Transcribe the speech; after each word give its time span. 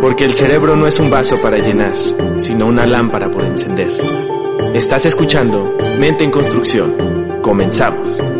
Porque 0.00 0.24
el 0.24 0.34
cerebro 0.34 0.76
no 0.76 0.86
es 0.86 0.98
un 1.00 1.10
vaso 1.10 1.40
para 1.40 1.58
llenar, 1.58 1.94
sino 2.36 2.66
una 2.66 2.86
lámpara 2.86 3.30
por 3.30 3.44
encender. 3.44 3.88
Estás 4.74 5.06
escuchando 5.06 5.76
Mente 5.98 6.24
en 6.24 6.30
Construcción. 6.30 7.40
Comenzamos. 7.42 8.37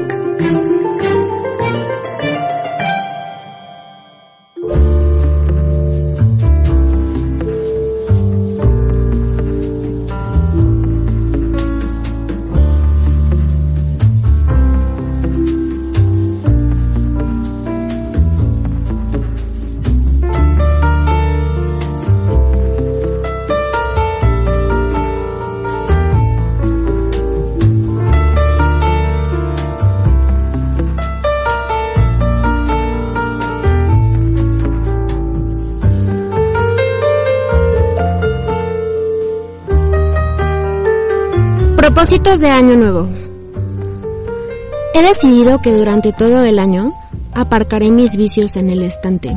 Propósitos 42.09 42.41
de 42.41 42.49
Año 42.49 42.75
Nuevo. 42.75 43.07
He 44.95 45.03
decidido 45.03 45.61
que 45.61 45.75
durante 45.75 46.15
todo 46.15 46.43
el 46.43 46.59
año 46.59 46.95
aparcaré 47.35 47.91
mis 47.91 48.17
vicios 48.17 48.57
en 48.57 48.71
el 48.71 48.83
estante. 48.83 49.37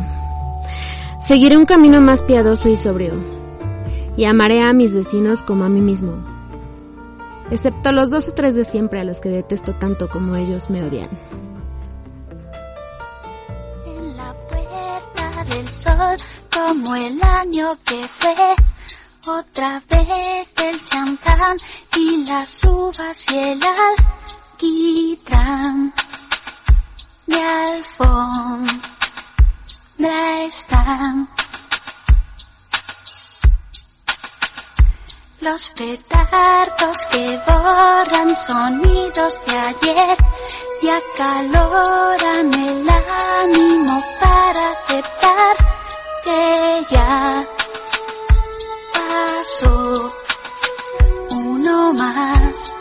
Seguiré 1.20 1.57
un 1.57 1.66
camino 1.66 1.99
más 1.99 2.23
piadoso 2.23 2.70
y 2.70 2.77
sobrio. 2.77 3.22
Y 4.16 4.23
amaré 4.23 4.61
a 4.61 4.72
mis 4.72 4.94
vecinos 4.94 5.44
como 5.44 5.66
a 5.66 5.69
mí 5.69 5.81
mismo. 5.81 6.13
Excepto 7.52 7.91
los 7.91 8.09
dos 8.09 8.30
o 8.30 8.33
tres 8.33 8.55
de 8.55 8.63
siempre 8.63 9.02
a 9.02 9.03
los 9.03 9.19
que 9.19 9.28
detesto 9.28 9.75
tanto 9.75 10.08
como 10.08 10.38
ellos 10.38 10.69
me 10.69 10.81
odian. 10.81 11.09
En 13.85 14.16
la 14.16 14.33
puerta 14.47 15.44
del 15.56 15.67
sol, 15.67 16.16
como 16.50 16.95
el 16.95 17.22
año 17.22 17.78
que 17.83 18.00
fue. 18.17 18.50
Y 23.12 23.38
el 23.38 23.59
alquitrán. 24.56 25.94
Mi 27.28 27.36
alfombra 27.36 28.80
están. 30.45 31.28
Los 35.42 35.70
petardos 35.72 37.06
que 37.12 37.42
borran 37.48 38.34
sonidos 38.34 39.34
de 39.46 39.58
ayer 39.58 40.18
y 40.81 40.88
acaloran 40.88 42.53
el 42.53 42.90
ánimo 43.42 44.02
para 44.22 44.72
aceptar 44.72 45.56
que 46.23 46.86
ya 46.92 47.46
pasó 48.94 50.14
uno 51.31 51.94
más. 51.94 52.72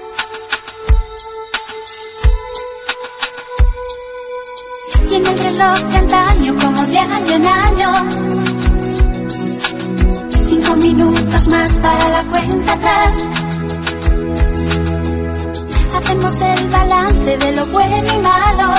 Tiene 5.11 5.29
el 5.29 5.39
reloj 5.43 5.79
de 5.91 5.97
antaño 5.97 6.55
como 6.55 6.87
de 6.87 6.99
año 6.99 7.35
en 7.35 7.45
año. 7.45 7.93
Cinco 10.49 10.77
minutos 10.77 11.49
más 11.49 11.79
para 11.79 12.09
la 12.11 12.25
cuenta 12.29 12.73
atrás. 12.75 13.29
Hacemos 15.97 16.41
el 16.41 16.69
balance 16.69 17.39
de 17.39 17.53
lo 17.57 17.67
bueno 17.67 17.97
y 17.97 18.21
malo. 18.21 18.70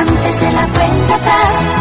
Antes 0.00 0.40
de 0.40 0.52
la 0.52 0.68
cuenta 0.68 1.14
atrás. 1.14 1.77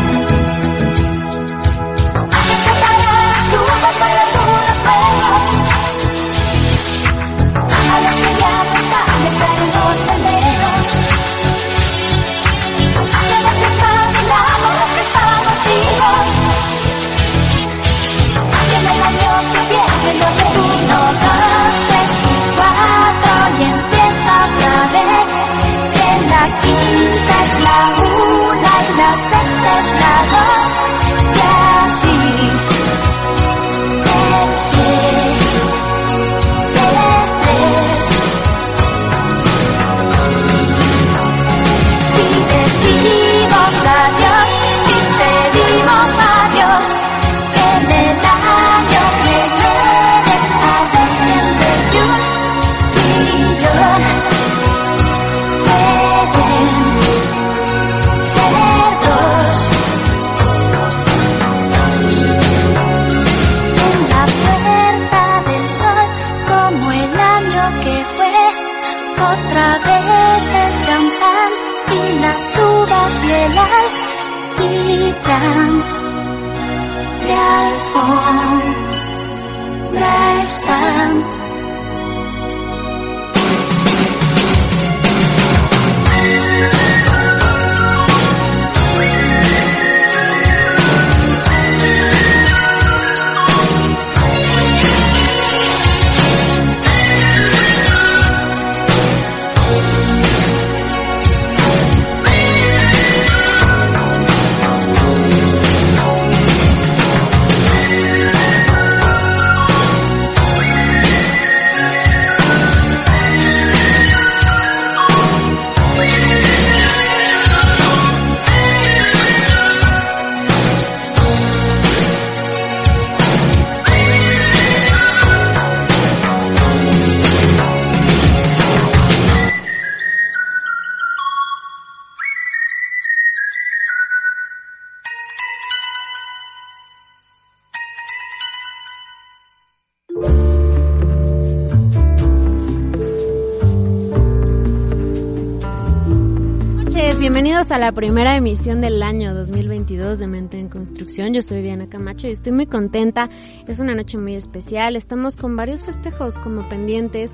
Bienvenidos 147.68 147.72
a 147.72 147.92
la 147.92 147.92
primera 147.92 148.38
emisión 148.38 148.80
del 148.80 149.04
año 149.04 149.34
2022 149.34 150.20
de 150.20 150.28
Mente 150.28 150.58
en 150.60 150.70
Construcción. 150.70 151.34
Yo 151.34 151.42
soy 151.42 151.62
Diana 151.62 151.90
Camacho 151.90 152.28
y 152.28 152.32
estoy 152.32 152.54
muy 152.54 152.66
contenta. 152.66 153.30
Es 153.68 153.80
una 153.80 153.94
noche 153.94 154.18
muy 154.18 154.36
especial. 154.36 154.96
Estamos 154.96 155.36
con 155.36 155.56
varios 155.58 155.84
festejos 155.84 156.38
como 156.38 156.70
pendientes. 156.70 157.32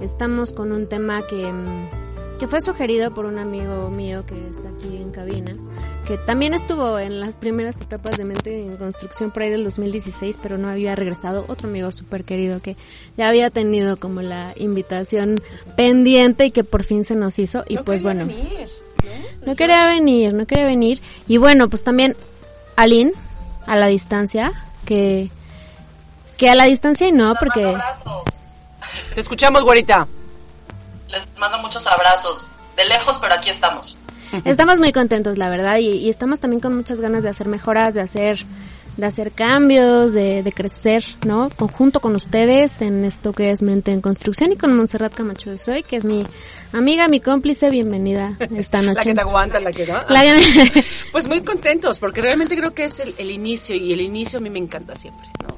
Estamos 0.00 0.52
con 0.52 0.72
un 0.72 0.88
tema 0.88 1.22
que, 1.28 1.52
mm, 1.52 2.38
que 2.38 2.46
fue 2.46 2.60
sugerido 2.62 3.12
por 3.12 3.26
un 3.26 3.38
amigo 3.38 3.90
mío 3.90 4.24
que 4.26 4.34
está 4.48 4.70
aquí 4.70 4.96
en 4.96 5.10
cabina, 5.10 5.54
que 6.06 6.16
también 6.16 6.54
estuvo 6.54 6.98
en 6.98 7.20
las 7.20 7.34
primeras 7.34 7.78
etapas 7.80 8.16
de 8.16 8.24
Mente 8.24 8.64
en 8.64 8.76
Construcción 8.76 9.32
por 9.32 9.42
ahí 9.42 9.50
del 9.50 9.64
2016, 9.64 10.38
pero 10.42 10.56
no 10.56 10.68
había 10.68 10.94
regresado. 10.94 11.44
Otro 11.48 11.68
amigo 11.68 11.92
súper 11.92 12.24
querido 12.24 12.60
que 12.60 12.76
ya 13.18 13.28
había 13.28 13.50
tenido 13.50 13.98
como 13.98 14.22
la 14.22 14.54
invitación 14.56 15.34
pendiente 15.76 16.46
y 16.46 16.50
que 16.52 16.64
por 16.64 16.84
fin 16.84 17.04
se 17.04 17.16
nos 17.16 17.38
hizo. 17.38 17.64
Y 17.68 17.76
pues 17.78 18.02
bueno. 18.02 18.26
No 19.46 19.56
quería 19.56 19.86
venir, 19.86 20.32
no 20.34 20.46
quería 20.46 20.66
venir. 20.66 21.00
Y 21.26 21.36
bueno, 21.38 21.68
pues 21.68 21.82
también 21.82 22.16
Aline, 22.76 23.12
a 23.66 23.76
la 23.76 23.86
distancia, 23.86 24.52
que, 24.84 25.30
que 26.36 26.50
a 26.50 26.54
la 26.54 26.64
distancia 26.64 27.08
y 27.08 27.12
no, 27.12 27.34
porque... 27.34 27.64
Abrazos. 27.64 28.24
Te 29.14 29.20
escuchamos, 29.20 29.62
güerita. 29.62 30.06
Les 31.08 31.26
mando 31.38 31.58
muchos 31.58 31.86
abrazos. 31.86 32.52
De 32.76 32.84
lejos, 32.86 33.18
pero 33.20 33.34
aquí 33.34 33.50
estamos. 33.50 33.96
estamos 34.44 34.78
muy 34.78 34.92
contentos, 34.92 35.38
la 35.38 35.48
verdad, 35.48 35.78
y, 35.78 35.90
y 35.90 36.08
estamos 36.10 36.40
también 36.40 36.60
con 36.60 36.74
muchas 36.74 37.00
ganas 37.00 37.22
de 37.22 37.28
hacer 37.28 37.46
mejoras, 37.46 37.94
de 37.94 38.00
hacer 38.00 38.44
de 38.96 39.06
hacer 39.06 39.32
cambios, 39.32 40.12
de, 40.12 40.42
de 40.42 40.52
crecer, 40.52 41.04
¿no? 41.26 41.50
Conjunto 41.50 42.00
con 42.00 42.14
ustedes 42.14 42.80
en 42.80 43.04
esto 43.04 43.32
que 43.32 43.50
es 43.50 43.62
Mente 43.62 43.92
en 43.92 44.00
Construcción 44.00 44.52
y 44.52 44.56
con 44.56 44.76
Montserrat 44.76 45.14
Camacho 45.14 45.50
de 45.50 45.58
Soy, 45.58 45.82
que 45.82 45.96
es 45.96 46.04
mi 46.04 46.24
amiga, 46.74 47.08
mi 47.08 47.20
cómplice, 47.20 47.70
bienvenida 47.70 48.32
esta 48.56 48.82
La 48.82 48.92
noche. 48.94 49.10
que 49.10 49.14
te 49.14 49.20
aguanta, 49.20 49.60
la 49.60 49.72
que 49.72 49.86
no. 49.86 50.02
La 50.08 50.22
que- 50.22 50.84
Pues 51.12 51.26
muy 51.28 51.42
contentos, 51.42 51.98
porque 51.98 52.20
realmente 52.20 52.56
creo 52.56 52.74
que 52.74 52.84
es 52.84 52.98
el, 53.00 53.14
el 53.18 53.30
inicio, 53.30 53.74
y 53.76 53.92
el 53.92 54.00
inicio 54.00 54.38
a 54.38 54.42
mí 54.42 54.50
me 54.50 54.58
encanta 54.58 54.94
siempre, 54.94 55.26
¿no? 55.42 55.54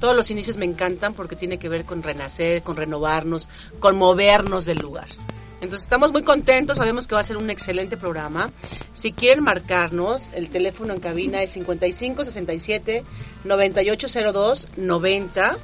Todos 0.00 0.14
los 0.14 0.30
inicios 0.30 0.56
me 0.56 0.64
encantan 0.64 1.12
porque 1.14 1.34
tiene 1.34 1.58
que 1.58 1.68
ver 1.68 1.84
con 1.84 2.02
renacer, 2.04 2.62
con 2.62 2.76
renovarnos, 2.76 3.48
con 3.80 3.96
movernos 3.96 4.64
del 4.64 4.78
lugar. 4.78 5.08
Entonces 5.60 5.80
estamos 5.80 6.12
muy 6.12 6.22
contentos, 6.22 6.76
sabemos 6.76 7.08
que 7.08 7.16
va 7.16 7.20
a 7.20 7.24
ser 7.24 7.36
un 7.36 7.50
excelente 7.50 7.96
programa. 7.96 8.52
Si 8.92 9.10
quieren 9.10 9.42
marcarnos, 9.42 10.30
el 10.34 10.50
teléfono 10.50 10.94
en 10.94 11.00
cabina 11.00 11.42
es 11.42 11.50
55 11.50 12.22
67 12.22 13.02
9802 13.42 14.68
90. 14.76 15.56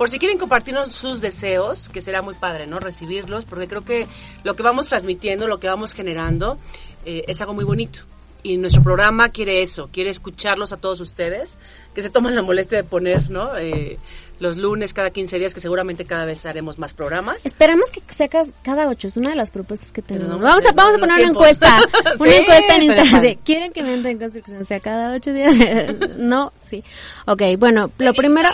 Por 0.00 0.08
si 0.08 0.18
quieren 0.18 0.38
compartirnos 0.38 0.94
sus 0.94 1.20
deseos, 1.20 1.90
que 1.90 2.00
será 2.00 2.22
muy 2.22 2.34
padre, 2.34 2.66
¿no? 2.66 2.80
Recibirlos, 2.80 3.44
porque 3.44 3.68
creo 3.68 3.84
que 3.84 4.06
lo 4.44 4.56
que 4.56 4.62
vamos 4.62 4.88
transmitiendo, 4.88 5.46
lo 5.46 5.60
que 5.60 5.66
vamos 5.66 5.92
generando, 5.92 6.56
eh, 7.04 7.24
es 7.28 7.38
algo 7.42 7.52
muy 7.52 7.64
bonito. 7.64 8.00
Y 8.42 8.56
nuestro 8.56 8.82
programa 8.82 9.28
quiere 9.28 9.60
eso, 9.60 9.90
quiere 9.92 10.08
escucharlos 10.08 10.72
a 10.72 10.78
todos 10.78 11.00
ustedes, 11.00 11.58
que 11.94 12.00
se 12.00 12.08
toman 12.08 12.34
la 12.34 12.40
molestia 12.40 12.78
de 12.78 12.84
poner, 12.84 13.28
¿no? 13.28 13.58
Eh, 13.58 13.98
los 14.40 14.56
lunes 14.56 14.92
cada 14.92 15.10
15 15.10 15.38
días, 15.38 15.54
que 15.54 15.60
seguramente 15.60 16.04
cada 16.04 16.24
vez 16.24 16.44
haremos 16.46 16.78
más 16.78 16.92
programas. 16.92 17.46
Esperamos 17.46 17.90
que 17.90 18.02
sea 18.16 18.26
ca- 18.28 18.46
cada 18.62 18.88
ocho, 18.88 19.06
es 19.08 19.16
una 19.16 19.30
de 19.30 19.36
las 19.36 19.50
propuestas 19.52 19.92
que 19.92 20.02
tenemos. 20.02 20.30
no 20.30 20.38
vamos 20.40 20.66
a, 20.66 20.72
vamos 20.72 20.96
a 20.96 20.98
poner 20.98 21.14
una 21.14 21.16
tiempos. 21.18 21.42
encuesta, 21.50 21.78
una 22.18 22.30
Sí, 22.32 22.36
encuesta 22.38 22.76
en 22.76 22.82
Instagram. 22.82 23.20
de, 23.22 23.36
¿Quieren 23.44 23.72
que 23.72 23.82
Mente 23.84 24.10
en 24.10 24.18
Construcción 24.18 24.66
sea 24.66 24.80
cada 24.80 25.14
ocho 25.14 25.32
días? 25.32 25.54
no, 26.16 26.52
sí. 26.58 26.82
Ok, 27.26 27.42
bueno, 27.58 27.90
lo 27.98 28.12
primero, 28.14 28.48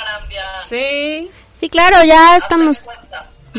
Sí. 0.69 1.31
sí, 1.59 1.69
claro, 1.69 1.99
ya 2.07 2.37
estamos... 2.37 2.87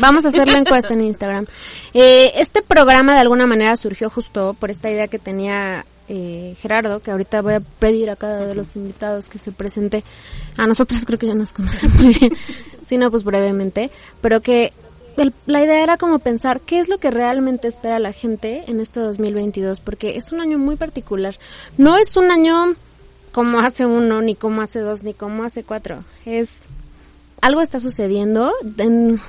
Vamos 0.00 0.24
a 0.24 0.28
hacer 0.28 0.46
la 0.46 0.58
encuesta 0.58 0.94
en 0.94 1.00
Instagram. 1.00 1.46
Eh, 1.92 2.32
este 2.36 2.62
programa 2.62 3.14
de 3.14 3.20
alguna 3.20 3.46
manera 3.48 3.76
surgió 3.76 4.08
justo 4.10 4.54
por 4.54 4.70
esta 4.70 4.88
idea 4.90 5.08
que 5.08 5.18
tenía 5.18 5.84
eh, 6.08 6.56
Gerardo, 6.60 7.00
que 7.00 7.10
ahorita 7.10 7.42
voy 7.42 7.54
a 7.54 7.60
pedir 7.60 8.10
a 8.10 8.16
cada 8.16 8.46
de 8.46 8.54
los 8.54 8.76
invitados 8.76 9.28
que 9.28 9.38
se 9.38 9.52
presente. 9.52 10.04
A 10.56 10.66
nosotros 10.66 11.02
creo 11.04 11.18
que 11.18 11.26
ya 11.26 11.34
nos 11.34 11.52
conocen 11.52 11.90
muy 11.98 12.14
bien, 12.14 12.32
si 12.86 12.96
no, 12.96 13.10
pues 13.10 13.24
brevemente, 13.24 13.90
pero 14.20 14.40
que 14.40 14.72
el- 15.16 15.34
la 15.46 15.62
idea 15.62 15.82
era 15.82 15.96
como 15.96 16.18
pensar 16.20 16.60
qué 16.60 16.78
es 16.78 16.88
lo 16.88 16.98
que 16.98 17.10
realmente 17.10 17.68
espera 17.68 17.98
la 17.98 18.12
gente 18.12 18.64
en 18.68 18.80
este 18.80 19.00
2022, 19.00 19.80
porque 19.80 20.16
es 20.16 20.32
un 20.32 20.40
año 20.40 20.58
muy 20.58 20.76
particular. 20.76 21.36
No 21.76 21.96
es 21.96 22.16
un 22.16 22.30
año 22.30 22.74
como 23.32 23.60
hace 23.60 23.84
uno, 23.84 24.22
ni 24.22 24.34
como 24.34 24.62
hace 24.62 24.78
dos, 24.80 25.02
ni 25.02 25.14
como 25.14 25.44
hace 25.44 25.62
cuatro. 25.64 26.04
Es 26.24 26.50
algo 27.40 27.60
está 27.60 27.80
sucediendo. 27.80 28.52
en- 28.78 29.20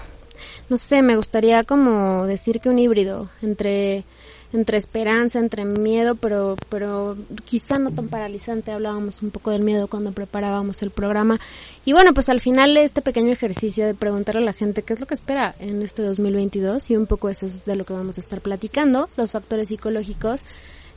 no 0.69 0.77
sé, 0.77 1.01
me 1.01 1.15
gustaría 1.15 1.63
como 1.63 2.25
decir 2.27 2.59
que 2.61 2.69
un 2.69 2.77
híbrido 2.79 3.27
entre 3.41 4.03
entre 4.51 4.77
esperanza, 4.77 5.39
entre 5.39 5.63
miedo, 5.65 6.15
pero 6.15 6.55
pero 6.69 7.15
quizá 7.45 7.77
no 7.77 7.91
tan 7.91 8.07
paralizante. 8.07 8.71
Hablábamos 8.71 9.21
un 9.21 9.29
poco 9.31 9.51
del 9.51 9.61
miedo 9.63 9.87
cuando 9.87 10.11
preparábamos 10.11 10.81
el 10.81 10.91
programa. 10.91 11.39
Y 11.85 11.93
bueno, 11.93 12.13
pues 12.13 12.29
al 12.29 12.41
final 12.41 12.75
este 12.77 13.01
pequeño 13.01 13.31
ejercicio 13.31 13.85
de 13.85 13.93
preguntarle 13.93 14.41
a 14.41 14.45
la 14.45 14.53
gente 14.53 14.81
qué 14.83 14.93
es 14.93 14.99
lo 14.99 15.05
que 15.05 15.13
espera 15.13 15.55
en 15.59 15.81
este 15.81 16.01
2022 16.01 16.89
y 16.89 16.95
un 16.95 17.05
poco 17.05 17.29
eso 17.29 17.45
es 17.45 17.63
de 17.65 17.75
lo 17.75 17.85
que 17.85 17.93
vamos 17.93 18.17
a 18.17 18.21
estar 18.21 18.41
platicando, 18.41 19.09
los 19.17 19.31
factores 19.31 19.67
psicológicos. 19.69 20.43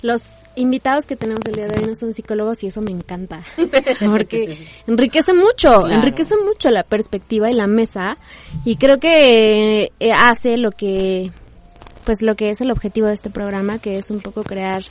Los 0.02 0.40
invitados 0.56 1.06
que 1.06 1.14
tenemos 1.14 1.42
el 1.46 1.54
día 1.54 1.68
de 1.68 1.78
hoy 1.78 1.86
no 1.86 1.94
son 1.94 2.12
psicólogos 2.12 2.64
y 2.64 2.66
eso 2.66 2.82
me 2.82 2.90
encanta, 2.90 3.44
porque 4.04 4.58
enriquece 4.88 5.32
mucho, 5.32 5.70
Claro. 5.70 5.90
enriquece 5.90 6.34
mucho 6.44 6.70
la 6.70 6.82
perspectiva 6.82 7.48
y 7.52 7.54
la 7.54 7.68
mesa 7.68 8.16
y 8.64 8.74
creo 8.76 8.98
que 8.98 9.92
eh, 10.00 10.12
hace 10.12 10.56
lo 10.56 10.72
que 10.72 11.30
pues 12.04 12.22
lo 12.22 12.34
que 12.36 12.50
es 12.50 12.60
el 12.60 12.70
objetivo 12.70 13.06
de 13.06 13.14
este 13.14 13.30
programa, 13.30 13.78
que 13.78 13.98
es 13.98 14.10
un 14.10 14.20
poco 14.20 14.42
crear 14.42 14.82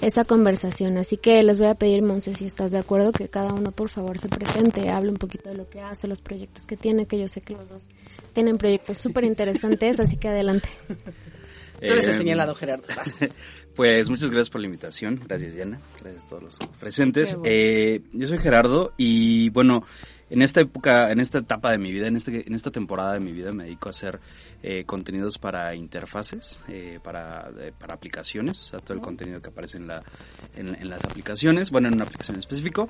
esa 0.00 0.24
conversación. 0.24 0.98
Así 0.98 1.16
que 1.16 1.42
les 1.42 1.58
voy 1.58 1.68
a 1.68 1.74
pedir, 1.74 2.02
Monse, 2.02 2.34
si 2.34 2.44
estás 2.44 2.70
de 2.70 2.78
acuerdo, 2.78 3.12
que 3.12 3.28
cada 3.28 3.52
uno 3.52 3.72
por 3.72 3.90
favor 3.90 4.18
se 4.18 4.28
presente, 4.28 4.90
hable 4.90 5.10
un 5.10 5.16
poquito 5.16 5.48
de 5.50 5.56
lo 5.56 5.68
que 5.68 5.80
hace, 5.80 6.06
los 6.08 6.20
proyectos 6.20 6.66
que 6.66 6.76
tiene, 6.76 7.06
que 7.06 7.18
yo 7.18 7.28
sé 7.28 7.40
que 7.40 7.54
los 7.54 7.68
dos 7.68 7.88
tienen 8.32 8.58
proyectos 8.58 8.98
súper 8.98 9.24
interesantes, 9.24 9.98
así 10.00 10.16
que 10.16 10.28
adelante. 10.28 10.68
Tú 11.78 11.92
eres 11.92 12.08
el 12.08 12.14
Eh, 12.14 12.18
señalado, 12.18 12.54
Gerardo. 12.54 12.84
Vas. 12.96 13.40
Pues 13.76 14.08
muchas 14.08 14.30
gracias 14.30 14.48
por 14.48 14.62
la 14.62 14.68
invitación. 14.68 15.20
Gracias, 15.28 15.54
Diana. 15.54 15.78
Gracias 16.00 16.24
a 16.24 16.28
todos 16.28 16.42
los 16.44 16.58
presentes. 16.80 17.34
Bueno. 17.34 17.44
Eh, 17.44 18.00
yo 18.14 18.26
soy 18.26 18.38
Gerardo 18.38 18.94
y 18.96 19.50
bueno, 19.50 19.82
en 20.28 20.42
esta 20.42 20.60
época, 20.60 21.10
en 21.10 21.20
esta 21.20 21.38
etapa 21.38 21.70
de 21.70 21.78
mi 21.78 21.92
vida, 21.92 22.08
en, 22.08 22.16
este, 22.16 22.46
en 22.46 22.54
esta 22.54 22.70
temporada 22.70 23.14
de 23.14 23.20
mi 23.20 23.32
vida 23.32 23.52
me 23.52 23.64
dedico 23.64 23.88
a 23.88 23.90
hacer 23.90 24.20
eh, 24.62 24.84
contenidos 24.84 25.38
para 25.38 25.74
interfaces, 25.74 26.58
eh, 26.68 26.98
para, 27.02 27.50
eh, 27.60 27.72
para 27.78 27.94
aplicaciones, 27.94 28.64
o 28.64 28.66
sea, 28.68 28.80
todo 28.80 28.94
el 28.94 29.00
contenido 29.00 29.40
que 29.40 29.50
aparece 29.50 29.78
en, 29.78 29.86
la, 29.86 30.02
en, 30.56 30.74
en 30.74 30.88
las 30.88 31.04
aplicaciones, 31.04 31.70
bueno, 31.70 31.88
en 31.88 31.94
una 31.94 32.04
aplicación 32.04 32.36
en 32.36 32.40
específico. 32.40 32.88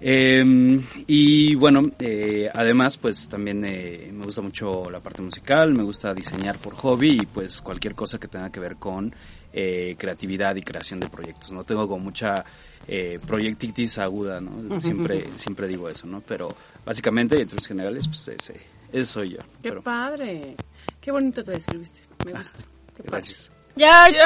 Eh, 0.00 0.80
y 1.06 1.54
bueno, 1.54 1.82
eh, 1.98 2.50
además 2.52 2.98
pues 2.98 3.28
también 3.28 3.64
eh, 3.64 4.10
me 4.12 4.24
gusta 4.24 4.42
mucho 4.42 4.90
la 4.90 5.00
parte 5.00 5.22
musical, 5.22 5.72
me 5.72 5.82
gusta 5.82 6.12
diseñar 6.12 6.58
por 6.58 6.74
hobby 6.74 7.20
y 7.22 7.26
pues 7.26 7.62
cualquier 7.62 7.94
cosa 7.94 8.18
que 8.18 8.28
tenga 8.28 8.50
que 8.50 8.60
ver 8.60 8.76
con 8.76 9.14
eh, 9.56 9.94
creatividad 9.96 10.56
y 10.56 10.62
creación 10.62 10.98
de 10.98 11.08
proyectos. 11.08 11.52
No 11.52 11.62
tengo 11.62 11.86
como 11.86 12.06
mucha 12.06 12.44
eh, 12.88 13.20
proyectitis 13.24 13.98
aguda, 13.98 14.40
¿no? 14.40 14.80
Siempre, 14.80 15.28
siempre 15.36 15.68
digo 15.68 15.88
eso, 15.88 16.08
¿no? 16.08 16.20
Pero 16.22 16.48
básicamente, 16.84 17.40
en 17.40 17.46
términos 17.46 17.68
generales, 17.68 18.08
pues 18.08 18.26
ese, 18.28 18.60
ese 18.92 19.06
soy 19.06 19.30
yo. 19.30 19.38
Qué 19.38 19.70
Pero, 19.70 19.82
padre. 19.82 20.56
Qué 21.00 21.12
bonito 21.12 21.44
te 21.44 21.52
describiste. 21.52 22.00
Me 22.24 22.32
gusta. 22.32 22.64
Qué 22.96 23.02
padre. 23.04 23.10
gracias. 23.10 23.52
George. 23.76 24.16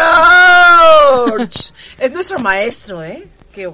George. 1.27 1.59
Es 1.99 2.13
nuestro 2.13 2.39
maestro, 2.39 3.05
¿eh? 3.05 3.29
Qué 3.53 3.71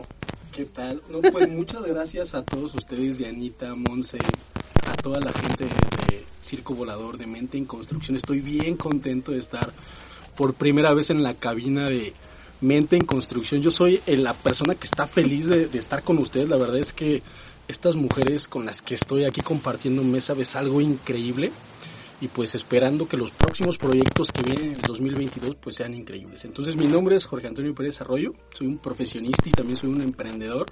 ¿Qué 0.51 0.65
tal? 0.65 1.03
No, 1.09 1.21
pues 1.21 1.49
muchas 1.49 1.85
gracias 1.85 2.35
a 2.35 2.45
todos 2.45 2.75
ustedes, 2.75 3.19
Dianita, 3.19 3.75
Monse, 3.75 4.19
a 4.87 4.95
toda 4.95 5.21
la 5.21 5.33
gente 5.33 5.65
de 5.65 6.25
Circo 6.43 6.75
Volador, 6.75 7.19
de 7.19 7.27
Mente 7.27 7.59
en 7.59 7.65
Construcción. 7.65 8.17
Estoy 8.17 8.41
bien 8.41 8.77
contento 8.77 9.33
de 9.33 9.39
estar 9.39 9.73
por 10.37 10.55
primera 10.55 10.93
vez 10.95 11.11
en 11.11 11.23
la 11.23 11.35
cabina 11.35 11.89
de 11.89 12.13
Mente 12.61 12.97
en 12.97 13.05
Construcción. 13.05 13.63
Yo 13.63 13.71
soy 13.71 14.01
eh, 14.07 14.17
la 14.17 14.35
persona 14.35 14.75
que 14.75 14.87
está 14.87 15.07
feliz 15.07 15.47
de, 15.47 15.67
de 15.67 15.79
estar 15.79 16.03
con 16.03 16.19
ustedes. 16.19 16.49
La 16.49 16.57
verdad 16.57 16.79
es 16.79 16.93
que 16.93 17.23
estas 17.69 17.97
mujeres 17.97 18.47
con 18.47 18.67
las 18.67 18.83
que 18.83 18.95
estoy 18.95 19.25
aquí 19.25 19.41
compartiendo 19.41 20.03
mesa 20.03 20.35
es 20.39 20.57
algo 20.57 20.81
increíble 20.81 21.51
y 22.21 22.29
pues 22.29 22.55
esperando 22.55 23.09
que 23.09 23.17
los 23.17 23.31
próximos 23.33 23.77
proyectos 23.77 24.31
que 24.33 24.43
vienen 24.43 24.67
en 24.67 24.77
el 24.77 24.83
2022 24.83 25.57
pues 25.57 25.77
sean 25.77 25.95
increíbles. 25.95 26.45
Entonces 26.45 26.77
mi 26.77 26.87
nombre 26.87 27.17
es 27.17 27.25
Jorge 27.27 27.49
Antonio 27.49 27.75
Pérez 27.75 28.01
Arroyo, 28.01 28.35
soy 28.53 28.67
un 28.67 28.79
profesionista 28.79 29.49
y 29.49 29.53
también 29.53 29.77
soy 29.77 29.91
un 29.91 30.01
emprendedor 30.01 30.67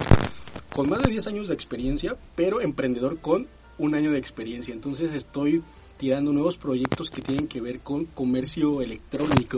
con 0.73 0.89
más 0.89 1.01
de 1.03 1.11
10 1.11 1.27
años 1.27 1.47
de 1.47 1.53
experiencia, 1.53 2.15
pero 2.35 2.61
emprendedor 2.61 3.19
con 3.19 3.47
un 3.77 3.95
año 3.95 4.11
de 4.11 4.17
experiencia. 4.17 4.73
Entonces 4.73 5.13
estoy 5.13 5.61
tirando 6.03 6.33
nuevos 6.33 6.57
proyectos 6.57 7.09
que 7.09 7.21
tienen 7.21 7.47
que 7.47 7.61
ver 7.61 7.79
con 7.79 8.03
comercio 8.03 8.81
electrónico, 8.81 9.57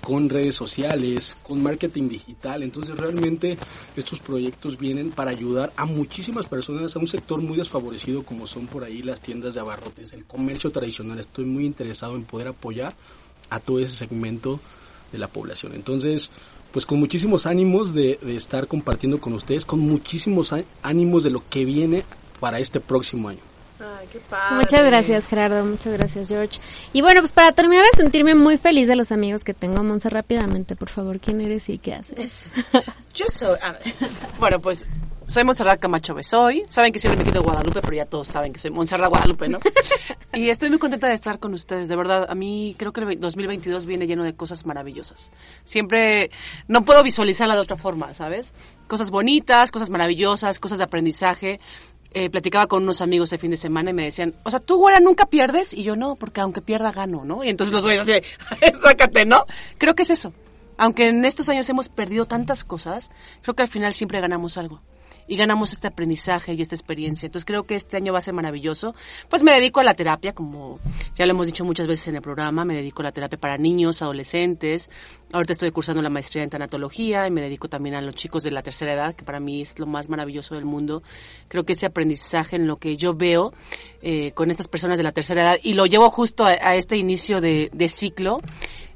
con 0.00 0.28
redes 0.28 0.56
sociales, 0.56 1.36
con 1.44 1.62
marketing 1.62 2.08
digital. 2.08 2.64
Entonces 2.64 2.98
realmente 2.98 3.56
estos 3.94 4.18
proyectos 4.18 4.76
vienen 4.78 5.12
para 5.12 5.30
ayudar 5.30 5.72
a 5.76 5.84
muchísimas 5.84 6.48
personas, 6.48 6.96
a 6.96 6.98
un 6.98 7.06
sector 7.06 7.40
muy 7.40 7.56
desfavorecido 7.56 8.24
como 8.24 8.48
son 8.48 8.66
por 8.66 8.82
ahí 8.82 9.00
las 9.00 9.20
tiendas 9.20 9.54
de 9.54 9.60
abarrotes, 9.60 10.12
el 10.12 10.24
comercio 10.24 10.72
tradicional. 10.72 11.20
Estoy 11.20 11.44
muy 11.44 11.64
interesado 11.64 12.16
en 12.16 12.24
poder 12.24 12.48
apoyar 12.48 12.96
a 13.48 13.60
todo 13.60 13.78
ese 13.78 13.96
segmento 13.96 14.58
de 15.12 15.18
la 15.18 15.28
población. 15.28 15.72
Entonces, 15.72 16.32
pues 16.72 16.84
con 16.84 16.98
muchísimos 16.98 17.46
ánimos 17.46 17.94
de, 17.94 18.18
de 18.20 18.34
estar 18.34 18.66
compartiendo 18.66 19.20
con 19.20 19.34
ustedes, 19.34 19.64
con 19.64 19.78
muchísimos 19.78 20.52
ánimos 20.82 21.22
de 21.22 21.30
lo 21.30 21.48
que 21.48 21.64
viene 21.64 22.02
para 22.40 22.58
este 22.58 22.80
próximo 22.80 23.28
año. 23.28 23.55
Ay, 23.86 24.06
qué 24.12 24.18
padre. 24.18 24.56
Muchas 24.56 24.82
gracias, 24.82 25.26
Gerardo. 25.26 25.64
Muchas 25.64 25.92
gracias, 25.92 26.28
George. 26.28 26.58
Y 26.92 27.02
bueno, 27.02 27.20
pues 27.20 27.32
para 27.32 27.52
terminar 27.52 27.84
de 27.92 28.02
sentirme 28.02 28.34
muy 28.34 28.56
feliz 28.56 28.88
de 28.88 28.96
los 28.96 29.12
amigos 29.12 29.44
que 29.44 29.54
tengo, 29.54 29.82
Monse, 29.82 30.10
rápidamente, 30.10 30.74
por 30.74 30.88
favor, 30.88 31.20
¿quién 31.20 31.40
eres 31.40 31.68
y 31.68 31.78
qué 31.78 31.94
haces? 31.94 32.32
Yo 33.14 33.26
soy. 33.28 33.56
Bueno, 34.38 34.60
pues 34.60 34.84
soy 35.26 35.42
Montserrat 35.42 35.80
Camacho 35.80 36.14
Besoy. 36.14 36.64
Saben 36.68 36.92
que 36.92 37.00
siempre 37.00 37.18
me 37.18 37.28
quito 37.28 37.42
Guadalupe, 37.42 37.80
pero 37.80 37.94
ya 37.94 38.06
todos 38.06 38.28
saben 38.28 38.52
que 38.52 38.60
soy 38.60 38.70
Montserrat 38.70 39.08
Guadalupe, 39.08 39.48
¿no? 39.48 39.58
y 40.32 40.50
estoy 40.50 40.70
muy 40.70 40.78
contenta 40.78 41.08
de 41.08 41.14
estar 41.14 41.40
con 41.40 41.52
ustedes. 41.52 41.88
De 41.88 41.96
verdad, 41.96 42.26
a 42.28 42.34
mí 42.36 42.76
creo 42.78 42.92
que 42.92 43.00
el 43.00 43.18
2022 43.18 43.86
viene 43.86 44.06
lleno 44.06 44.22
de 44.22 44.36
cosas 44.36 44.64
maravillosas. 44.66 45.32
Siempre 45.64 46.30
no 46.68 46.84
puedo 46.84 47.02
visualizarla 47.02 47.54
de 47.54 47.60
otra 47.60 47.76
forma, 47.76 48.14
¿sabes? 48.14 48.54
Cosas 48.86 49.10
bonitas, 49.10 49.72
cosas 49.72 49.90
maravillosas, 49.90 50.60
cosas 50.60 50.78
de 50.78 50.84
aprendizaje. 50.84 51.60
Eh, 52.12 52.30
platicaba 52.30 52.66
con 52.66 52.82
unos 52.82 53.02
amigos 53.02 53.32
el 53.32 53.38
fin 53.38 53.50
de 53.50 53.56
semana 53.56 53.90
y 53.90 53.92
me 53.92 54.04
decían, 54.04 54.34
o 54.44 54.50
sea, 54.50 54.58
tú, 54.58 54.78
güera, 54.78 55.00
nunca 55.00 55.26
pierdes. 55.26 55.74
Y 55.74 55.82
yo, 55.82 55.96
no, 55.96 56.16
porque 56.16 56.40
aunque 56.40 56.62
pierda, 56.62 56.92
gano, 56.92 57.24
¿no? 57.24 57.44
Y 57.44 57.50
entonces 57.50 57.74
los 57.74 57.82
güeyes 57.82 58.00
así, 58.02 58.20
sácate, 58.82 59.26
¿no? 59.26 59.44
Creo 59.78 59.94
que 59.94 60.02
es 60.02 60.10
eso. 60.10 60.32
Aunque 60.78 61.08
en 61.08 61.24
estos 61.24 61.48
años 61.48 61.68
hemos 61.68 61.88
perdido 61.88 62.26
tantas 62.26 62.64
cosas, 62.64 63.10
creo 63.42 63.54
que 63.54 63.62
al 63.62 63.68
final 63.68 63.94
siempre 63.94 64.20
ganamos 64.20 64.58
algo. 64.58 64.80
Y 65.28 65.36
ganamos 65.36 65.72
este 65.72 65.88
aprendizaje 65.88 66.54
y 66.54 66.62
esta 66.62 66.74
experiencia. 66.74 67.26
Entonces 67.26 67.44
creo 67.44 67.64
que 67.64 67.74
este 67.74 67.96
año 67.96 68.12
va 68.12 68.18
a 68.18 68.22
ser 68.22 68.34
maravilloso. 68.34 68.94
Pues 69.28 69.42
me 69.42 69.52
dedico 69.52 69.80
a 69.80 69.84
la 69.84 69.94
terapia, 69.94 70.32
como 70.32 70.78
ya 71.14 71.26
lo 71.26 71.32
hemos 71.32 71.46
dicho 71.46 71.64
muchas 71.64 71.86
veces 71.86 72.08
en 72.08 72.16
el 72.16 72.22
programa. 72.22 72.64
Me 72.64 72.74
dedico 72.74 73.02
a 73.02 73.04
la 73.04 73.12
terapia 73.12 73.38
para 73.38 73.58
niños, 73.58 74.02
adolescentes. 74.02 74.90
Ahorita 75.32 75.52
estoy 75.52 75.70
cursando 75.72 76.02
la 76.02 76.10
maestría 76.10 76.44
en 76.44 76.50
tanatología 76.50 77.26
y 77.26 77.30
me 77.30 77.40
dedico 77.40 77.68
también 77.68 77.96
a 77.96 78.00
los 78.00 78.14
chicos 78.14 78.42
de 78.42 78.50
la 78.50 78.62
tercera 78.62 78.92
edad, 78.92 79.14
que 79.14 79.24
para 79.24 79.40
mí 79.40 79.60
es 79.62 79.78
lo 79.78 79.86
más 79.86 80.08
maravilloso 80.08 80.54
del 80.54 80.64
mundo. 80.64 81.02
Creo 81.48 81.64
que 81.64 81.72
ese 81.72 81.86
aprendizaje 81.86 82.56
en 82.56 82.66
lo 82.66 82.76
que 82.76 82.96
yo 82.96 83.14
veo 83.14 83.52
eh, 84.02 84.32
con 84.32 84.50
estas 84.50 84.68
personas 84.68 84.98
de 84.98 85.04
la 85.04 85.12
tercera 85.12 85.42
edad 85.42 85.58
y 85.62 85.74
lo 85.74 85.86
llevo 85.86 86.10
justo 86.10 86.44
a, 86.44 86.76
este 86.76 86.96
inicio 86.96 87.40
de, 87.40 87.70
de 87.72 87.88
ciclo 87.88 88.40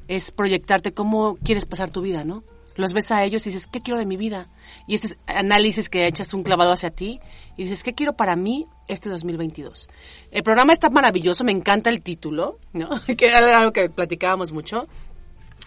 es 0.09 0.31
proyectarte 0.31 0.93
cómo 0.93 1.37
quieres 1.43 1.67
pasar 1.67 1.91
tu 1.91 2.03
vida, 2.03 2.25
¿no? 2.25 2.43
Los 2.81 2.93
ves 2.93 3.11
a 3.11 3.25
ellos 3.25 3.47
y 3.47 3.51
dices, 3.51 3.67
¿qué 3.67 3.81
quiero 3.81 3.99
de 3.99 4.07
mi 4.07 4.17
vida? 4.17 4.49
Y 4.87 4.95
ese 4.95 5.09
es 5.09 5.17
análisis 5.27 5.89
que 5.89 6.07
echas 6.07 6.35
un 6.35 6.43
clavado 6.43 6.73
hacia 6.73 6.91
ti 6.91 7.21
y 7.57 7.65
dices, 7.65 7.83
¿qué 7.83 7.95
quiero 7.95 8.15
para 8.15 8.37
mí 8.37 8.65
este 8.89 9.09
2022? 9.09 9.89
El 10.31 10.43
programa 10.43 10.73
está 10.73 10.91
maravilloso, 10.91 11.45
me 11.45 11.53
encanta 11.53 11.91
el 11.91 12.03
título, 12.03 12.59
¿no? 12.73 12.89
que 13.17 13.27
era 13.27 13.59
algo 13.59 13.73
que 13.73 13.91
platicábamos 13.91 14.53
mucho. 14.53 14.89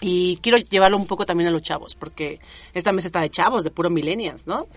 Y 0.02 0.38
quiero 0.38 0.58
llevarlo 0.58 0.98
un 0.98 1.06
poco 1.06 1.26
también 1.26 1.48
a 1.48 1.52
los 1.52 1.62
chavos, 1.62 1.96
porque 1.96 2.40
esta 2.74 2.92
mesa 2.92 3.08
está 3.08 3.22
de 3.22 3.30
chavos, 3.30 3.64
de 3.64 3.72
puro 3.72 3.90
millennials, 3.90 4.48
¿no? 4.48 4.68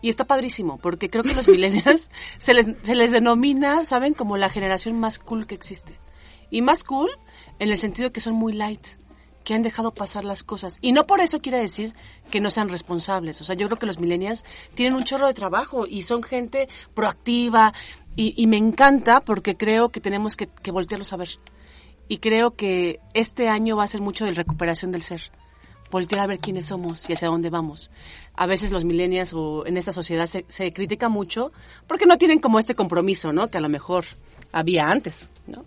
Y 0.00 0.08
está 0.08 0.26
padrísimo, 0.26 0.78
porque 0.78 1.10
creo 1.10 1.24
que 1.24 1.34
los 1.34 1.48
millennials 1.48 2.08
se 2.38 2.54
les, 2.54 2.68
se 2.82 2.94
les 2.94 3.10
denomina, 3.10 3.84
¿saben? 3.84 4.14
Como 4.14 4.36
la 4.36 4.48
generación 4.48 5.00
más 5.00 5.18
cool 5.18 5.46
que 5.46 5.56
existe. 5.56 5.98
Y 6.50 6.62
más 6.62 6.84
cool 6.84 7.10
en 7.58 7.70
el 7.70 7.78
sentido 7.78 8.12
que 8.12 8.20
son 8.20 8.34
muy 8.34 8.52
light, 8.52 8.86
que 9.46 9.54
han 9.54 9.62
dejado 9.62 9.94
pasar 9.94 10.24
las 10.24 10.42
cosas. 10.42 10.76
Y 10.82 10.90
no 10.90 11.06
por 11.06 11.20
eso 11.20 11.40
quiere 11.40 11.60
decir 11.60 11.94
que 12.32 12.40
no 12.40 12.50
sean 12.50 12.68
responsables. 12.68 13.40
O 13.40 13.44
sea, 13.44 13.54
yo 13.54 13.68
creo 13.68 13.78
que 13.78 13.86
los 13.86 14.00
millennials 14.00 14.44
tienen 14.74 14.94
un 14.94 15.04
chorro 15.04 15.28
de 15.28 15.34
trabajo 15.34 15.86
y 15.86 16.02
son 16.02 16.24
gente 16.24 16.68
proactiva. 16.94 17.72
Y, 18.16 18.44
me 18.48 18.56
encanta 18.56 19.20
porque 19.20 19.56
creo 19.56 19.90
que 19.90 20.00
tenemos 20.00 20.34
que, 20.34 20.48
que 20.48 20.72
voltearlos 20.72 21.12
a 21.12 21.18
ver. 21.18 21.28
Y 22.08 22.18
creo 22.18 22.56
que 22.56 22.98
este 23.14 23.48
año 23.48 23.76
va 23.76 23.84
a 23.84 23.88
ser 23.88 24.00
mucho 24.00 24.24
de 24.24 24.32
recuperación 24.32 24.90
del 24.90 25.02
ser. 25.02 25.30
Voltear 25.92 26.22
a 26.22 26.26
ver 26.26 26.40
quiénes 26.40 26.66
somos 26.66 27.08
y 27.08 27.12
hacia 27.12 27.28
dónde 27.28 27.48
vamos. 27.48 27.92
A 28.34 28.46
veces 28.46 28.72
los 28.72 28.82
millennials 28.82 29.32
o 29.32 29.64
en 29.64 29.76
esta 29.76 29.92
sociedad 29.92 30.26
se, 30.26 30.44
se 30.48 30.72
critica 30.72 31.08
mucho 31.08 31.52
porque 31.86 32.06
no 32.06 32.18
tienen 32.18 32.40
como 32.40 32.58
este 32.58 32.74
compromiso, 32.74 33.32
¿no? 33.32 33.46
Que 33.46 33.58
a 33.58 33.60
lo 33.60 33.68
mejor 33.68 34.06
había 34.50 34.90
antes, 34.90 35.28
¿no? 35.46 35.66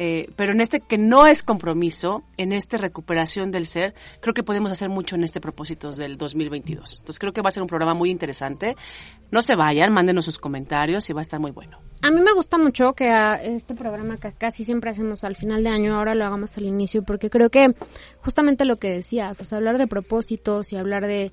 Eh, 0.00 0.30
pero 0.36 0.52
en 0.52 0.60
este 0.60 0.80
que 0.80 0.96
no 0.96 1.26
es 1.26 1.42
compromiso, 1.42 2.22
en 2.36 2.52
esta 2.52 2.76
recuperación 2.76 3.50
del 3.50 3.66
ser, 3.66 3.94
creo 4.20 4.32
que 4.32 4.44
podemos 4.44 4.70
hacer 4.70 4.88
mucho 4.88 5.16
en 5.16 5.24
este 5.24 5.40
propósito 5.40 5.90
del 5.90 6.16
2022. 6.16 6.98
Entonces 7.00 7.18
creo 7.18 7.32
que 7.32 7.42
va 7.42 7.48
a 7.48 7.50
ser 7.50 7.62
un 7.62 7.68
programa 7.68 7.94
muy 7.94 8.08
interesante. 8.08 8.76
No 9.32 9.42
se 9.42 9.56
vayan, 9.56 9.92
mándenos 9.92 10.24
sus 10.24 10.38
comentarios 10.38 11.10
y 11.10 11.12
va 11.12 11.20
a 11.20 11.22
estar 11.22 11.40
muy 11.40 11.50
bueno. 11.50 11.80
A 12.02 12.12
mí 12.12 12.20
me 12.20 12.32
gusta 12.32 12.58
mucho 12.58 12.92
que 12.92 13.12
este 13.42 13.74
programa 13.74 14.18
que 14.18 14.32
casi 14.32 14.62
siempre 14.62 14.90
hacemos 14.90 15.24
al 15.24 15.34
final 15.34 15.64
de 15.64 15.70
año, 15.70 15.96
ahora 15.96 16.14
lo 16.14 16.24
hagamos 16.24 16.56
al 16.58 16.66
inicio, 16.66 17.02
porque 17.02 17.28
creo 17.28 17.50
que 17.50 17.74
justamente 18.20 18.64
lo 18.64 18.76
que 18.76 18.90
decías, 18.90 19.40
o 19.40 19.44
sea, 19.44 19.58
hablar 19.58 19.78
de 19.78 19.88
propósitos 19.88 20.72
y 20.72 20.76
hablar 20.76 21.08
de... 21.08 21.32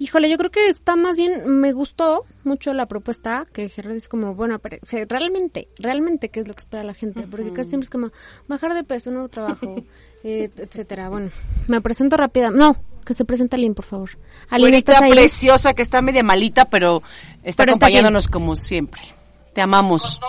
Híjole, 0.00 0.30
yo 0.30 0.38
creo 0.38 0.50
que 0.50 0.68
está 0.68 0.94
más 0.94 1.16
bien, 1.16 1.60
me 1.60 1.72
gustó 1.72 2.24
mucho 2.44 2.72
la 2.72 2.86
propuesta 2.86 3.44
que 3.52 3.68
Gerardo 3.68 3.96
es 3.96 4.08
como, 4.08 4.34
bueno, 4.34 4.60
pero, 4.60 4.78
o 4.80 4.86
sea, 4.86 5.04
realmente, 5.08 5.68
realmente 5.78 6.28
qué 6.28 6.40
es 6.40 6.48
lo 6.48 6.54
que 6.54 6.60
espera 6.60 6.84
la 6.84 6.94
gente, 6.94 7.26
porque 7.28 7.52
casi 7.52 7.70
siempre 7.70 7.86
es 7.86 7.90
como 7.90 8.10
bajar 8.46 8.74
de 8.74 8.84
peso, 8.84 9.10
nuevo 9.10 9.28
trabajo, 9.28 9.74
eh, 10.24 10.50
etcétera. 10.56 11.08
Bueno, 11.08 11.30
me 11.66 11.80
presento 11.80 12.16
rápida. 12.16 12.50
No, 12.50 12.76
que 13.04 13.12
se 13.12 13.24
presente 13.24 13.56
Aline, 13.56 13.74
por 13.74 13.86
favor. 13.86 14.10
Aline, 14.50 14.78
¿estás 14.78 15.02
ahí? 15.02 15.10
preciosa 15.10 15.74
que 15.74 15.82
está 15.82 16.00
media 16.00 16.22
malita, 16.22 16.66
pero 16.66 17.02
está 17.42 17.64
Pero 17.64 17.72
está 17.72 17.86
acompañándonos 17.86 18.28
como 18.28 18.54
siempre. 18.54 19.00
Te 19.52 19.62
amamos. 19.62 20.20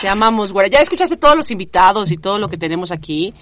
Te 0.00 0.08
amamos, 0.08 0.52
güera. 0.52 0.68
Ya 0.68 0.80
escuchaste 0.80 1.16
todos 1.16 1.36
los 1.36 1.50
invitados 1.50 2.10
y 2.10 2.16
todo 2.16 2.38
lo 2.38 2.48
que 2.48 2.56
tenemos 2.56 2.90
aquí. 2.90 3.34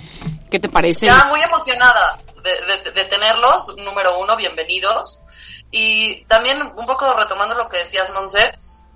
¿Qué 0.51 0.59
te 0.59 0.69
parece? 0.69 1.07
Ya 1.07 1.25
muy 1.27 1.41
emocionada 1.41 2.19
de, 2.43 2.51
de- 2.85 2.91
de 2.93 3.05
tenerlos, 3.05 3.75
número 3.79 4.19
uno, 4.19 4.37
bienvenidos. 4.37 5.21
Y 5.71 6.25
también 6.25 6.61
un 6.77 6.87
poco 6.87 7.13
retomando 7.15 7.55
lo 7.55 7.69
que 7.69 7.79
decías, 7.79 8.11
Monse, 8.13 8.53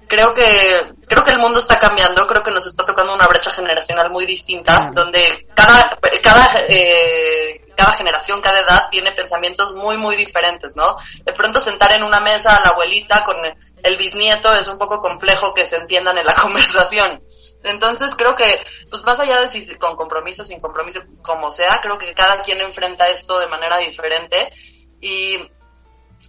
creo 0.09 0.33
que, 0.35 0.95
creo 1.07 1.23
que 1.25 1.31
el 1.33 1.39
mundo 1.39 1.59
está 1.59 1.79
cambiando, 1.79 2.27
creo 2.27 2.43
que 2.43 2.51
nos 2.51 2.67
está 2.67 2.85
tocando 2.85 3.15
una 3.15 3.27
brecha 3.29 3.51
generacional 3.51 4.11
muy 4.11 4.25
distinta, 4.27 4.91
donde 4.95 5.47
cada, 5.55 5.99
cada, 6.23 6.47
eh, 6.69 7.61
cada 7.77 7.93
generación, 7.93 8.41
cada 8.41 8.61
edad 8.61 8.89
tiene 8.91 9.13
pensamientos 9.13 9.75
muy, 9.75 9.97
muy 9.99 10.17
diferentes, 10.17 10.77
¿no? 10.77 10.97
De 11.25 11.33
pronto 11.33 11.61
sentar 11.61 11.93
en 11.93 12.03
una 12.05 12.21
mesa 12.21 12.57
a 12.57 12.61
la 12.61 12.69
abuelita 12.71 13.23
con 13.25 13.37
el 13.83 13.97
bisnieto 13.99 14.53
es 14.55 14.67
un 14.69 14.79
poco 14.79 15.01
complejo 15.03 15.53
que 15.53 15.67
se 15.67 15.77
entiendan 15.77 16.17
en 16.19 16.25
la 16.27 16.35
conversación. 16.43 17.23
Entonces 17.65 18.15
creo 18.17 18.35
que, 18.35 18.45
pues 18.91 19.03
más 19.05 19.21
allá 19.21 19.41
de 19.41 19.49
si 19.49 19.75
con 19.77 19.97
compromiso, 19.97 20.45
sin 20.45 20.61
compromiso, 20.61 21.01
como 21.23 21.51
sea, 21.51 21.81
creo 21.81 21.99
que 21.99 22.13
cada 22.15 22.43
quien 22.43 22.61
enfrenta 22.61 23.09
esto 23.09 23.39
de 23.39 23.47
manera 23.47 23.79
diferente 23.79 24.53
y 25.01 25.39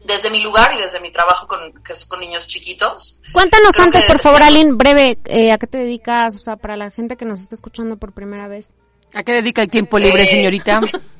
desde 0.06 0.30
mi 0.30 0.42
lugar 0.42 0.74
y 0.74 0.82
desde 0.82 1.00
mi 1.00 1.12
trabajo 1.12 1.48
con, 1.48 1.74
que 1.84 1.94
es 1.94 2.06
con 2.06 2.20
niños 2.20 2.48
chiquitos, 2.48 3.22
Cuéntanos 3.32 3.78
antes, 3.80 4.02
que 4.04 4.08
por 4.08 4.20
favor, 4.20 4.40
sí. 4.40 4.46
Aline, 4.46 4.74
breve, 4.74 5.18
eh, 5.26 5.52
¿a 5.52 5.58
qué 5.58 5.68
te 5.68 5.78
dedicas? 5.80 6.36
O 6.36 6.40
sea, 6.40 6.56
para 6.56 6.76
la 6.78 6.92
gente 6.92 7.16
que 7.16 7.26
nos 7.26 7.40
está 7.40 7.56
escuchando 7.56 7.98
por 7.98 8.14
primera 8.14 8.48
vez. 8.48 8.74
¿A 9.14 9.24
qué 9.24 9.34
dedica 9.34 9.62
el 9.62 9.70
tiempo 9.70 10.00
libre, 10.00 10.24
Eh, 10.24 10.28
señorita? 10.28 10.82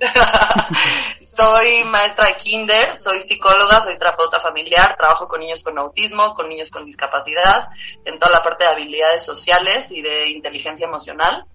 soy 1.20 1.84
maestra 1.84 2.26
de 2.26 2.36
kinder, 2.36 2.96
soy 2.96 3.20
psicóloga, 3.20 3.80
soy 3.80 3.96
terapeuta 3.98 4.38
familiar, 4.38 4.96
trabajo 4.96 5.28
con 5.28 5.40
niños 5.40 5.62
con 5.62 5.78
autismo, 5.78 6.34
con 6.34 6.48
niños 6.48 6.70
con 6.70 6.84
discapacidad, 6.84 7.68
en 8.04 8.18
toda 8.18 8.32
la 8.32 8.42
parte 8.42 8.64
de 8.64 8.70
habilidades 8.70 9.24
sociales 9.24 9.90
y 9.92 10.02
de 10.02 10.28
inteligencia 10.28 10.86
emocional. 10.86 11.46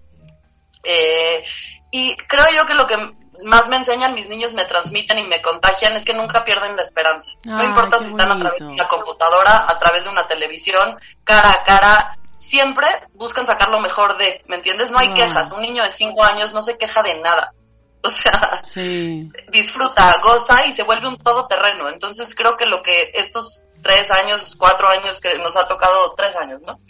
Eh, 0.82 1.42
y 1.90 2.16
creo 2.16 2.46
yo 2.54 2.66
que 2.66 2.74
lo 2.74 2.86
que 2.86 2.96
más 3.44 3.68
me 3.68 3.76
enseñan 3.76 4.14
mis 4.14 4.28
niños, 4.28 4.54
me 4.54 4.64
transmiten 4.64 5.18
y 5.18 5.26
me 5.26 5.42
contagian 5.42 5.94
es 5.94 6.04
que 6.04 6.14
nunca 6.14 6.44
pierden 6.44 6.76
la 6.76 6.82
esperanza. 6.82 7.32
no 7.44 7.64
importa 7.64 7.98
si 8.00 8.08
están 8.08 8.30
a 8.30 8.38
través 8.38 8.58
de 8.58 8.66
una 8.66 8.88
computadora, 8.88 9.66
a 9.68 9.78
través 9.78 10.04
de 10.04 10.10
una 10.10 10.26
televisión, 10.26 10.98
cara 11.24 11.50
a 11.50 11.64
cara, 11.64 12.18
siempre 12.36 12.86
buscan 13.14 13.46
sacar 13.46 13.70
lo 13.70 13.80
mejor 13.80 14.16
de, 14.18 14.42
¿me 14.46 14.56
entiendes? 14.56 14.90
No 14.90 14.98
hay 14.98 15.14
quejas. 15.14 15.52
Un 15.52 15.62
niño 15.62 15.82
de 15.82 15.90
cinco 15.90 16.22
años 16.24 16.52
no 16.52 16.62
se 16.62 16.76
queja 16.76 17.02
de 17.02 17.14
nada. 17.14 17.54
O 18.04 18.10
sea, 18.10 18.60
Sí. 18.64 19.30
disfruta, 19.52 20.20
goza 20.24 20.66
y 20.66 20.72
se 20.72 20.82
vuelve 20.82 21.06
un 21.08 21.18
todoterreno. 21.18 21.88
Entonces 21.88 22.34
creo 22.34 22.56
que 22.56 22.66
lo 22.66 22.82
que 22.82 23.12
estos 23.14 23.66
tres 23.80 24.10
años, 24.10 24.56
cuatro 24.56 24.88
años 24.88 25.20
que 25.20 25.38
nos 25.38 25.56
ha 25.56 25.68
tocado, 25.68 26.12
tres 26.16 26.34
años, 26.36 26.62
¿no? 26.62 26.80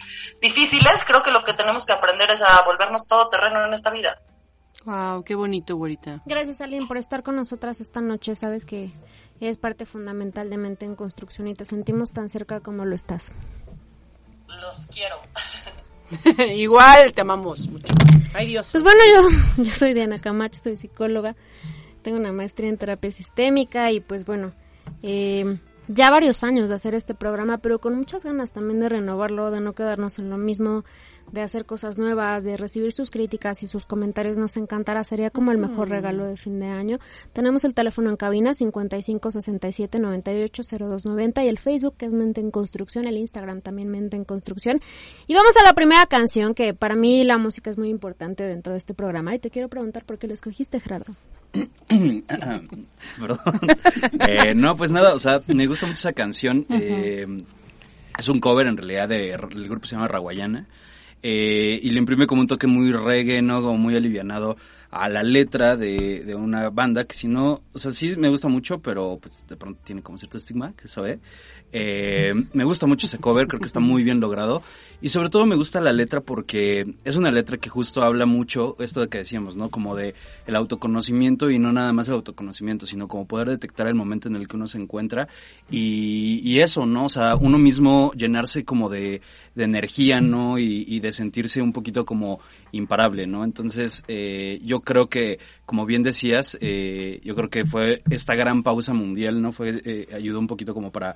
Difíciles, 0.41 1.03
creo 1.05 1.21
que 1.21 1.29
lo 1.31 1.43
que 1.43 1.53
tenemos 1.53 1.85
que 1.85 1.93
aprender 1.93 2.31
es 2.31 2.41
a 2.41 2.63
volvernos 2.63 3.05
todoterreno 3.05 3.63
en 3.65 3.73
esta 3.75 3.91
vida. 3.91 4.21
Wow, 4.85 5.23
qué 5.23 5.35
bonito, 5.35 5.75
güerita. 5.75 6.21
Gracias, 6.25 6.59
Aline, 6.61 6.87
por 6.87 6.97
estar 6.97 7.21
con 7.23 7.35
nosotras 7.35 7.79
esta 7.79 8.01
noche. 8.01 8.35
Sabes 8.35 8.65
que 8.65 8.91
eres 9.39 9.57
parte 9.57 9.85
fundamental 9.85 10.49
de 10.49 10.57
Mente 10.57 10.85
en 10.85 10.95
Construcción 10.95 11.47
y 11.47 11.53
te 11.53 11.63
sentimos 11.65 12.11
tan 12.11 12.27
cerca 12.27 12.59
como 12.59 12.85
lo 12.85 12.95
estás. 12.95 13.31
Los 14.47 14.87
quiero. 14.87 15.17
Igual, 16.53 17.13
te 17.13 17.21
amamos 17.21 17.67
mucho. 17.69 17.93
Ay, 18.33 18.47
Dios. 18.47 18.69
Pues 18.71 18.83
bueno, 18.83 18.99
yo, 19.13 19.29
yo 19.63 19.71
soy 19.71 19.93
Diana 19.93 20.19
Camacho, 20.19 20.59
soy 20.59 20.75
psicóloga, 20.77 21.35
tengo 22.01 22.17
una 22.17 22.31
maestría 22.31 22.69
en 22.69 22.77
terapia 22.77 23.11
sistémica 23.11 23.91
y 23.91 23.99
pues 23.99 24.25
bueno, 24.25 24.53
eh, 25.01 25.57
ya 25.87 26.09
varios 26.09 26.43
años 26.43 26.69
de 26.69 26.75
hacer 26.75 26.95
este 26.95 27.13
programa, 27.13 27.57
pero 27.57 27.79
con 27.79 27.95
muchas 27.95 28.23
ganas 28.23 28.51
también 28.51 28.79
de 28.79 28.89
renovarlo, 28.89 29.51
de 29.51 29.59
no 29.59 29.73
quedarnos 29.73 30.17
en 30.19 30.29
lo 30.29 30.37
mismo, 30.37 30.85
de 31.31 31.41
hacer 31.41 31.65
cosas 31.65 31.97
nuevas, 31.97 32.43
de 32.43 32.57
recibir 32.57 32.91
sus 32.93 33.09
críticas 33.11 33.63
y 33.63 33.67
sus 33.67 33.85
comentarios. 33.85 34.37
Nos 34.37 34.55
encantará, 34.57 35.03
sería 35.03 35.29
como 35.29 35.51
el 35.51 35.57
mejor 35.57 35.89
regalo 35.89 36.25
de 36.25 36.37
fin 36.37 36.59
de 36.59 36.67
año. 36.67 36.99
Tenemos 37.33 37.63
el 37.63 37.73
teléfono 37.73 38.09
en 38.09 38.17
cabina 38.17 38.53
55 38.53 39.31
67 39.31 39.99
98 39.99 40.63
0290 40.63 41.43
y 41.43 41.47
el 41.47 41.59
Facebook 41.59 41.95
que 41.97 42.05
es 42.05 42.11
Mente 42.11 42.41
en 42.41 42.51
Construcción, 42.51 43.07
el 43.07 43.17
Instagram 43.17 43.61
también 43.61 43.89
Mente 43.89 44.15
en 44.15 44.25
Construcción. 44.25 44.79
Y 45.27 45.33
vamos 45.33 45.53
a 45.57 45.63
la 45.63 45.73
primera 45.73 46.05
canción 46.05 46.53
que 46.53 46.73
para 46.73 46.95
mí 46.95 47.23
la 47.23 47.37
música 47.37 47.69
es 47.69 47.77
muy 47.77 47.89
importante 47.89 48.43
dentro 48.43 48.73
de 48.73 48.77
este 48.77 48.93
programa 48.93 49.35
y 49.35 49.39
te 49.39 49.49
quiero 49.49 49.69
preguntar 49.69 50.05
por 50.05 50.17
qué 50.17 50.27
la 50.27 50.33
escogiste, 50.33 50.79
Gerardo. 50.79 51.15
Perdón. 53.19 53.39
Eh, 54.27 54.53
no, 54.55 54.75
pues 54.75 54.91
nada, 54.91 55.13
o 55.13 55.19
sea, 55.19 55.41
me 55.47 55.67
gusta 55.67 55.85
mucho 55.85 55.99
esa 55.99 56.13
canción. 56.13 56.65
eh, 56.69 57.25
es 58.17 58.27
un 58.27 58.39
cover 58.39 58.67
en 58.67 58.77
realidad 58.77 59.07
de, 59.09 59.31
el 59.31 59.67
grupo 59.69 59.85
se 59.87 59.95
llama 59.95 60.07
Raguayana. 60.07 60.67
eh, 61.21 61.79
y 61.81 61.89
le 61.91 61.99
imprime 61.99 62.27
como 62.27 62.41
un 62.41 62.47
toque 62.47 62.67
muy 62.67 62.91
reggae, 62.91 63.41
¿no? 63.41 63.61
Como 63.61 63.77
muy 63.77 63.95
alivianado 63.95 64.57
a 64.93 65.09
la 65.09 65.23
letra 65.23 65.75
de, 65.75 66.23
de 66.23 66.35
una 66.35 66.69
banda 66.69 67.05
que 67.05 67.15
si 67.15 67.27
no, 67.27 67.61
o 67.73 67.79
sea, 67.79 67.91
sí 67.91 68.15
me 68.15 68.29
gusta 68.29 68.47
mucho, 68.47 68.79
pero 68.79 69.17
pues 69.19 69.43
de 69.47 69.55
pronto 69.55 69.81
tiene 69.83 70.03
como 70.03 70.17
cierto 70.17 70.37
estigma, 70.37 70.73
que 70.73 70.87
sabe. 70.87 71.19
Eh, 71.75 72.31
me 72.53 72.63
gusta 72.63 72.85
mucho 72.85 73.07
ese 73.07 73.17
cover, 73.17 73.47
creo 73.47 73.59
que 73.59 73.65
está 73.65 73.79
muy 73.79 74.03
bien 74.03 74.19
logrado. 74.19 74.61
Y 75.01 75.09
sobre 75.09 75.29
todo 75.29 75.47
me 75.47 75.55
gusta 75.55 75.81
la 75.81 75.91
letra 75.91 76.21
porque 76.21 76.85
es 77.03 77.15
una 77.17 77.31
letra 77.31 77.57
que 77.57 77.69
justo 77.69 78.03
habla 78.03 78.27
mucho 78.27 78.75
esto 78.79 79.01
de 79.01 79.09
que 79.09 79.17
decíamos, 79.17 79.55
¿no? 79.55 79.69
Como 79.69 79.95
de 79.95 80.13
el 80.45 80.55
autoconocimiento 80.55 81.49
y 81.49 81.57
no 81.57 81.73
nada 81.73 81.91
más 81.91 82.07
el 82.07 82.13
autoconocimiento, 82.13 82.85
sino 82.85 83.07
como 83.07 83.27
poder 83.27 83.49
detectar 83.49 83.87
el 83.87 83.95
momento 83.95 84.27
en 84.27 84.35
el 84.35 84.47
que 84.47 84.55
uno 84.55 84.67
se 84.67 84.77
encuentra 84.77 85.27
y, 85.71 86.39
y 86.43 86.59
eso, 86.59 86.85
¿no? 86.85 87.05
O 87.05 87.09
sea, 87.09 87.35
uno 87.35 87.57
mismo 87.57 88.11
llenarse 88.13 88.63
como 88.63 88.89
de, 88.89 89.21
de 89.55 89.63
energía, 89.65 90.21
¿no? 90.21 90.57
Y, 90.59 90.83
y 90.87 90.99
de 90.99 91.11
sentirse 91.11 91.61
un 91.61 91.73
poquito 91.73 92.05
como 92.05 92.39
imparable, 92.71 93.27
¿no? 93.27 93.43
Entonces, 93.43 94.03
eh, 94.07 94.59
yo 94.63 94.81
creo 94.81 95.07
que, 95.09 95.39
como 95.65 95.85
bien 95.85 96.03
decías, 96.03 96.57
eh, 96.61 97.19
yo 97.23 97.35
creo 97.35 97.49
que 97.49 97.65
fue 97.65 98.01
esta 98.09 98.35
gran 98.35 98.63
pausa 98.63 98.93
mundial, 98.93 99.41
¿no? 99.41 99.51
Fue, 99.51 99.81
eh, 99.85 100.07
ayudó 100.13 100.39
un 100.39 100.47
poquito 100.47 100.73
como 100.73 100.91
para 100.91 101.15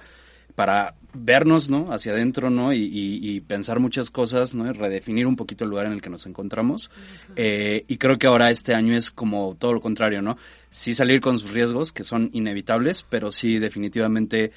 para 0.55 0.95
vernos, 1.13 1.69
¿no? 1.69 1.91
Hacia 1.93 2.13
adentro, 2.13 2.49
¿no? 2.49 2.73
Y, 2.73 2.77
y- 2.79 3.19
y 3.35 3.41
pensar 3.41 3.79
muchas 3.79 4.09
cosas, 4.09 4.55
¿no? 4.55 4.65
Y 4.67 4.73
redefinir 4.73 5.27
un 5.27 5.35
poquito 5.35 5.65
el 5.65 5.69
lugar 5.69 5.85
en 5.85 5.91
el 5.91 6.01
que 6.01 6.09
nos 6.09 6.25
encontramos. 6.25 6.89
Eh, 7.35 7.83
y 7.87 7.97
creo 7.97 8.17
que 8.17 8.25
ahora 8.25 8.49
este 8.49 8.73
año 8.73 8.95
es 8.97 9.11
como 9.11 9.55
todo 9.59 9.73
lo 9.73 9.81
contrario, 9.81 10.23
¿no? 10.23 10.35
Sí 10.71 10.95
salir 10.95 11.21
con 11.21 11.37
sus 11.37 11.51
riesgos, 11.51 11.91
que 11.91 12.03
son 12.03 12.31
inevitables, 12.33 13.05
pero 13.07 13.31
sí 13.31 13.59
definitivamente 13.59 14.51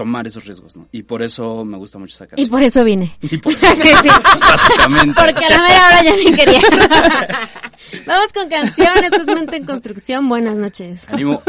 tomar 0.00 0.26
esos 0.26 0.46
riesgos, 0.46 0.76
¿no? 0.76 0.88
Y 0.92 1.02
por 1.02 1.20
eso 1.22 1.62
me 1.62 1.76
gusta 1.76 1.98
mucho 1.98 2.14
esa 2.14 2.26
Y 2.36 2.46
por 2.46 2.62
eso 2.62 2.82
vine. 2.84 3.14
Y 3.20 3.36
por 3.36 3.52
eso, 3.52 3.66
Sí, 3.74 3.82
sí. 4.02 4.08
básicamente. 4.40 5.20
Porque 5.20 5.44
a 5.44 5.50
la 5.50 5.58
mera 5.58 5.86
hora 5.88 6.02
ya 6.02 6.16
ni 6.16 6.24
quería. 6.36 6.60
Vamos 8.06 8.32
con 8.32 8.48
canción, 8.48 9.04
esto 9.04 9.16
es 9.16 9.26
Mente 9.26 9.56
en 9.56 9.66
Construcción, 9.66 10.26
buenas 10.26 10.56
noches. 10.56 11.02
Ánimo. 11.08 11.42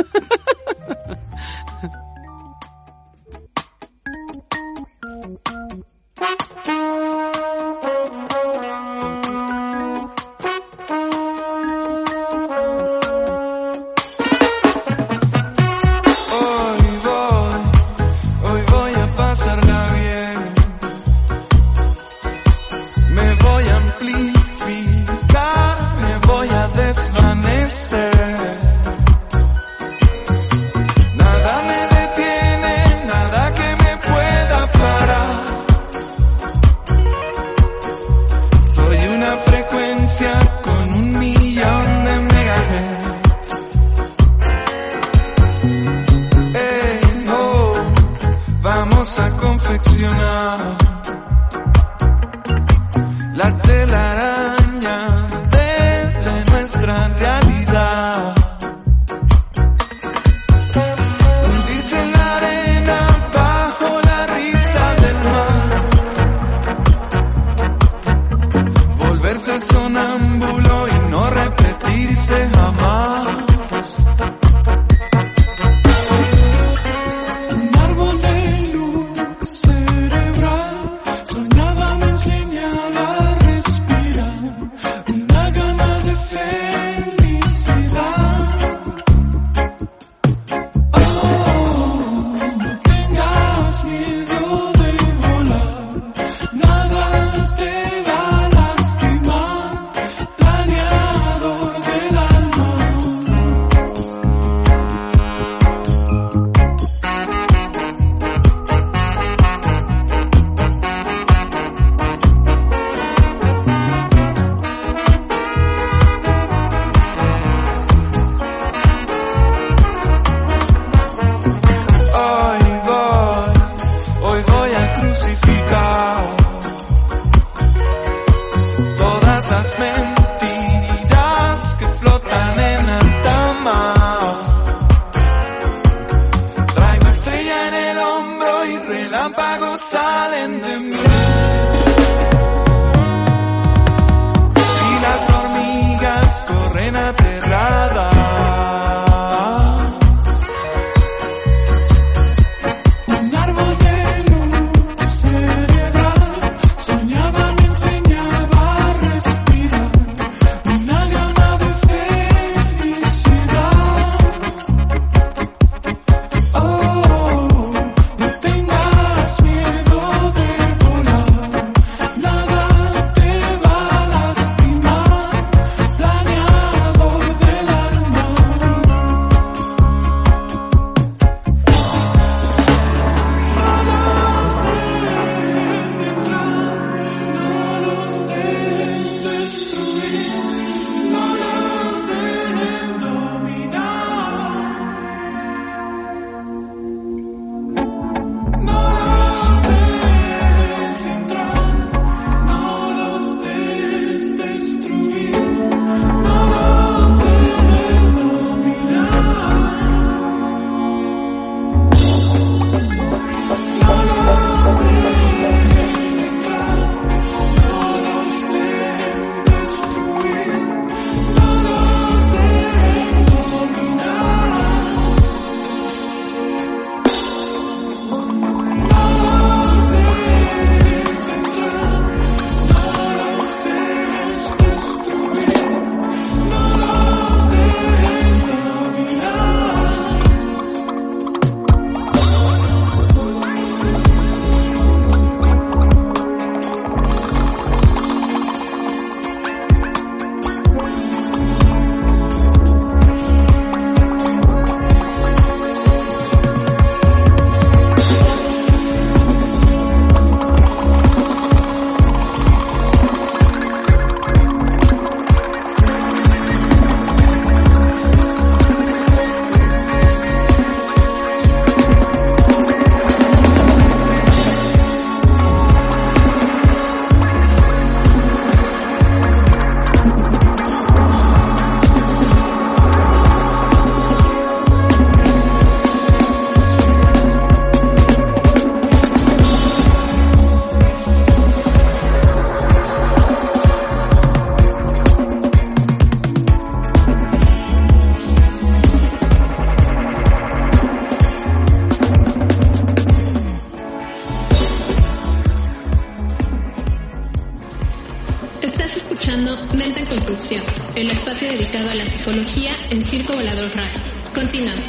En 312.92 313.04
Circo 313.04 313.32
Volador 313.32 313.70
Radio. 313.74 314.00
Continuamos. 314.36 314.84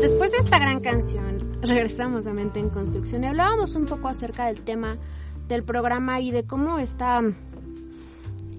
Después 0.00 0.32
de 0.32 0.38
esta 0.38 0.58
gran 0.58 0.80
canción, 0.80 1.60
regresamos 1.62 2.26
a 2.26 2.32
Mente 2.32 2.58
en 2.58 2.70
Construcción 2.70 3.22
y 3.22 3.28
hablábamos 3.28 3.76
un 3.76 3.86
poco 3.86 4.08
acerca 4.08 4.46
del 4.46 4.62
tema 4.62 4.98
del 5.46 5.62
programa 5.62 6.20
y 6.20 6.32
de 6.32 6.44
cómo 6.44 6.80
está 6.80 7.22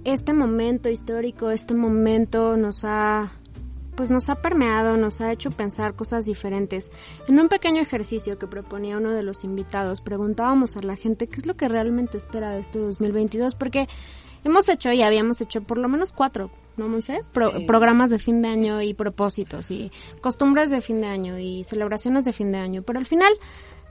este 0.05 0.33
momento 0.33 0.87
histórico, 0.87 1.51
este 1.51 1.73
momento 1.73 2.55
nos 2.55 2.85
ha 2.85 3.33
pues 3.95 4.09
nos 4.09 4.29
ha 4.29 4.35
permeado, 4.35 4.97
nos 4.97 5.21
ha 5.21 5.31
hecho 5.31 5.51
pensar 5.51 5.95
cosas 5.95 6.25
diferentes. 6.25 6.91
En 7.27 7.39
un 7.39 7.47
pequeño 7.47 7.81
ejercicio 7.81 8.37
que 8.37 8.45
proponía 8.45 8.97
uno 8.97 9.11
de 9.11 9.23
los 9.23 9.43
invitados, 9.43 10.01
preguntábamos 10.01 10.75
a 10.75 10.81
la 10.81 10.97
gente 10.97 11.27
qué 11.27 11.37
es 11.37 11.45
lo 11.45 11.55
que 11.55 11.69
realmente 11.69 12.17
espera 12.17 12.51
de 12.51 12.59
este 12.59 12.79
2022, 12.79 13.55
porque 13.55 13.87
hemos 14.45 14.69
hecho 14.69 14.91
y 14.93 15.01
habíamos 15.01 15.41
hecho 15.41 15.61
por 15.61 15.77
lo 15.77 15.89
menos 15.89 16.11
cuatro, 16.13 16.49
¿no, 16.77 16.87
Monse? 16.87 17.21
Pro- 17.33 17.51
Sí. 17.57 17.65
Programas 17.65 18.09
de 18.09 18.19
fin 18.19 18.41
de 18.41 18.47
año 18.47 18.81
y 18.81 18.93
propósitos 18.93 19.69
y 19.71 19.91
costumbres 20.21 20.69
de 20.69 20.79
fin 20.79 21.01
de 21.01 21.07
año 21.07 21.37
y 21.37 21.63
celebraciones 21.65 22.23
de 22.23 22.31
fin 22.31 22.51
de 22.53 22.59
año, 22.59 22.81
pero 22.83 22.99
al 22.99 23.05
final 23.05 23.33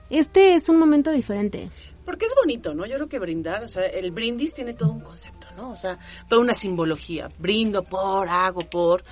este 0.09 0.55
es 0.55 0.69
un 0.69 0.77
momento 0.79 1.11
diferente. 1.11 1.69
Porque 2.05 2.25
es 2.25 2.35
bonito, 2.35 2.75
¿no? 2.75 2.85
Yo 2.85 2.95
creo 2.95 3.09
que 3.09 3.19
brindar, 3.19 3.63
o 3.63 3.67
sea, 3.67 3.85
el 3.85 4.11
brindis 4.11 4.53
tiene 4.53 4.73
todo 4.73 4.91
un 4.91 4.99
concepto, 4.99 5.47
¿no? 5.57 5.71
O 5.71 5.75
sea, 5.75 5.97
toda 6.29 6.41
una 6.41 6.53
simbología. 6.53 7.29
Brindo 7.39 7.83
por, 7.83 8.29
hago 8.29 8.61
por. 8.61 9.03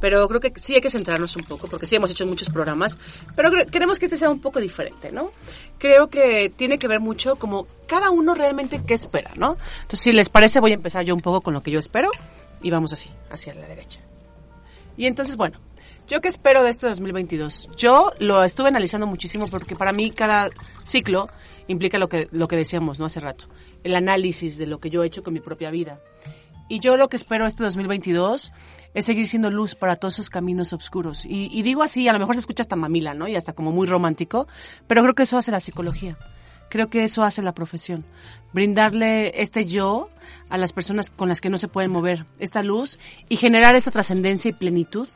Pero 0.00 0.26
creo 0.28 0.40
que 0.40 0.52
sí 0.56 0.74
hay 0.74 0.80
que 0.80 0.90
centrarnos 0.90 1.36
un 1.36 1.44
poco, 1.44 1.68
porque 1.68 1.86
sí 1.86 1.96
hemos 1.96 2.10
hecho 2.10 2.26
muchos 2.26 2.50
programas, 2.50 2.98
pero 3.36 3.50
queremos 3.70 3.98
que 3.98 4.06
este 4.06 4.16
sea 4.16 4.30
un 4.30 4.40
poco 4.40 4.60
diferente, 4.60 5.12
¿no? 5.12 5.30
Creo 5.78 6.08
que 6.08 6.52
tiene 6.54 6.78
que 6.78 6.88
ver 6.88 7.00
mucho 7.00 7.36
como 7.36 7.66
cada 7.86 8.10
uno 8.10 8.34
realmente 8.34 8.82
qué 8.84 8.94
espera, 8.94 9.32
¿no? 9.36 9.56
Entonces, 9.82 10.00
si 10.00 10.12
les 10.12 10.28
parece, 10.28 10.60
voy 10.60 10.72
a 10.72 10.74
empezar 10.74 11.04
yo 11.04 11.14
un 11.14 11.20
poco 11.20 11.40
con 11.40 11.54
lo 11.54 11.62
que 11.62 11.70
yo 11.70 11.78
espero 11.78 12.10
y 12.62 12.70
vamos 12.70 12.92
así, 12.92 13.10
hacia 13.30 13.54
la 13.54 13.66
derecha. 13.68 14.00
Y 14.96 15.06
entonces, 15.06 15.36
bueno, 15.36 15.58
¿yo 16.10 16.20
qué 16.20 16.26
espero 16.26 16.64
de 16.64 16.70
este 16.70 16.88
2022? 16.88 17.68
Yo 17.76 18.12
lo 18.18 18.42
estuve 18.42 18.68
analizando 18.68 19.06
muchísimo 19.06 19.46
porque 19.46 19.76
para 19.76 19.92
mí 19.92 20.10
cada 20.10 20.48
ciclo 20.82 21.28
implica 21.68 21.98
lo 21.98 22.08
que, 22.08 22.26
lo 22.32 22.48
que 22.48 22.56
decíamos, 22.56 22.98
¿no? 22.98 23.06
Hace 23.06 23.20
rato. 23.20 23.48
El 23.84 23.94
análisis 23.94 24.58
de 24.58 24.66
lo 24.66 24.80
que 24.80 24.90
yo 24.90 25.04
he 25.04 25.06
hecho 25.06 25.22
con 25.22 25.32
mi 25.32 25.40
propia 25.40 25.70
vida. 25.70 26.00
Y 26.68 26.80
yo 26.80 26.96
lo 26.96 27.08
que 27.08 27.16
espero 27.16 27.46
este 27.46 27.62
2022 27.62 28.50
es 28.92 29.04
seguir 29.04 29.28
siendo 29.28 29.50
luz 29.50 29.76
para 29.76 29.94
todos 29.94 30.14
esos 30.14 30.30
caminos 30.30 30.72
oscuros. 30.72 31.24
Y, 31.24 31.48
y 31.56 31.62
digo 31.62 31.84
así, 31.84 32.08
a 32.08 32.12
lo 32.12 32.18
mejor 32.18 32.34
se 32.34 32.40
escucha 32.40 32.64
hasta 32.64 32.74
mamila, 32.74 33.14
¿no? 33.14 33.28
Y 33.28 33.36
hasta 33.36 33.52
como 33.52 33.70
muy 33.70 33.86
romántico, 33.86 34.48
pero 34.88 35.02
creo 35.02 35.14
que 35.14 35.22
eso 35.22 35.38
hace 35.38 35.52
la 35.52 35.60
psicología. 35.60 36.18
Creo 36.70 36.88
que 36.88 37.04
eso 37.04 37.22
hace 37.22 37.42
la 37.42 37.54
profesión. 37.54 38.04
Brindarle 38.52 39.40
este 39.40 39.64
yo 39.64 40.08
a 40.48 40.58
las 40.58 40.72
personas 40.72 41.10
con 41.10 41.28
las 41.28 41.40
que 41.40 41.50
no 41.50 41.58
se 41.58 41.68
pueden 41.68 41.92
mover, 41.92 42.26
esta 42.40 42.62
luz 42.62 42.98
y 43.28 43.36
generar 43.36 43.76
esta 43.76 43.92
trascendencia 43.92 44.48
y 44.48 44.52
plenitud 44.52 45.08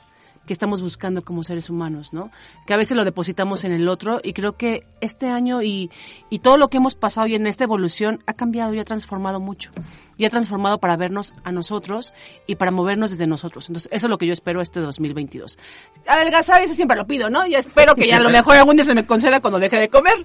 que 0.47 0.53
estamos 0.53 0.83
buscando 0.83 1.25
como 1.25 1.43
seres 1.43 1.71
humanos, 1.71 2.13
¿no? 2.13 2.31
Que 2.67 2.75
a 2.75 2.77
veces 2.77 2.97
lo 2.97 3.05
depositamos 3.05 3.65
en 3.65 3.73
el 3.73 3.89
otro 3.89 4.21
y 4.23 4.33
creo 4.33 4.57
que 4.57 4.87
este 5.01 5.29
año 5.29 5.63
y, 5.63 5.91
y 6.31 6.41
todo 6.41 6.59
lo 6.59 6.69
que 6.69 6.77
hemos 6.77 6.95
pasado 6.95 7.27
y 7.27 7.35
en 7.35 7.47
esta 7.47 7.65
evolución 7.65 8.23
ha 8.27 8.35
cambiado 8.35 8.75
y 8.75 8.79
ha 8.79 8.85
transformado 8.85 9.41
mucho. 9.41 9.71
Y 10.17 10.27
ha 10.27 10.31
transformado 10.31 10.79
para 10.79 10.97
vernos 10.97 11.35
a 11.43 11.51
nosotros 11.51 12.13
y 12.47 12.55
para 12.55 12.71
movernos 12.71 13.11
desde 13.11 13.27
nosotros. 13.27 13.69
Entonces, 13.69 13.91
eso 13.93 14.07
es 14.07 14.11
lo 14.11 14.19
que 14.19 14.27
yo 14.27 14.33
espero 14.33 14.61
este 14.61 14.81
2022. 14.81 15.59
Adelgazar, 16.07 16.63
eso 16.63 16.75
siempre 16.75 16.97
lo 16.97 17.07
pido, 17.07 17.31
¿no? 17.31 17.47
Y 17.47 17.55
espero 17.55 17.97
que 17.97 18.07
ya 18.07 18.19
a 18.19 18.21
lo 18.21 18.31
mejor 18.31 18.57
algún 18.57 18.77
día 18.77 18.85
se 18.85 18.95
me 18.95 19.07
conceda 19.07 19.41
cuando 19.41 19.59
deje 19.59 19.79
de 19.79 19.89
comer. 19.89 20.25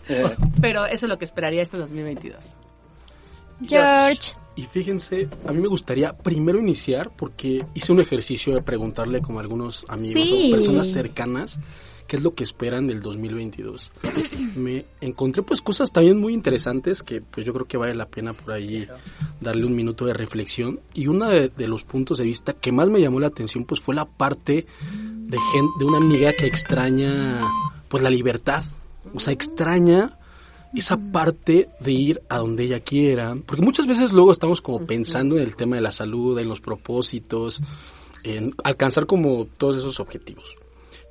Pero 0.61 0.85
eso 0.85 1.05
es 1.05 1.09
lo 1.09 1.17
que 1.17 1.25
esperaría 1.25 1.61
este 1.61 1.77
2022. 1.77 2.55
George. 3.65 4.33
Y 4.59 4.63
fíjense, 4.65 5.29
a 5.47 5.53
mí 5.53 5.61
me 5.61 5.69
gustaría 5.69 6.11
primero 6.17 6.59
iniciar 6.59 7.11
porque 7.15 7.65
hice 7.75 7.93
un 7.93 8.01
ejercicio 8.01 8.53
de 8.53 8.61
preguntarle 8.61 9.21
como 9.21 9.39
a 9.39 9.41
algunos 9.41 9.85
amigos 9.87 10.21
Sí. 10.27 10.49
o 10.51 10.55
personas 10.55 10.87
cercanas 10.91 11.57
qué 12.07 12.17
es 12.17 12.23
lo 12.23 12.31
que 12.33 12.43
esperan 12.43 12.85
del 12.87 13.01
2022. 13.01 13.93
me 14.57 14.85
encontré 14.99 15.43
pues 15.43 15.61
cosas 15.61 15.93
también 15.93 16.17
muy 16.19 16.33
interesantes 16.33 17.03
que 17.03 17.21
pues 17.21 17.45
yo 17.45 17.53
creo 17.53 17.67
que 17.67 17.77
vale 17.77 17.93
la 17.95 18.07
pena 18.07 18.33
por 18.33 18.51
ahí 18.51 18.85
darle 19.39 19.65
un 19.65 19.75
minuto 19.77 20.05
de 20.05 20.13
reflexión. 20.13 20.81
Y 20.93 21.07
uno 21.07 21.29
de, 21.29 21.47
de 21.47 21.67
los 21.69 21.85
puntos 21.85 22.17
de 22.17 22.25
vista 22.25 22.51
que 22.51 22.73
más 22.73 22.89
me 22.89 22.99
llamó 22.99 23.21
la 23.21 23.27
atención 23.27 23.63
pues 23.63 23.79
fue 23.79 23.95
la 23.95 24.03
parte 24.05 24.65
de, 24.93 25.37
gen- 25.53 25.69
de 25.79 25.85
una 25.85 25.97
amiga 25.99 26.33
que 26.33 26.47
extraña 26.47 27.47
pues 27.87 28.03
la 28.03 28.09
libertad. 28.09 28.63
O 29.13 29.21
sea, 29.21 29.31
extraña 29.31 30.18
esa 30.75 30.97
parte 30.97 31.69
de 31.79 31.91
ir 31.91 32.21
a 32.29 32.37
donde 32.37 32.63
ella 32.63 32.79
quiera, 32.79 33.35
porque 33.45 33.61
muchas 33.61 33.87
veces 33.87 34.11
luego 34.11 34.31
estamos 34.31 34.61
como 34.61 34.85
pensando 34.85 35.37
en 35.37 35.43
el 35.43 35.55
tema 35.55 35.75
de 35.75 35.81
la 35.81 35.91
salud, 35.91 36.37
en 36.39 36.49
los 36.49 36.61
propósitos, 36.61 37.61
en 38.23 38.53
alcanzar 38.63 39.05
como 39.05 39.47
todos 39.57 39.79
esos 39.79 39.99
objetivos. 39.99 40.55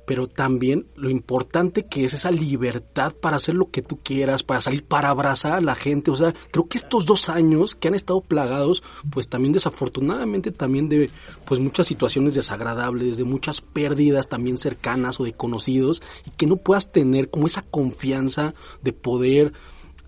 Pero 0.09 0.25
también 0.25 0.87
lo 0.95 1.11
importante 1.11 1.85
que 1.85 2.03
es 2.03 2.15
esa 2.15 2.31
libertad 2.31 3.13
para 3.13 3.37
hacer 3.37 3.53
lo 3.53 3.69
que 3.69 3.83
tú 3.83 3.99
quieras, 3.99 4.41
para 4.41 4.59
salir, 4.59 4.83
para 4.83 5.09
abrazar 5.09 5.53
a 5.53 5.61
la 5.61 5.75
gente. 5.75 6.09
O 6.09 6.15
sea, 6.15 6.33
creo 6.49 6.67
que 6.67 6.79
estos 6.79 7.05
dos 7.05 7.29
años 7.29 7.75
que 7.75 7.89
han 7.89 7.93
estado 7.93 8.19
plagados, 8.21 8.81
pues 9.11 9.27
también 9.27 9.53
desafortunadamente 9.53 10.51
también 10.51 10.89
de 10.89 11.11
pues 11.45 11.59
muchas 11.59 11.85
situaciones 11.85 12.33
desagradables, 12.33 13.17
de 13.17 13.23
muchas 13.23 13.61
pérdidas 13.61 14.27
también 14.27 14.57
cercanas 14.57 15.19
o 15.19 15.25
de 15.25 15.33
conocidos, 15.33 16.01
y 16.25 16.31
que 16.31 16.47
no 16.47 16.55
puedas 16.55 16.91
tener 16.91 17.29
como 17.29 17.45
esa 17.45 17.61
confianza 17.61 18.55
de 18.81 18.93
poder 18.93 19.53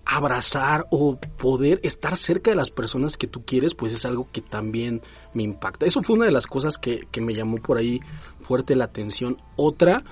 abrazar 0.04 0.86
o 0.90 1.16
poder 1.16 1.80
estar 1.82 2.16
cerca 2.16 2.50
de 2.50 2.56
las 2.56 2.70
personas 2.70 3.16
que 3.16 3.26
tú 3.26 3.44
quieres, 3.44 3.74
pues 3.74 3.94
es 3.94 4.04
algo 4.04 4.28
que 4.30 4.40
también 4.40 5.02
me 5.34 5.42
impacta. 5.42 5.86
Eso 5.86 6.02
fue 6.02 6.16
una 6.16 6.26
de 6.26 6.32
las 6.32 6.46
cosas 6.46 6.78
que, 6.78 7.06
que 7.10 7.20
me 7.20 7.34
llamó 7.34 7.58
por 7.58 7.78
ahí 7.78 8.00
fuerte 8.40 8.74
la 8.74 8.84
atención. 8.84 9.40
Otra 9.56 10.04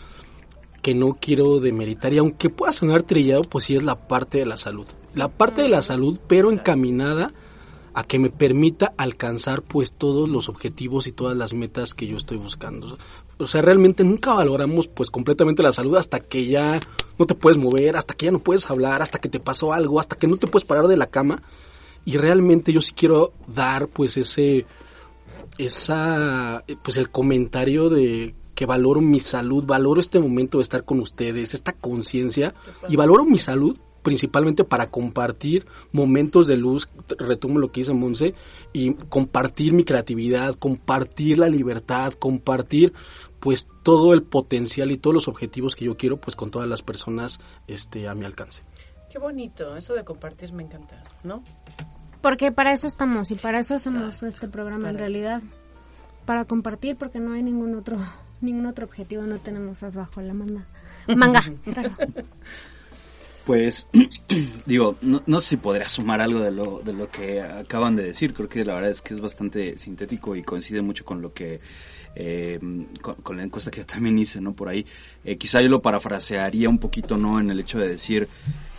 que 0.82 0.94
no 0.94 1.12
quiero 1.12 1.60
demeritar, 1.60 2.12
y 2.12 2.18
aunque 2.18 2.48
pueda 2.48 2.72
sonar 2.72 3.02
trillado, 3.02 3.42
pues 3.42 3.64
sí 3.64 3.76
es 3.76 3.84
la 3.84 4.08
parte 4.08 4.38
de 4.38 4.46
la 4.46 4.56
salud. 4.56 4.86
La 5.14 5.28
parte 5.28 5.62
de 5.62 5.68
la 5.68 5.82
salud, 5.82 6.18
pero 6.26 6.50
encaminada 6.50 7.32
a 7.92 8.04
que 8.04 8.18
me 8.18 8.30
permita 8.30 8.94
alcanzar 8.96 9.62
pues 9.62 9.92
todos 9.92 10.28
los 10.28 10.48
objetivos 10.48 11.06
y 11.06 11.12
todas 11.12 11.36
las 11.36 11.52
metas 11.52 11.92
que 11.92 12.06
yo 12.06 12.16
estoy 12.16 12.38
buscando. 12.38 12.96
O 13.40 13.46
sea, 13.46 13.62
realmente 13.62 14.04
nunca 14.04 14.34
valoramos 14.34 14.88
pues 14.88 15.10
completamente 15.10 15.62
la 15.62 15.72
salud 15.72 15.96
hasta 15.96 16.20
que 16.20 16.46
ya 16.46 16.78
no 17.18 17.26
te 17.26 17.34
puedes 17.34 17.58
mover, 17.58 17.96
hasta 17.96 18.14
que 18.14 18.26
ya 18.26 18.32
no 18.32 18.38
puedes 18.38 18.70
hablar, 18.70 19.02
hasta 19.02 19.18
que 19.18 19.28
te 19.28 19.40
pasó 19.40 19.72
algo, 19.72 19.98
hasta 19.98 20.16
que 20.16 20.26
no 20.26 20.36
te 20.36 20.46
puedes 20.46 20.68
parar 20.68 20.86
de 20.86 20.96
la 20.96 21.06
cama. 21.06 21.42
Y 22.04 22.16
realmente 22.16 22.72
yo 22.72 22.80
sí 22.80 22.92
quiero 22.92 23.32
dar 23.46 23.88
pues 23.88 24.16
ese 24.16 24.66
esa 25.58 26.64
pues 26.82 26.96
el 26.96 27.10
comentario 27.10 27.90
de 27.90 28.34
que 28.54 28.66
valoro 28.66 29.00
mi 29.00 29.20
salud, 29.20 29.64
valoro 29.64 30.00
este 30.00 30.18
momento 30.18 30.58
de 30.58 30.62
estar 30.62 30.84
con 30.84 31.00
ustedes, 31.00 31.54
esta 31.54 31.72
conciencia 31.72 32.54
y 32.88 32.96
valoro 32.96 33.24
mi 33.24 33.38
salud 33.38 33.78
principalmente 34.02 34.64
para 34.64 34.90
compartir 34.90 35.66
momentos 35.92 36.46
de 36.46 36.56
luz, 36.56 36.88
retomo 37.18 37.58
lo 37.58 37.70
que 37.70 37.80
dice 37.80 37.92
Monse, 37.92 38.34
y 38.72 38.94
compartir 38.94 39.72
mi 39.72 39.84
creatividad, 39.84 40.54
compartir 40.54 41.38
la 41.38 41.48
libertad, 41.48 42.12
compartir 42.14 42.92
pues 43.40 43.66
todo 43.82 44.14
el 44.14 44.22
potencial 44.22 44.90
y 44.90 44.98
todos 44.98 45.14
los 45.14 45.28
objetivos 45.28 45.74
que 45.74 45.86
yo 45.86 45.96
quiero 45.96 46.18
pues 46.18 46.36
con 46.36 46.50
todas 46.50 46.68
las 46.68 46.82
personas 46.82 47.40
este 47.66 48.08
a 48.08 48.14
mi 48.14 48.24
alcance. 48.24 48.62
Qué 49.10 49.18
bonito, 49.18 49.76
eso 49.76 49.94
de 49.94 50.04
compartir 50.04 50.52
me 50.52 50.62
encanta, 50.62 51.02
¿no? 51.24 51.42
Porque 52.20 52.52
para 52.52 52.72
eso 52.72 52.86
estamos 52.86 53.30
y 53.30 53.34
para 53.34 53.60
eso 53.60 53.74
hacemos 53.74 54.14
Exacto. 54.14 54.28
este 54.28 54.48
programa 54.48 54.90
en 54.90 54.96
eso 54.96 55.04
realidad. 55.04 55.42
Para 56.26 56.44
compartir 56.44 56.96
porque 56.96 57.18
no 57.18 57.32
hay 57.32 57.42
ningún 57.42 57.74
otro 57.74 57.98
ningún 58.40 58.66
otro 58.66 58.86
objetivo, 58.86 59.22
no 59.22 59.38
tenemos 59.38 59.82
as 59.82 59.96
bajo 59.96 60.20
la 60.20 60.34
manga. 60.34 60.66
Manga. 61.08 61.42
Pues, 63.44 63.86
digo, 64.66 64.96
no, 65.00 65.22
no 65.26 65.40
sé 65.40 65.50
si 65.50 65.56
podría 65.56 65.88
sumar 65.88 66.20
algo 66.20 66.40
de 66.40 66.52
lo, 66.52 66.80
de 66.80 66.92
lo 66.92 67.10
que 67.10 67.40
acaban 67.40 67.96
de 67.96 68.04
decir. 68.04 68.34
Creo 68.34 68.48
que 68.48 68.64
la 68.64 68.74
verdad 68.74 68.90
es 68.90 69.02
que 69.02 69.14
es 69.14 69.20
bastante 69.20 69.78
sintético 69.78 70.36
y 70.36 70.42
coincide 70.42 70.82
mucho 70.82 71.04
con 71.04 71.22
lo 71.22 71.32
que, 71.32 71.60
eh, 72.14 72.58
con, 73.00 73.16
con 73.16 73.36
la 73.36 73.42
encuesta 73.42 73.70
que 73.70 73.80
yo 73.80 73.86
también 73.86 74.18
hice, 74.18 74.40
¿no? 74.40 74.52
Por 74.52 74.68
ahí. 74.68 74.84
Eh, 75.24 75.36
quizá 75.36 75.60
yo 75.60 75.68
lo 75.68 75.82
parafrasearía 75.82 76.68
un 76.68 76.78
poquito, 76.78 77.16
¿no? 77.16 77.40
En 77.40 77.50
el 77.50 77.60
hecho 77.60 77.78
de 77.78 77.88
decir, 77.88 78.28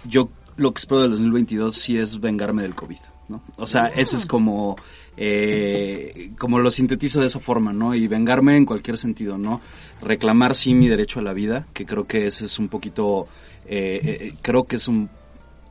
yo 0.06 0.30
lo 0.58 0.74
que 0.74 0.80
espero 0.80 1.02
del 1.02 1.12
2022 1.12 1.76
sí 1.76 1.98
es 1.98 2.20
vengarme 2.20 2.62
del 2.62 2.76
COVID, 2.76 3.00
¿no? 3.30 3.44
O 3.58 3.66
sea, 3.66 3.88
eso 3.88 4.16
es 4.16 4.26
como, 4.26 4.78
eh, 5.18 6.32
como 6.38 6.60
lo 6.60 6.70
sintetizo 6.72 7.20
de 7.20 7.28
esa 7.28 7.40
forma, 7.40 7.74
¿no? 7.74 7.96
Y 7.96 8.08
vengarme 8.08 8.58
en 8.58 8.66
cualquier 8.66 8.98
sentido, 8.98 9.38
¿no? 9.38 9.62
Reclamar 10.02 10.56
sí 10.56 10.74
mi 10.74 10.88
derecho 10.88 11.20
a 11.20 11.24
la 11.24 11.34
vida, 11.34 11.68
que 11.74 11.86
creo 11.86 12.06
que 12.06 12.28
ese 12.28 12.46
es 12.46 12.60
un 12.60 12.68
poquito, 12.68 13.28
eh, 13.66 14.00
eh, 14.04 14.34
creo 14.42 14.64
que 14.64 14.78
es 14.78 14.88
un, 14.88 15.10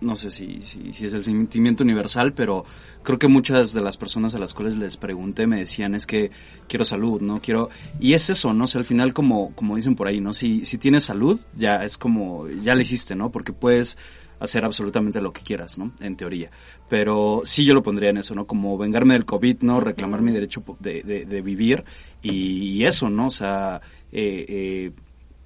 no 0.01 0.17
sé 0.17 0.31
si, 0.31 0.63
si, 0.63 0.93
si 0.93 1.07
es 1.07 1.15
el 1.15 1.25
sentimiento 1.25 1.85
universal, 1.85 2.33
pero 2.33 2.65
creo 3.03 3.19
que 3.19 3.29
muchas 3.29 3.73
de 3.73 3.81
las 3.81 3.97
personas 3.97 4.35
a 4.35 4.39
las 4.39 4.55
cuales 4.55 4.77
les 4.77 4.97
pregunté 4.97 5.47
me 5.47 5.59
decían 5.59 5.95
es 5.95 6.07
que 6.07 6.31
quiero 6.69 6.85
salud, 6.85 7.21
¿no? 7.21 7.41
Quiero, 7.41 7.69
y 7.99 8.15
es 8.15 8.31
eso, 8.31 8.55
¿no? 8.55 8.65
O 8.65 8.67
sea, 8.67 8.81
al 8.81 8.85
final 8.85 9.13
como, 9.13 9.55
como 9.55 9.77
dicen 9.77 9.95
por 9.95 10.09
ahí, 10.09 10.21
¿no? 10.21 10.33
Si, 10.33 10.65
si 10.65 10.79
tienes 10.79 11.05
salud, 11.05 11.41
ya 11.57 11.85
es 11.85 11.99
como, 11.99 12.49
ya 12.49 12.75
le 12.75 12.83
hiciste, 12.83 13.15
¿no? 13.15 13.31
Porque 13.31 13.53
puedes 13.53 13.99
hacer 14.41 14.65
absolutamente 14.65 15.21
lo 15.21 15.33
que 15.33 15.43
quieras, 15.43 15.77
¿no? 15.77 15.93
En 16.01 16.17
teoría. 16.17 16.51
Pero 16.89 17.43
sí 17.45 17.65
yo 17.65 17.75
lo 17.75 17.83
pondría 17.83 18.11
en 18.11 18.17
eso, 18.17 18.35
¿no? 18.35 18.47
Como 18.47 18.77
vengarme 18.79 19.15
del 19.15 19.27
COVID, 19.27 19.59
¿no? 19.61 19.81
Reclamar 19.81 20.23
mi 20.23 20.33
derecho 20.33 20.65
de, 20.79 21.03
de, 21.03 21.27
de 21.27 21.43
vivir 21.43 21.85
y, 22.23 22.73
y 22.73 22.87
eso, 22.87 23.11
¿no? 23.11 23.27
O 23.27 23.31
sea, 23.31 23.83
eh, 24.11 24.47
eh, 24.49 24.93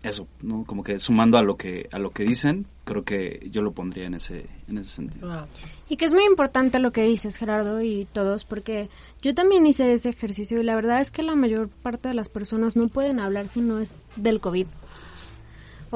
eso, 0.05 0.29
¿no? 0.43 0.65
Como 0.65 0.85
que 0.85 0.99
sumando 0.99 1.39
a 1.39 1.43
lo 1.43 1.57
que 1.57 1.89
a 1.91 1.99
lo 1.99 2.11
que 2.11 2.25
dicen, 2.25 2.67
creo 2.85 3.05
que 3.05 3.49
yo 3.51 3.63
lo 3.63 3.73
pondría 3.73 4.07
en 4.07 4.15
ese 4.15 4.47
en 4.69 4.79
ese 4.79 4.91
sentido. 4.91 5.47
Y 5.89 5.97
que 5.97 6.05
es 6.05 6.13
muy 6.13 6.25
importante 6.25 6.79
lo 6.79 6.93
que 6.93 7.05
dices, 7.05 7.39
Gerardo, 7.39 7.81
y 7.83 8.07
todos, 8.13 8.45
porque 8.45 8.91
yo 9.23 9.35
también 9.35 9.67
hice 9.67 9.93
ese 9.93 10.11
ejercicio 10.11 10.61
y 10.61 10.63
la 10.63 10.75
verdad 10.75 11.01
es 11.01 11.11
que 11.11 11.23
la 11.23 11.35
mayor 11.35 11.69
parte 11.69 12.09
de 12.09 12.15
las 12.15 12.29
personas 12.29 12.77
no 12.77 12.89
pueden 12.89 13.19
hablar 13.19 13.49
si 13.49 13.63
no 13.63 13.79
es 13.79 13.95
del 14.17 14.41
COVID. 14.41 14.67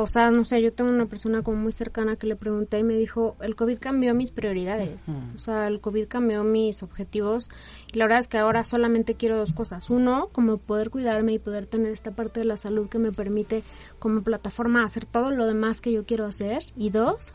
O 0.01 0.07
sea, 0.07 0.31
no 0.31 0.45
sé, 0.45 0.63
yo 0.63 0.73
tengo 0.73 0.91
una 0.91 1.07
persona 1.07 1.43
como 1.43 1.57
muy 1.57 1.73
cercana 1.73 2.15
que 2.15 2.29
le 2.29 2.37
pregunté 2.37 2.79
y 2.79 2.85
me 2.85 2.95
dijo, 2.95 3.35
el 3.41 3.57
COVID 3.57 3.81
cambió 3.81 4.15
mis 4.15 4.31
prioridades. 4.31 5.07
O 5.35 5.41
sea, 5.41 5.67
el 5.67 5.81
COVID 5.81 6.07
cambió 6.07 6.45
mis 6.45 6.85
objetivos. 6.85 7.49
Y 7.93 7.99
la 7.99 8.05
verdad 8.05 8.21
es 8.21 8.29
que 8.29 8.39
ahora 8.39 8.63
solamente 8.63 9.17
quiero 9.17 9.37
dos 9.37 9.53
cosas. 9.53 9.91
Uno, 9.91 10.29
como 10.31 10.59
poder 10.59 10.91
cuidarme 10.91 11.33
y 11.33 11.41
poder 11.41 11.67
tener 11.67 11.91
esta 11.91 12.13
parte 12.13 12.39
de 12.39 12.47
la 12.47 12.57
salud 12.57 12.89
que 12.89 13.01
me 13.01 13.11
permite 13.11 13.65
como 13.99 14.23
plataforma 14.23 14.85
hacer 14.85 15.05
todo 15.05 15.33
lo 15.33 15.47
demás 15.47 15.81
que 15.81 15.91
yo 15.91 16.07
quiero 16.07 16.27
hacer. 16.27 16.63
Y 16.77 16.91
dos, 16.91 17.33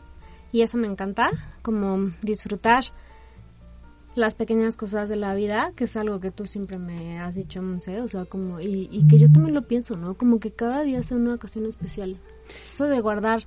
y 0.50 0.62
eso 0.62 0.78
me 0.78 0.86
encanta, 0.86 1.32
como 1.60 2.12
disfrutar 2.22 2.84
las 4.14 4.36
pequeñas 4.36 4.78
cosas 4.78 5.10
de 5.10 5.16
la 5.16 5.34
vida, 5.34 5.72
que 5.76 5.84
es 5.84 5.96
algo 5.98 6.18
que 6.18 6.30
tú 6.30 6.46
siempre 6.46 6.78
me 6.78 7.20
has 7.20 7.34
dicho, 7.34 7.60
Monse, 7.60 8.00
o 8.00 8.08
sea, 8.08 8.24
como, 8.24 8.58
y, 8.58 8.88
y 8.90 9.06
que 9.06 9.18
yo 9.18 9.30
también 9.30 9.54
lo 9.54 9.68
pienso, 9.68 9.98
¿no? 9.98 10.14
Como 10.14 10.40
que 10.40 10.50
cada 10.50 10.82
día 10.82 11.02
sea 11.02 11.18
una 11.18 11.34
ocasión 11.34 11.66
especial. 11.66 12.18
Eso 12.62 12.86
de 12.86 13.00
guardar, 13.00 13.44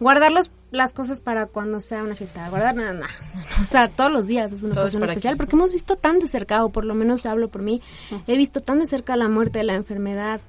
guardar 0.00 0.32
los, 0.32 0.50
las 0.70 0.92
cosas 0.92 1.20
para 1.20 1.46
cuando 1.46 1.80
sea 1.80 2.02
una 2.02 2.14
fiesta, 2.14 2.48
guardar 2.48 2.74
nada, 2.74 2.92
nada. 2.92 3.08
O 3.62 3.64
sea, 3.64 3.88
todos 3.88 4.10
los 4.10 4.26
días 4.26 4.52
es 4.52 4.62
una 4.62 4.74
Todo 4.74 4.84
ocasión 4.84 5.02
especial, 5.04 5.34
aquí. 5.34 5.38
porque 5.38 5.56
hemos 5.56 5.72
visto 5.72 5.96
tan 5.96 6.18
de 6.18 6.28
cerca, 6.28 6.64
o 6.64 6.70
por 6.70 6.84
lo 6.84 6.94
menos 6.94 7.26
hablo 7.26 7.48
por 7.48 7.62
mí, 7.62 7.80
he 8.26 8.36
visto 8.36 8.60
tan 8.60 8.78
de 8.80 8.86
cerca 8.86 9.16
la 9.16 9.28
muerte, 9.28 9.62
la 9.64 9.74
enfermedad, 9.74 10.40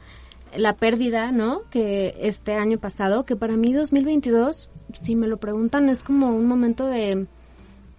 la 0.55 0.75
pérdida, 0.75 1.31
¿no? 1.31 1.61
Que 1.69 2.13
este 2.19 2.53
año 2.55 2.77
pasado, 2.77 3.25
que 3.25 3.35
para 3.35 3.57
mí 3.57 3.73
2022, 3.73 4.69
si 4.93 5.15
me 5.15 5.27
lo 5.27 5.37
preguntan, 5.37 5.89
es 5.89 6.03
como 6.03 6.29
un 6.29 6.45
momento 6.45 6.85
de, 6.85 7.25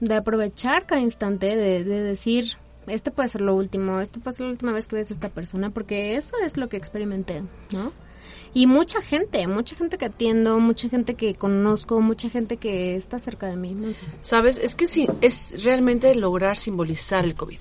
de 0.01 0.15
aprovechar 0.15 0.87
cada 0.87 1.01
instante, 1.01 1.57
de, 1.57 1.83
de 1.85 2.03
decir, 2.03 2.57
este 2.87 3.11
puede 3.11 3.29
ser 3.29 3.41
lo 3.41 3.57
último, 3.57 4.01
esto 4.01 4.21
puede 4.21 4.37
ser 4.37 4.47
la 4.47 4.53
última 4.53 4.73
vez 4.73 4.87
que 4.87 4.97
ves 4.97 5.11
a 5.11 5.15
esta 5.15 5.31
persona, 5.31 5.71
porque 5.71 6.17
eso 6.17 6.37
es 6.45 6.57
lo 6.57 6.69
que 6.69 6.77
experimenté, 6.77 7.43
¿no? 7.73 7.93
Y 8.53 8.67
mucha 8.67 9.03
gente, 9.03 9.47
mucha 9.47 9.75
gente 9.77 9.99
que 9.99 10.05
atiendo, 10.05 10.59
mucha 10.61 10.89
gente 10.89 11.15
que 11.15 11.35
conozco, 11.35 12.01
mucha 12.01 12.29
gente 12.31 12.57
que 12.57 12.95
está 12.97 13.19
cerca 13.19 13.47
de 13.49 13.57
mí. 13.57 13.75
No 13.75 13.93
sé. 13.93 14.05
¿Sabes? 14.23 14.59
Es 14.59 14.75
que 14.75 14.87
sí, 14.87 15.09
es 15.21 15.63
realmente 15.65 16.15
lograr 16.15 16.57
simbolizar 16.57 17.25
el 17.25 17.35
COVID. 17.35 17.59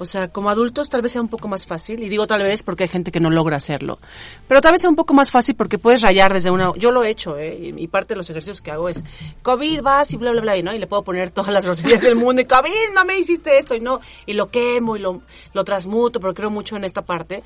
O 0.00 0.06
sea, 0.06 0.28
como 0.28 0.50
adultos 0.50 0.90
tal 0.90 1.02
vez 1.02 1.12
sea 1.12 1.20
un 1.20 1.28
poco 1.28 1.46
más 1.46 1.66
fácil, 1.66 2.02
y 2.02 2.08
digo 2.08 2.26
tal 2.26 2.42
vez 2.42 2.62
porque 2.62 2.84
hay 2.84 2.88
gente 2.88 3.12
que 3.12 3.20
no 3.20 3.30
logra 3.30 3.56
hacerlo, 3.56 4.00
pero 4.48 4.60
tal 4.60 4.72
vez 4.72 4.80
sea 4.80 4.90
un 4.90 4.96
poco 4.96 5.14
más 5.14 5.30
fácil 5.30 5.54
porque 5.54 5.78
puedes 5.78 6.02
rayar 6.02 6.32
desde 6.32 6.50
una... 6.50 6.72
Yo 6.76 6.90
lo 6.90 7.04
he 7.04 7.10
hecho, 7.10 7.38
¿eh? 7.38 7.72
Y 7.76 7.86
parte 7.88 8.14
de 8.14 8.18
los 8.18 8.28
ejercicios 8.28 8.60
que 8.60 8.72
hago 8.72 8.88
es, 8.88 9.04
COVID, 9.42 9.82
vas 9.82 10.12
y 10.12 10.16
bla, 10.16 10.32
bla, 10.32 10.40
bla, 10.40 10.56
y, 10.56 10.62
¿no? 10.62 10.74
Y 10.74 10.78
le 10.78 10.88
puedo 10.88 11.04
poner 11.04 11.30
todas 11.30 11.52
las 11.52 11.64
groserías 11.64 12.02
del 12.02 12.16
mundo, 12.16 12.42
y 12.42 12.44
COVID, 12.44 12.94
no 12.94 13.04
me 13.04 13.18
hiciste 13.18 13.56
esto, 13.56 13.74
y 13.74 13.80
no, 13.80 14.00
y 14.26 14.32
lo 14.32 14.50
quemo 14.50 14.96
y 14.96 14.98
lo, 14.98 15.22
lo 15.52 15.64
transmuto, 15.64 16.18
porque 16.18 16.34
creo 16.34 16.50
mucho 16.50 16.76
en 16.76 16.84
esta 16.84 17.02
parte. 17.02 17.44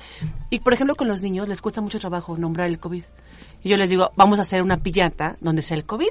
Y, 0.49 0.59
por 0.59 0.73
ejemplo, 0.73 0.95
con 0.95 1.07
los 1.07 1.21
niños 1.21 1.47
les 1.47 1.61
cuesta 1.61 1.81
mucho 1.81 1.99
trabajo 1.99 2.35
nombrar 2.35 2.67
el 2.67 2.79
COVID. 2.79 3.03
Y 3.63 3.69
yo 3.69 3.77
les 3.77 3.89
digo, 3.89 4.11
vamos 4.15 4.39
a 4.39 4.41
hacer 4.41 4.63
una 4.63 4.77
piñata 4.77 5.37
donde 5.39 5.61
sea 5.61 5.77
el 5.77 5.85
COVID, 5.85 6.09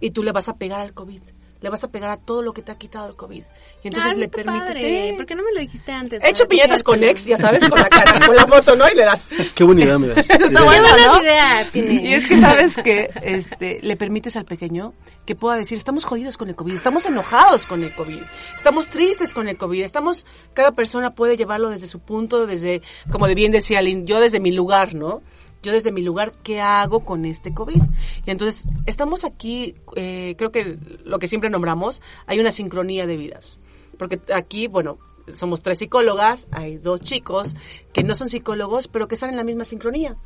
y 0.00 0.10
tú 0.10 0.22
le 0.22 0.32
vas 0.32 0.48
a 0.48 0.56
pegar 0.56 0.80
al 0.80 0.92
COVID. 0.92 1.22
Le 1.60 1.70
vas 1.70 1.82
a 1.84 1.88
pegar 1.88 2.10
a 2.10 2.16
todo 2.16 2.42
lo 2.42 2.52
que 2.52 2.62
te 2.62 2.72
ha 2.72 2.76
quitado 2.76 3.08
el 3.08 3.16
COVID. 3.16 3.42
Y 3.82 3.88
entonces 3.88 4.16
le 4.16 4.28
permites... 4.28 4.74
padre. 4.74 5.10
Sí. 5.10 5.16
¿Por 5.16 5.26
qué 5.26 5.34
no 5.34 5.42
me 5.42 5.52
lo 5.52 5.60
dijiste 5.60 5.92
antes? 5.92 6.22
He 6.22 6.30
hecho 6.30 6.46
piñatas 6.46 6.82
con 6.82 7.02
ex, 7.02 7.24
ya 7.24 7.36
sabes, 7.36 7.68
con 7.68 7.80
la 7.80 7.88
cara, 7.88 8.26
con 8.26 8.36
la 8.36 8.46
moto, 8.48 8.76
¿no? 8.76 8.88
Y 8.90 8.94
le 8.94 9.04
das. 9.04 9.28
Qué 9.54 9.64
buena 9.64 9.84
idea 9.84 9.98
me 9.98 10.08
das. 10.08 10.18
Está 10.30 10.38
Qué 10.38 10.48
bueno, 10.48 10.88
buenas 10.88 11.06
¿no? 11.06 11.22
ideas. 11.22 11.76
Y 11.76 12.14
es 12.14 12.26
que 12.26 12.36
sabes 12.36 12.76
que 12.76 13.10
este, 13.22 13.80
le 13.82 13.96
permites 13.96 14.36
al 14.36 14.44
pequeño 14.44 14.94
que 15.24 15.34
pueda 15.34 15.56
decir, 15.56 15.76
estamos 15.76 16.04
jodidos 16.04 16.38
con 16.38 16.48
el 16.48 16.54
COVID, 16.54 16.74
estamos 16.74 17.04
enojados 17.04 17.66
con 17.66 17.82
el 17.82 17.92
COVID, 17.92 18.22
estamos 18.56 18.88
tristes 18.88 19.32
con 19.32 19.48
el 19.48 19.56
COVID, 19.56 19.82
estamos, 19.82 20.24
cada 20.54 20.72
persona 20.72 21.14
puede 21.14 21.36
llevarlo 21.36 21.68
desde 21.68 21.88
su 21.88 21.98
punto, 21.98 22.46
desde, 22.46 22.80
como 23.10 23.26
de 23.26 23.34
bien 23.34 23.50
decía 23.50 23.82
Lynn, 23.82 24.06
yo 24.06 24.20
desde 24.20 24.38
mi 24.40 24.52
lugar, 24.52 24.94
¿no? 24.94 25.22
Yo 25.62 25.72
desde 25.72 25.92
mi 25.92 26.02
lugar, 26.02 26.32
¿qué 26.42 26.60
hago 26.60 27.04
con 27.04 27.24
este 27.24 27.52
COVID? 27.52 27.82
Y 28.24 28.30
entonces, 28.30 28.66
estamos 28.86 29.24
aquí, 29.24 29.74
eh, 29.96 30.34
creo 30.38 30.52
que 30.52 30.78
lo 31.04 31.18
que 31.18 31.28
siempre 31.28 31.50
nombramos, 31.50 32.02
hay 32.26 32.38
una 32.40 32.52
sincronía 32.52 33.06
de 33.06 33.16
vidas. 33.16 33.60
Porque 33.98 34.20
aquí, 34.32 34.66
bueno, 34.66 34.98
somos 35.32 35.62
tres 35.62 35.78
psicólogas, 35.78 36.48
hay 36.52 36.76
dos 36.76 37.00
chicos 37.00 37.56
que 37.92 38.04
no 38.04 38.14
son 38.14 38.28
psicólogos, 38.28 38.88
pero 38.88 39.08
que 39.08 39.14
están 39.14 39.30
en 39.30 39.36
la 39.36 39.44
misma 39.44 39.64
sincronía. 39.64 40.16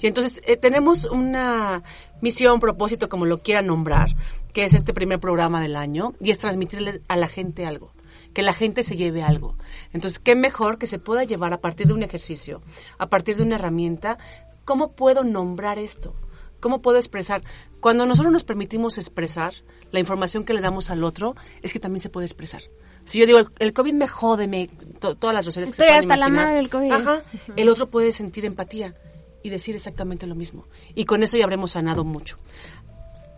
Y 0.00 0.06
entonces 0.06 0.40
eh, 0.46 0.56
tenemos 0.56 1.04
una 1.06 1.82
misión, 2.20 2.60
propósito, 2.60 3.08
como 3.08 3.26
lo 3.26 3.42
quieran 3.42 3.66
nombrar, 3.66 4.10
que 4.52 4.64
es 4.64 4.74
este 4.74 4.92
primer 4.92 5.20
programa 5.20 5.62
del 5.62 5.76
año, 5.76 6.14
y 6.20 6.30
es 6.30 6.38
transmitirle 6.38 7.00
a 7.08 7.16
la 7.16 7.28
gente 7.28 7.64
algo 7.64 7.92
que 8.32 8.42
la 8.42 8.52
gente 8.52 8.82
se 8.82 8.96
lleve 8.96 9.22
algo. 9.22 9.56
Entonces, 9.92 10.18
qué 10.18 10.34
mejor 10.36 10.78
que 10.78 10.86
se 10.86 10.98
pueda 10.98 11.24
llevar 11.24 11.52
a 11.52 11.60
partir 11.60 11.88
de 11.88 11.94
un 11.94 12.02
ejercicio, 12.02 12.62
a 12.98 13.08
partir 13.08 13.36
de 13.36 13.42
una 13.42 13.56
herramienta, 13.56 14.18
¿cómo 14.64 14.92
puedo 14.92 15.24
nombrar 15.24 15.78
esto? 15.78 16.14
¿Cómo 16.60 16.82
puedo 16.82 16.98
expresar? 16.98 17.42
Cuando 17.80 18.04
nosotros 18.06 18.32
nos 18.32 18.44
permitimos 18.44 18.98
expresar 18.98 19.52
la 19.92 20.00
información 20.00 20.44
que 20.44 20.52
le 20.52 20.60
damos 20.60 20.90
al 20.90 21.02
otro, 21.04 21.34
es 21.62 21.72
que 21.72 21.80
también 21.80 22.00
se 22.02 22.10
puede 22.10 22.26
expresar. 22.26 22.62
Si 23.04 23.18
yo 23.18 23.24
digo, 23.26 23.38
el, 23.38 23.48
el 23.58 23.72
COVID 23.72 23.94
me 23.94 24.06
jode, 24.06 24.46
me, 24.46 24.68
to- 25.00 25.16
todas 25.16 25.34
las 25.34 25.46
groserías 25.46 25.70
que 25.70 25.76
se 25.76 25.82
Estoy 25.82 25.86
puedan 26.06 26.12
hasta 26.12 26.16
la 26.16 26.28
madre 26.28 26.56
del 26.56 26.68
COVID. 26.68 26.92
Ajá. 26.92 27.22
El 27.56 27.68
otro 27.70 27.88
puede 27.90 28.12
sentir 28.12 28.44
empatía 28.44 28.94
y 29.42 29.48
decir 29.48 29.74
exactamente 29.74 30.26
lo 30.26 30.34
mismo. 30.34 30.66
Y 30.94 31.06
con 31.06 31.22
eso 31.22 31.38
ya 31.38 31.44
habremos 31.44 31.70
sanado 31.72 32.04
mucho. 32.04 32.36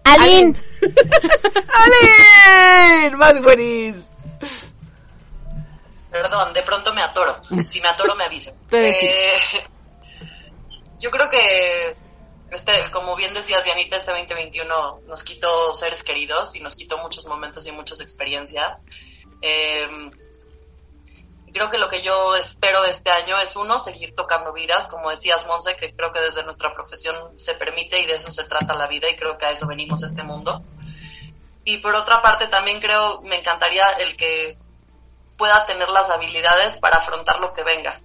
Aline. 0.04 0.56
¡Aline! 1.84 3.16
¡Más 3.16 3.40
buenis! 3.40 4.08
Perdón, 6.10 6.52
de 6.52 6.62
pronto 6.62 6.92
me 6.92 7.02
atoro. 7.02 7.36
Si 7.64 7.80
me 7.80 7.88
atoro, 7.88 8.14
me 8.16 8.24
decimos. 8.28 8.54
Eh, 8.72 9.32
yo 11.02 11.10
creo 11.10 11.28
que, 11.28 11.96
este, 12.52 12.90
como 12.92 13.16
bien 13.16 13.34
decías, 13.34 13.64
Dianita, 13.64 13.96
este 13.96 14.12
2021 14.12 15.00
nos 15.08 15.24
quitó 15.24 15.74
seres 15.74 16.04
queridos 16.04 16.54
y 16.54 16.60
nos 16.60 16.76
quitó 16.76 16.96
muchos 16.98 17.26
momentos 17.26 17.66
y 17.66 17.72
muchas 17.72 18.00
experiencias. 18.00 18.84
Eh, 19.42 19.88
creo 21.52 21.70
que 21.70 21.78
lo 21.78 21.88
que 21.88 22.02
yo 22.02 22.36
espero 22.36 22.80
de 22.82 22.90
este 22.90 23.10
año 23.10 23.36
es, 23.40 23.56
uno, 23.56 23.80
seguir 23.80 24.14
tocando 24.14 24.52
vidas, 24.52 24.86
como 24.86 25.10
decías, 25.10 25.44
Monse, 25.48 25.74
que 25.74 25.92
creo 25.92 26.12
que 26.12 26.20
desde 26.20 26.44
nuestra 26.44 26.72
profesión 26.72 27.36
se 27.36 27.54
permite 27.54 28.00
y 28.00 28.06
de 28.06 28.14
eso 28.14 28.30
se 28.30 28.44
trata 28.44 28.74
la 28.74 28.86
vida 28.86 29.10
y 29.10 29.16
creo 29.16 29.36
que 29.36 29.46
a 29.46 29.50
eso 29.50 29.66
venimos 29.66 30.04
este 30.04 30.22
mundo. 30.22 30.62
Y 31.64 31.78
por 31.78 31.96
otra 31.96 32.22
parte, 32.22 32.46
también 32.46 32.80
creo, 32.80 33.22
me 33.22 33.36
encantaría 33.36 33.88
el 33.98 34.16
que 34.16 34.56
pueda 35.36 35.66
tener 35.66 35.88
las 35.88 36.10
habilidades 36.10 36.78
para 36.78 36.98
afrontar 36.98 37.40
lo 37.40 37.52
que 37.52 37.64
venga. 37.64 38.00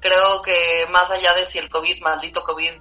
Creo 0.00 0.42
que 0.42 0.86
más 0.90 1.10
allá 1.10 1.34
de 1.34 1.44
si 1.46 1.58
el 1.58 1.68
COVID, 1.68 2.00
maldito 2.00 2.42
COVID, 2.42 2.72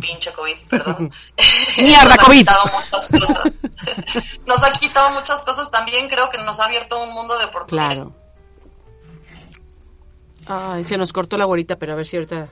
pinche 0.00 0.32
COVID, 0.32 0.56
perdón, 0.68 1.12
Mierda, 1.76 2.04
nos 2.04 2.12
ha 2.12 2.24
COVID. 2.24 2.38
quitado 2.38 2.64
muchas 2.72 3.08
cosas. 3.08 3.52
nos 4.46 4.62
ha 4.62 4.72
quitado 4.72 5.10
muchas 5.10 5.42
cosas 5.42 5.70
también, 5.70 6.08
creo 6.08 6.30
que 6.30 6.38
nos 6.38 6.58
ha 6.60 6.64
abierto 6.64 7.02
un 7.02 7.12
mundo 7.12 7.38
de 7.38 7.44
oportunidades. 7.44 7.96
Claro. 7.96 8.14
Ay, 10.46 10.84
se 10.84 10.96
nos 10.96 11.12
cortó 11.12 11.36
la 11.36 11.44
güerita, 11.44 11.76
pero 11.76 11.92
a 11.92 11.96
ver 11.96 12.06
si 12.06 12.16
ahorita 12.16 12.48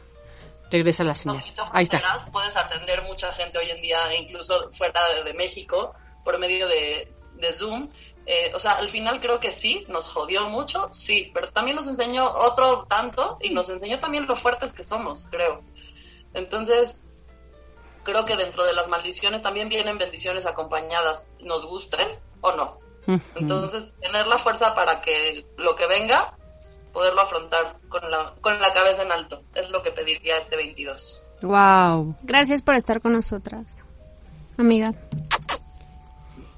regresa 0.70 1.05
la 1.05 1.14
señal. 1.14 1.42
Ahí 1.72 1.85
está. 1.85 2.01
Puedes 2.33 2.57
atender 2.57 3.03
mucha 3.03 3.33
gente 3.33 3.59
hoy 3.59 3.70
en 3.70 3.83
día, 3.83 4.14
incluso 4.14 4.70
fuera 4.72 5.01
de, 5.09 5.25
de 5.25 5.35
México, 5.35 5.94
por 6.25 6.38
medio 6.38 6.66
de, 6.68 7.12
de 7.35 7.53
Zoom. 7.53 7.90
Eh, 8.27 8.53
o 8.55 8.59
sea, 8.59 8.73
al 8.73 8.89
final 8.89 9.21
creo 9.21 9.41
que 9.41 9.51
sí, 9.51 9.85
nos 9.89 10.07
jodió 10.07 10.49
mucho, 10.49 10.89
sí, 10.93 11.31
pero 11.35 11.51
también 11.51 11.77
nos 11.77 11.89
enseñó 11.89 12.31
otro 12.33 12.85
tanto 12.89 13.39
y 13.41 13.51
nos 13.51 13.69
enseñó 13.69 13.99
también 13.99 14.27
lo 14.27 14.37
fuertes 14.37 14.73
que 14.73 14.85
somos, 14.85 15.27
creo. 15.31 15.63
Entonces, 16.35 16.97
creo 18.05 18.25
que 18.25 18.37
dentro 18.37 18.65
de 18.65 18.75
las 18.75 18.89
maldiciones 18.89 19.43
también 19.43 19.69
vienen 19.69 19.99
bendiciones 19.99 20.47
acompañadas, 20.47 21.27
nos 21.41 21.67
gusten 21.67 22.09
o 22.41 22.53
no. 22.53 22.79
Entonces, 23.35 23.93
tener 24.01 24.29
la 24.29 24.39
fuerza 24.39 24.77
para 24.77 25.01
que 25.01 25.45
lo 25.57 25.75
que 25.75 25.89
venga, 25.89 26.37
poderlo 26.93 27.23
afrontar 27.23 27.79
con 27.89 28.09
la, 28.09 28.35
con 28.41 28.61
la 28.61 28.73
cabeza 28.73 29.03
en 29.03 29.11
alto, 29.11 29.43
es 29.57 29.71
lo 29.71 29.83
que 29.83 29.91
pediría 29.91 30.39
este 30.39 30.57
22. 30.57 31.27
Wow. 31.43 32.15
Gracias 32.23 32.63
por 32.63 32.77
estar 32.77 33.01
con 33.01 33.13
nosotras, 33.13 33.75
amiga. 34.57 34.95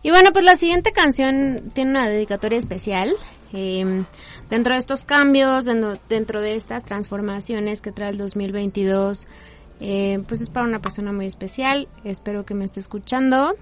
Y 0.04 0.10
bueno, 0.10 0.32
pues 0.32 0.44
la 0.44 0.54
siguiente 0.54 0.92
canción 0.92 1.70
tiene 1.72 1.92
una 1.92 2.06
dedicatoria 2.06 2.58
especial. 2.58 3.16
Em, 3.54 4.04
dentro 4.50 4.74
de 4.74 4.78
estos 4.78 5.06
cambios, 5.06 5.64
dentro, 5.64 6.42
de 6.42 6.56
estas 6.56 6.84
transformaciones 6.84 7.80
que 7.80 7.90
trae 7.90 8.10
el 8.10 8.18
2022, 8.18 9.26
eh, 9.80 10.22
pues 10.28 10.42
es 10.42 10.50
para 10.50 10.66
una 10.66 10.80
persona 10.80 11.10
muy 11.10 11.24
especial. 11.24 11.88
Espero 12.04 12.44
que 12.44 12.52
me 12.52 12.66
esté 12.66 12.80
escuchando. 12.80 13.54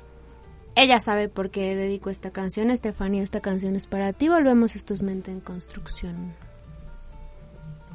Ella 0.74 0.98
sabe 0.98 1.28
por 1.28 1.50
qué 1.50 1.76
dedico 1.76 2.10
esta 2.10 2.32
canción. 2.32 2.70
Estefanía, 2.70 3.22
esta 3.22 3.38
canción 3.40 3.76
es 3.76 3.86
para 3.86 4.12
ti. 4.12 4.28
Volvemos 4.28 4.74
a 4.74 4.78
es 4.78 5.02
Mente 5.02 5.30
en 5.30 5.38
Construcción. 5.38 6.34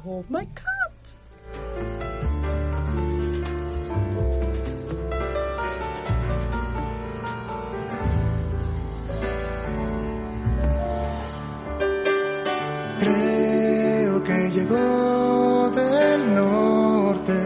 Oh 0.06 0.24
my 0.30 0.46
God. 0.46 2.17
llegó 14.58 15.70
del 15.70 16.34
norte. 16.34 17.38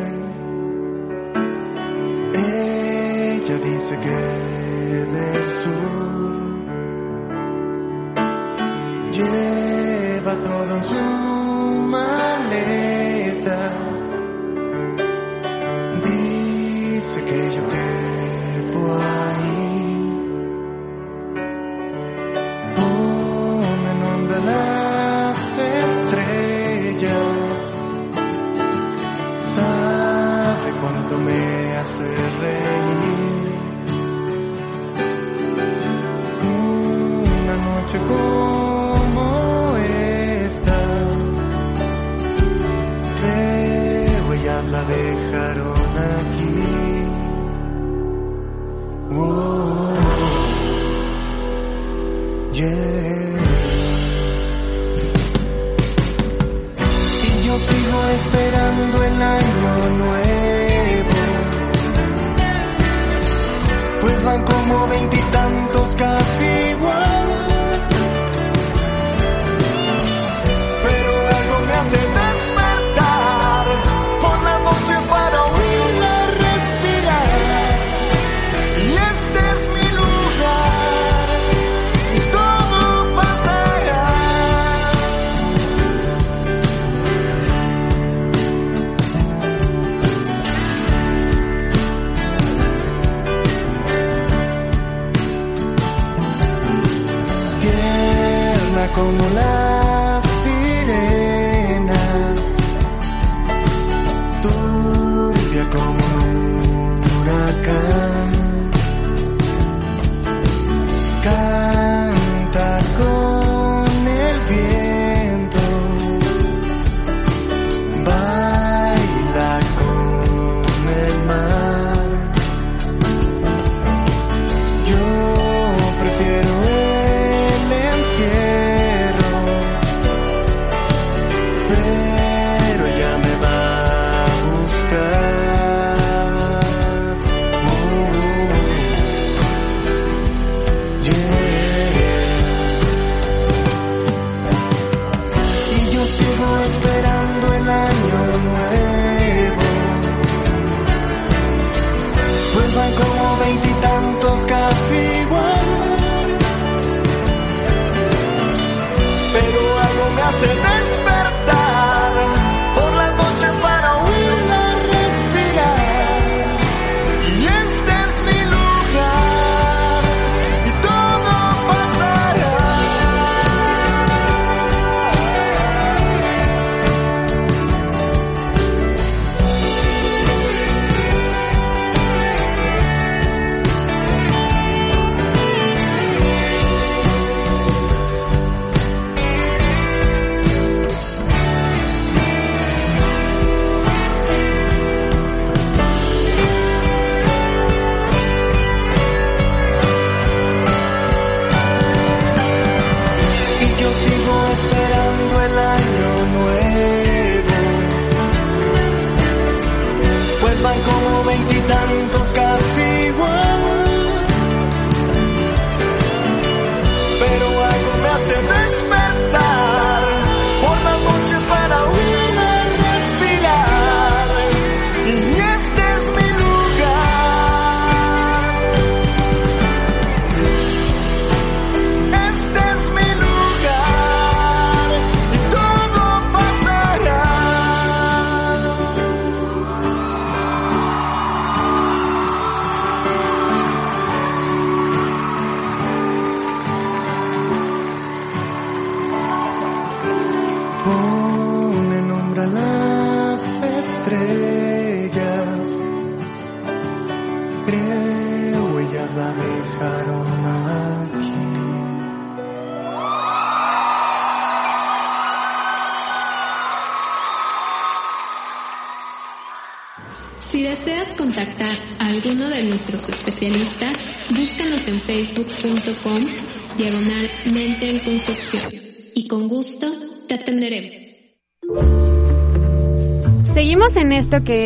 Ella 2.34 3.56
dice 3.58 3.98
que 4.00 4.18
del 5.16 5.50
sur 5.62 5.92
lleva 9.12 10.42
todo 10.42 10.76
en 10.76 10.84
su 10.84 11.41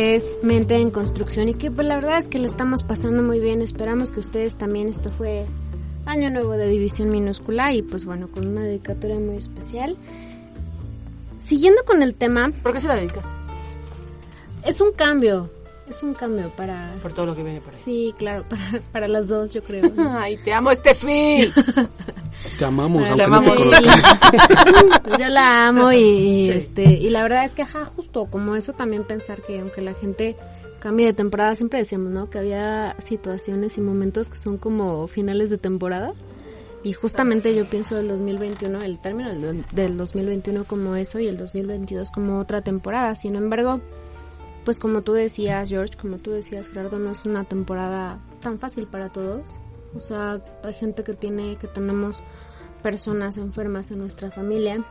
que 0.07 0.15
es 0.15 0.41
Mente 0.41 0.77
en 0.77 0.89
Construcción 0.89 1.49
y 1.49 1.53
que 1.53 1.69
pues 1.69 1.85
la 1.85 1.95
verdad 1.95 2.17
es 2.17 2.29
que 2.29 2.39
le 2.39 2.47
estamos 2.47 2.81
pasando 2.81 3.21
muy 3.23 3.41
bien. 3.41 3.61
Esperamos 3.61 4.09
que 4.09 4.21
ustedes 4.21 4.55
también, 4.55 4.87
esto 4.87 5.11
fue 5.11 5.45
Año 6.05 6.29
Nuevo 6.29 6.53
de 6.53 6.69
División 6.69 7.09
Minúscula 7.09 7.73
y 7.73 7.81
pues 7.81 8.05
bueno, 8.05 8.29
con 8.29 8.47
una 8.47 8.61
dedicatoria 8.61 9.19
muy 9.19 9.35
especial. 9.35 9.97
Siguiendo 11.35 11.83
con 11.83 12.03
el 12.03 12.15
tema, 12.15 12.53
¿Por 12.63 12.71
qué 12.71 12.79
se 12.79 12.87
la 12.87 12.95
dedicas? 12.95 13.25
es 14.63 14.79
un 14.79 14.93
cambio, 14.93 15.51
es 15.89 16.03
un 16.03 16.13
cambio 16.13 16.51
para... 16.55 16.93
Por 17.01 17.13
todo 17.13 17.25
lo 17.27 17.35
que 17.35 17.43
viene 17.43 17.61
por 17.61 17.73
ahí. 17.73 17.79
Sí, 17.83 18.13
claro, 18.17 18.43
para, 18.49 18.61
para 18.91 19.07
las 19.07 19.27
dos 19.27 19.53
yo 19.53 19.63
creo. 19.63 19.91
Ay, 19.97 20.37
te 20.43 20.53
amo, 20.53 20.71
Estefi. 20.71 21.51
Te 22.59 22.65
amamos, 22.65 23.03
Te 23.03 23.09
aunque 23.09 23.23
amamos. 23.23 23.65
no 23.65 23.71
te. 23.71 25.23
Yo 25.23 25.29
la 25.29 25.67
amo 25.67 25.91
y, 25.91 25.97
y, 25.97 26.47
Sí. 26.47 26.53
este 26.53 26.83
y 26.83 27.09
la 27.09 27.23
verdad 27.23 27.43
es 27.45 27.51
que 27.53 27.63
ajá, 27.63 27.85
justo 27.85 28.25
como 28.27 28.55
eso 28.55 28.73
también 28.73 29.03
pensar 29.05 29.41
que 29.41 29.59
aunque 29.59 29.81
la 29.81 29.93
gente 29.95 30.35
cambie 30.79 31.07
de 31.07 31.13
temporada, 31.13 31.55
siempre 31.55 31.79
decíamos, 31.79 32.11
¿no? 32.11 32.29
Que 32.29 32.37
había 32.37 32.95
situaciones 32.99 33.77
y 33.77 33.81
momentos 33.81 34.29
que 34.29 34.37
son 34.37 34.57
como 34.59 35.07
finales 35.07 35.49
de 35.49 35.57
temporada. 35.57 36.13
Y 36.83 36.93
justamente 36.93 37.53
yo 37.55 37.67
pienso 37.67 37.97
el 37.97 38.07
2021, 38.07 38.81
el 38.83 38.99
término 38.99 39.29
del, 39.29 39.65
del 39.73 39.97
2021 39.97 40.63
como 40.65 40.95
eso 40.95 41.19
y 41.19 41.27
el 41.27 41.37
2022 41.37 42.11
como 42.11 42.39
otra 42.39 42.61
temporada. 42.61 43.15
Sin 43.15 43.35
embargo, 43.35 43.81
pues 44.67 44.79
como 44.79 45.01
tú 45.01 45.13
decías, 45.13 45.69
George, 45.69 45.95
como 45.95 46.17
tú 46.17 46.31
decías, 46.31 46.67
Gerardo, 46.67 46.99
no 46.99 47.09
es 47.11 47.23
una 47.23 47.45
temporada 47.45 48.19
tan 48.41 48.59
fácil 48.59 48.85
para 48.85 49.07
todos. 49.07 49.61
O 49.95 50.01
sea, 50.01 50.43
hay 50.61 50.73
gente 50.73 51.05
que 51.05 51.13
tiene, 51.13 51.55
que 51.55 51.67
tenemos 51.67 52.21
personas 52.83 53.37
enfermas 53.37 53.91
en 53.91 53.99
nuestra 53.99 54.29
familia. 54.29 54.83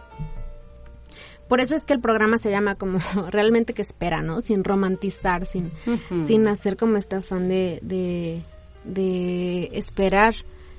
Por 1.47 1.61
eso 1.61 1.77
es 1.77 1.85
que 1.85 1.93
el 1.93 2.01
programa 2.01 2.39
se 2.39 2.51
llama 2.51 2.77
como 2.77 3.01
realmente 3.31 3.75
que 3.75 3.83
espera, 3.83 4.23
¿no? 4.23 4.41
Sin 4.41 4.65
romantizar, 4.65 5.45
sin, 5.45 5.71
sin 6.27 6.49
hacer 6.49 6.79
como 6.79 6.97
este 6.97 7.17
afán 7.17 7.47
de, 7.51 7.79
de, 7.83 8.43
de 8.85 9.69
esperar 9.75 10.33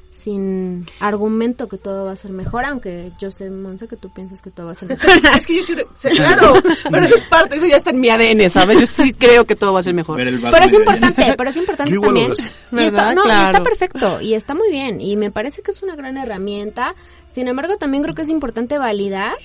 sin 0.09 0.85
argumento 0.99 1.67
que 1.67 1.77
todo 1.77 2.05
va 2.05 2.13
a 2.13 2.15
ser 2.15 2.31
mejor, 2.31 2.65
aunque 2.65 3.11
yo 3.19 3.29
sé, 3.29 3.49
Monse, 3.49 3.87
que 3.87 3.97
tú 3.97 4.09
piensas 4.09 4.41
que 4.41 4.49
todo 4.49 4.67
va 4.67 4.71
a 4.71 4.75
ser 4.75 4.89
mejor. 4.89 5.09
es 5.37 5.45
que 5.45 5.57
yo 5.57 5.63
sí, 5.63 5.75
claro, 6.15 6.53
pero 6.91 7.05
eso 7.05 7.15
es 7.15 7.23
parte, 7.25 7.55
eso 7.57 7.67
ya 7.67 7.75
está 7.77 7.91
en 7.91 7.99
mi 7.99 8.09
ADN, 8.09 8.49
¿sabes? 8.49 8.79
Yo 8.79 8.85
sí 8.87 9.13
creo 9.13 9.45
que 9.45 9.55
todo 9.55 9.73
va 9.73 9.79
a 9.79 9.83
ser 9.83 9.93
mejor. 9.93 10.17
Pero 10.17 10.29
es 10.65 10.73
importante, 10.73 11.35
pero 11.37 11.49
es 11.49 11.55
importante 11.57 11.91
Yo 11.91 12.01
también. 12.01 12.33
Y 12.71 12.79
está, 12.83 13.13
no, 13.13 13.21
y 13.21 13.25
Claro. 13.25 13.45
está 13.47 13.63
perfecto 13.63 14.21
y 14.21 14.33
está 14.33 14.55
muy 14.55 14.71
bien 14.71 15.01
y 15.01 15.15
me 15.17 15.29
parece 15.31 15.61
que 15.61 15.71
es 15.71 15.83
una 15.83 15.95
gran 15.95 16.17
herramienta. 16.17 16.95
Sin 17.31 17.47
embargo, 17.47 17.77
también 17.77 18.01
creo 18.03 18.15
que 18.15 18.23
es 18.23 18.29
importante 18.29 18.77
validar 18.79 19.35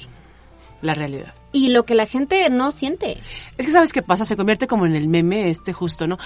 La 0.80 0.94
realidad. 0.94 1.34
y 1.52 1.68
lo 1.70 1.84
que 1.84 1.94
la 1.94 2.06
gente 2.06 2.48
no 2.48 2.72
siente. 2.72 3.18
Es 3.58 3.66
que 3.66 3.72
sabes 3.72 3.92
qué 3.92 4.00
pasa, 4.02 4.24
se 4.24 4.36
convierte 4.36 4.66
como 4.66 4.86
en 4.86 4.94
el 4.96 5.08
meme 5.08 5.50
este 5.50 5.72
justo, 5.72 6.06
¿no? 6.06 6.16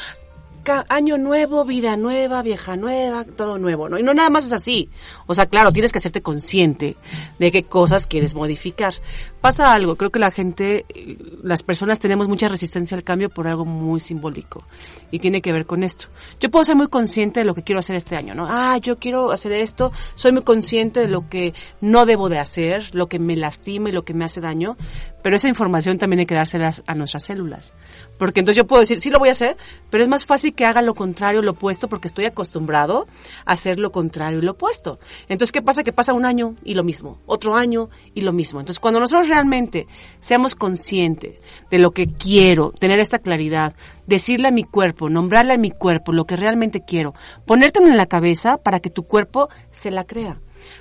Año 0.88 1.18
nuevo, 1.18 1.64
vida 1.64 1.96
nueva, 1.96 2.42
vieja 2.42 2.76
nueva, 2.76 3.24
todo 3.24 3.58
nuevo, 3.58 3.88
¿no? 3.88 3.98
Y 3.98 4.02
no 4.02 4.14
nada 4.14 4.30
más 4.30 4.46
es 4.46 4.52
así. 4.52 4.90
O 5.26 5.34
sea, 5.34 5.46
claro, 5.46 5.72
tienes 5.72 5.92
que 5.92 5.98
hacerte 5.98 6.22
consciente 6.22 6.96
de 7.38 7.52
qué 7.52 7.62
cosas 7.62 8.06
quieres 8.06 8.34
modificar. 8.34 8.94
Pasa 9.40 9.72
algo, 9.72 9.96
creo 9.96 10.10
que 10.10 10.18
la 10.18 10.30
gente, 10.30 10.84
eh, 10.94 11.18
las 11.42 11.62
personas 11.62 11.98
tenemos 11.98 12.26
mucha 12.28 12.48
resistencia 12.48 12.96
al 12.96 13.04
cambio 13.04 13.30
por 13.30 13.46
algo 13.46 13.64
muy 13.64 14.00
simbólico. 14.00 14.64
Y 15.10 15.20
tiene 15.20 15.40
que 15.40 15.52
ver 15.52 15.66
con 15.66 15.82
esto. 15.82 16.08
Yo 16.40 16.50
puedo 16.50 16.64
ser 16.64 16.76
muy 16.76 16.88
consciente 16.88 17.40
de 17.40 17.46
lo 17.46 17.54
que 17.54 17.62
quiero 17.62 17.78
hacer 17.78 17.96
este 17.96 18.16
año, 18.16 18.34
¿no? 18.34 18.46
Ah, 18.48 18.78
yo 18.78 18.98
quiero 18.98 19.30
hacer 19.30 19.52
esto, 19.52 19.92
soy 20.14 20.32
muy 20.32 20.42
consciente 20.42 21.00
de 21.00 21.08
lo 21.08 21.28
que 21.28 21.54
no 21.80 22.06
debo 22.06 22.28
de 22.28 22.38
hacer, 22.38 22.94
lo 22.94 23.08
que 23.08 23.18
me 23.18 23.36
lastima 23.36 23.88
y 23.88 23.92
lo 23.92 24.02
que 24.02 24.14
me 24.14 24.24
hace 24.24 24.40
daño, 24.40 24.76
pero 25.22 25.36
esa 25.36 25.48
información 25.48 25.98
también 25.98 26.20
hay 26.20 26.26
que 26.26 26.34
dárselas 26.34 26.82
a 26.86 26.94
nuestras 26.94 27.24
células. 27.24 27.74
Porque 28.18 28.40
entonces 28.40 28.56
yo 28.56 28.66
puedo 28.66 28.80
decir, 28.80 29.00
sí 29.00 29.10
lo 29.10 29.18
voy 29.18 29.28
a 29.28 29.32
hacer, 29.32 29.56
pero 29.90 30.02
es 30.02 30.08
más 30.08 30.24
fácil 30.24 30.54
que 30.54 30.64
haga 30.64 30.82
lo 30.82 30.94
contrario, 30.94 31.42
lo 31.42 31.52
opuesto, 31.52 31.88
porque 31.88 32.08
estoy 32.08 32.24
acostumbrado 32.24 33.06
a 33.44 33.52
hacer 33.52 33.78
lo 33.78 33.92
contrario 33.92 34.38
y 34.38 34.42
lo 34.42 34.52
opuesto. 34.52 34.98
Entonces, 35.28 35.52
¿qué 35.52 35.62
pasa? 35.62 35.82
Que 35.82 35.92
pasa 35.92 36.14
un 36.14 36.24
año 36.24 36.56
y 36.64 36.74
lo 36.74 36.84
mismo, 36.84 37.20
otro 37.26 37.56
año 37.56 37.90
y 38.14 38.22
lo 38.22 38.32
mismo. 38.32 38.60
Entonces, 38.60 38.80
cuando 38.80 39.00
nosotros 39.00 39.28
realmente 39.28 39.86
seamos 40.18 40.54
conscientes 40.54 41.38
de 41.70 41.78
lo 41.78 41.90
que 41.90 42.06
quiero, 42.08 42.72
tener 42.72 42.98
esta 42.98 43.18
claridad, 43.18 43.74
decirle 44.06 44.48
a 44.48 44.52
mi 44.52 44.64
cuerpo, 44.64 45.08
nombrarle 45.08 45.52
a 45.52 45.58
mi 45.58 45.70
cuerpo 45.70 46.12
lo 46.12 46.24
que 46.24 46.36
realmente 46.36 46.82
quiero, 46.84 47.14
ponértelo 47.44 47.88
en 47.88 47.96
la 47.96 48.06
cabeza 48.06 48.56
para 48.56 48.80
que 48.80 48.90
tu 48.90 49.04
cuerpo 49.04 49.48
se 49.70 49.90
la 49.90 50.04
crea. 50.04 50.40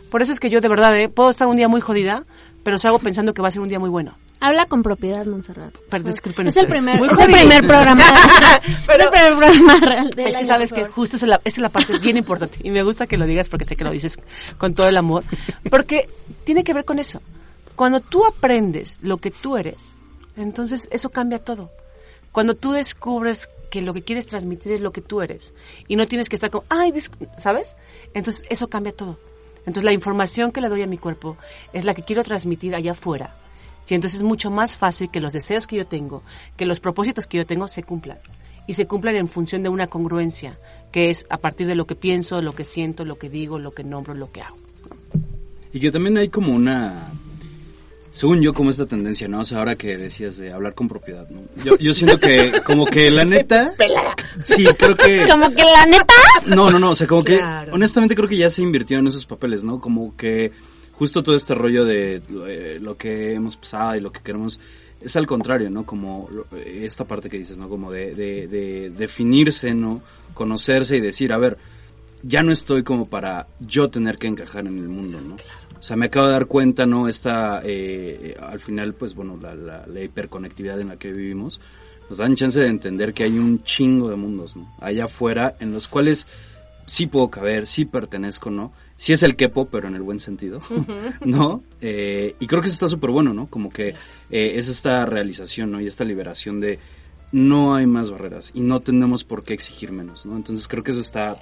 Por 0.10 0.22
eso 0.22 0.32
es 0.32 0.40
que 0.40 0.50
yo 0.50 0.62
de 0.62 0.70
verdad 0.70 0.98
eh, 0.98 1.10
puedo 1.10 1.30
estar 1.30 1.48
un 1.48 1.58
día 1.58 1.68
muy 1.68 1.82
jodida, 1.82 2.26
pero 2.64 2.78
salgo 2.78 3.00
pensando 3.00 3.34
que 3.34 3.42
va 3.42 3.50
a 3.50 3.52
ser 3.52 3.62
un 3.62 3.70
día 3.70 3.80
muy 3.80 3.90
bueno. 3.90 4.18
Habla 4.40 4.66
con 4.66 4.84
propiedad, 4.84 5.26
Montserrat. 5.26 5.76
Pero 5.90 6.04
disculpen 6.04 6.48
es 6.48 6.58
el 6.58 6.68
primer, 6.68 7.02
es 7.04 7.20
el 7.20 7.32
primer 7.32 7.66
programa. 7.66 8.04
Pero- 8.86 9.04
es 9.04 9.06
el 9.06 9.10
primer 9.10 9.38
programa 9.38 9.78
real 9.78 10.12
Es 10.18 10.36
que 10.36 10.46
sabes 10.46 10.74
que 10.74 10.86
justo 10.86 11.16
esa 11.16 11.40
es, 11.44 11.58
la, 11.58 11.70
parte 11.70 11.98
bien 12.00 12.18
importante. 12.18 12.60
Y 12.64 12.72
me 12.72 12.84
gusta 12.84 13.08
que 13.08 13.18
lo 13.18 13.26
digas 13.26 13.50
porque 13.50 13.66
sé 13.66 13.76
que 13.76 13.84
lo 13.84 13.92
dices 13.92 14.20
con 14.58 14.74
todo 14.74 14.88
el 14.88 14.98
amor. 14.98 15.24
Porque 15.70 16.10
tiene 16.44 16.64
que 16.64 16.74
ver 16.74 16.86
con 16.86 17.00
eso. 17.00 17.22
Cuando 17.76 18.00
tú 18.00 18.26
aprendes 18.26 18.98
lo 19.02 19.18
que 19.18 19.32
tú 19.32 19.58
eres, 19.58 19.96
entonces 20.38 20.88
eso 20.92 21.10
cambia 21.10 21.40
todo. 21.40 21.72
Cuando 22.32 22.56
tú 22.56 22.72
descubres 22.72 23.50
que 23.70 23.82
lo 23.82 23.94
que 23.94 24.04
quieres 24.04 24.26
transmitir 24.26 24.74
es 24.74 24.82
lo 24.82 24.92
que 24.92 25.02
tú 25.02 25.22
eres 25.22 25.54
y 25.88 25.96
no 25.96 26.08
tienes 26.08 26.30
que 26.30 26.36
estar 26.36 26.50
como, 26.50 26.66
ay, 26.70 26.92
dis-", 26.92 27.12
¿sabes? 27.38 27.76
Entonces 28.14 28.44
eso 28.50 28.70
cambia 28.70 28.94
todo. 28.94 29.18
Entonces 29.60 29.84
la 29.84 29.94
información 29.94 30.52
que 30.52 30.62
le 30.62 30.70
doy 30.70 30.84
a 30.84 30.88
mi 30.88 30.98
cuerpo 30.98 31.38
es 31.74 31.86
la 31.86 31.94
que 31.94 32.04
quiero 32.04 32.24
transmitir 32.24 32.76
allá 32.76 32.92
afuera. 32.92 33.36
Y 33.88 33.94
entonces 33.94 34.20
es 34.20 34.24
mucho 34.26 34.50
más 34.52 34.78
fácil 34.78 35.10
que 35.12 35.22
los 35.22 35.34
deseos 35.34 35.68
que 35.68 35.76
yo 35.78 35.86
tengo, 35.86 36.24
que 36.58 36.66
los 36.66 36.80
propósitos 36.80 37.28
que 37.28 37.38
yo 37.38 37.46
tengo 37.46 37.68
se 37.68 37.84
cumplan. 37.84 38.18
Y 38.68 38.74
se 38.74 38.88
cumplan 38.88 39.16
en 39.16 39.28
función 39.28 39.62
de 39.62 39.70
una 39.70 39.88
congruencia, 39.88 40.58
que 40.92 41.10
es 41.12 41.26
a 41.30 41.38
partir 41.38 41.68
de 41.68 41.76
lo 41.76 41.86
que 41.86 41.96
pienso, 41.96 42.42
lo 42.42 42.54
que 42.56 42.66
siento, 42.66 43.06
lo 43.06 43.18
que 43.20 43.30
digo, 43.30 43.60
lo 43.60 43.74
que 43.74 43.84
nombro, 43.84 44.14
lo 44.16 44.32
que 44.32 44.42
hago. 44.42 44.58
Y 45.72 45.80
que 45.80 45.92
también 45.92 46.18
hay 46.18 46.30
como 46.30 46.54
una, 46.54 47.12
según 48.10 48.42
yo, 48.42 48.54
como 48.54 48.70
esta 48.72 48.86
tendencia, 48.86 49.28
¿no? 49.28 49.42
O 49.42 49.46
sea, 49.46 49.58
ahora 49.60 49.76
que 49.76 49.98
decías 49.98 50.38
de 50.38 50.52
hablar 50.52 50.74
con 50.74 50.88
propiedad, 50.88 51.30
¿no? 51.30 51.42
Yo, 51.64 51.78
yo 51.78 51.94
siento 51.94 52.18
que, 52.18 52.62
como 52.66 52.86
que 52.86 53.12
la 53.12 53.26
neta... 53.26 53.74
Sí, 54.46 54.66
creo 54.80 54.96
que... 54.96 55.28
Como 55.30 55.50
que 55.52 55.64
la 55.64 55.86
neta. 55.86 56.14
No, 56.48 56.72
no, 56.72 56.80
no, 56.80 56.92
o 56.92 56.96
sea, 56.96 57.08
como 57.08 57.24
Claro. 57.24 57.70
que, 57.70 57.76
honestamente 57.76 58.16
creo 58.16 58.28
que 58.28 58.38
ya 58.38 58.50
se 58.50 58.62
invirtió 58.62 58.98
en 58.98 59.08
esos 59.08 59.26
papeles, 59.26 59.64
¿no? 59.64 59.80
Como 59.82 60.16
que 60.16 60.52
justo 60.98 61.24
todo 61.24 61.36
este 61.36 61.56
rollo 61.56 61.86
de 61.86 62.22
eh, 62.48 62.80
lo 62.82 62.98
que 62.98 63.34
hemos 63.34 63.58
pasado 63.58 63.96
y 63.96 64.02
lo 64.02 64.12
que 64.12 64.22
queremos 64.22 64.60
es 65.02 65.16
al 65.16 65.28
contrario, 65.28 65.70
¿no? 65.70 65.86
Como 65.86 66.28
lo- 66.32 66.48
esta 66.58 67.06
parte 67.06 67.30
que 67.30 67.38
dices, 67.38 67.58
¿no? 67.58 67.70
Como 67.70 67.92
de, 67.92 68.16
de, 68.16 68.48
de 68.48 68.90
definirse, 68.90 69.74
¿no? 69.76 70.02
Conocerse 70.34 70.98
y 70.98 71.02
decir, 71.02 71.32
a 71.34 71.38
ver, 71.38 71.58
ya 72.24 72.42
no 72.44 72.52
estoy 72.52 72.84
como 72.84 73.08
para 73.08 73.48
yo 73.60 73.90
tener 73.90 74.18
que 74.18 74.28
encajar 74.28 74.66
en 74.68 74.78
el 74.80 74.90
mundo, 74.90 75.20
¿no? 75.22 75.36
O 75.36 75.84
sea, 75.88 75.96
me 75.98 76.08
acabo 76.08 76.26
de 76.28 76.32
dar 76.34 76.48
cuenta, 76.48 76.86
¿no? 76.88 77.08
Esta, 77.08 77.62
eh, 77.64 78.36
al 78.42 78.60
final, 78.60 78.94
pues 78.96 79.14
bueno, 79.14 79.38
la, 79.40 79.54
la, 79.54 79.86
la 79.86 80.02
hiperconectividad 80.02 80.80
en 80.80 80.88
la 80.88 80.98
que 80.98 81.12
vivimos 81.12 81.62
nos 82.10 82.18
dan 82.20 82.36
chance 82.36 82.60
de 82.60 82.68
entender 82.68 83.14
que 83.14 83.24
hay 83.24 83.38
un 83.38 83.64
chingo 83.64 84.10
de 84.10 84.16
mundos, 84.16 84.56
¿no? 84.56 84.74
Allá 84.80 85.06
afuera, 85.06 85.56
en 85.60 85.74
los 85.74 85.88
cuales 85.88 86.28
sí 86.88 87.06
puedo 87.08 87.30
caber, 87.30 87.68
sí 87.68 87.86
pertenezco, 87.86 88.50
¿no? 88.50 88.72
Sí 88.98 89.12
es 89.14 89.24
el 89.24 89.36
quepo, 89.36 89.66
pero 89.66 89.88
en 89.88 89.96
el 89.96 90.02
buen 90.02 90.20
sentido, 90.20 90.62
¿no? 91.26 91.64
Eh, 91.82 92.36
y 92.40 92.48
creo 92.48 92.62
que 92.62 92.68
eso 92.68 92.76
está 92.76 92.88
súper 92.88 93.12
bueno, 93.12 93.34
¿no? 93.34 93.48
Como 93.48 93.70
que 93.70 93.90
eh, 94.30 94.54
es 94.56 94.70
esta 94.70 95.06
realización, 95.06 95.72
¿no? 95.72 95.82
Y 95.82 95.88
esta 95.88 96.06
liberación 96.06 96.62
de 96.62 96.80
no 97.32 97.76
hay 97.76 97.86
más 97.88 98.10
barreras 98.10 98.52
y 98.54 98.62
no 98.62 98.80
tenemos 98.80 99.24
por 99.24 99.44
qué 99.44 99.54
exigir 99.54 99.92
menos, 99.92 100.26
¿no? 100.26 100.38
Entonces 100.38 100.68
creo 100.68 100.84
que 100.84 100.92
eso 100.92 101.02
está 101.02 101.38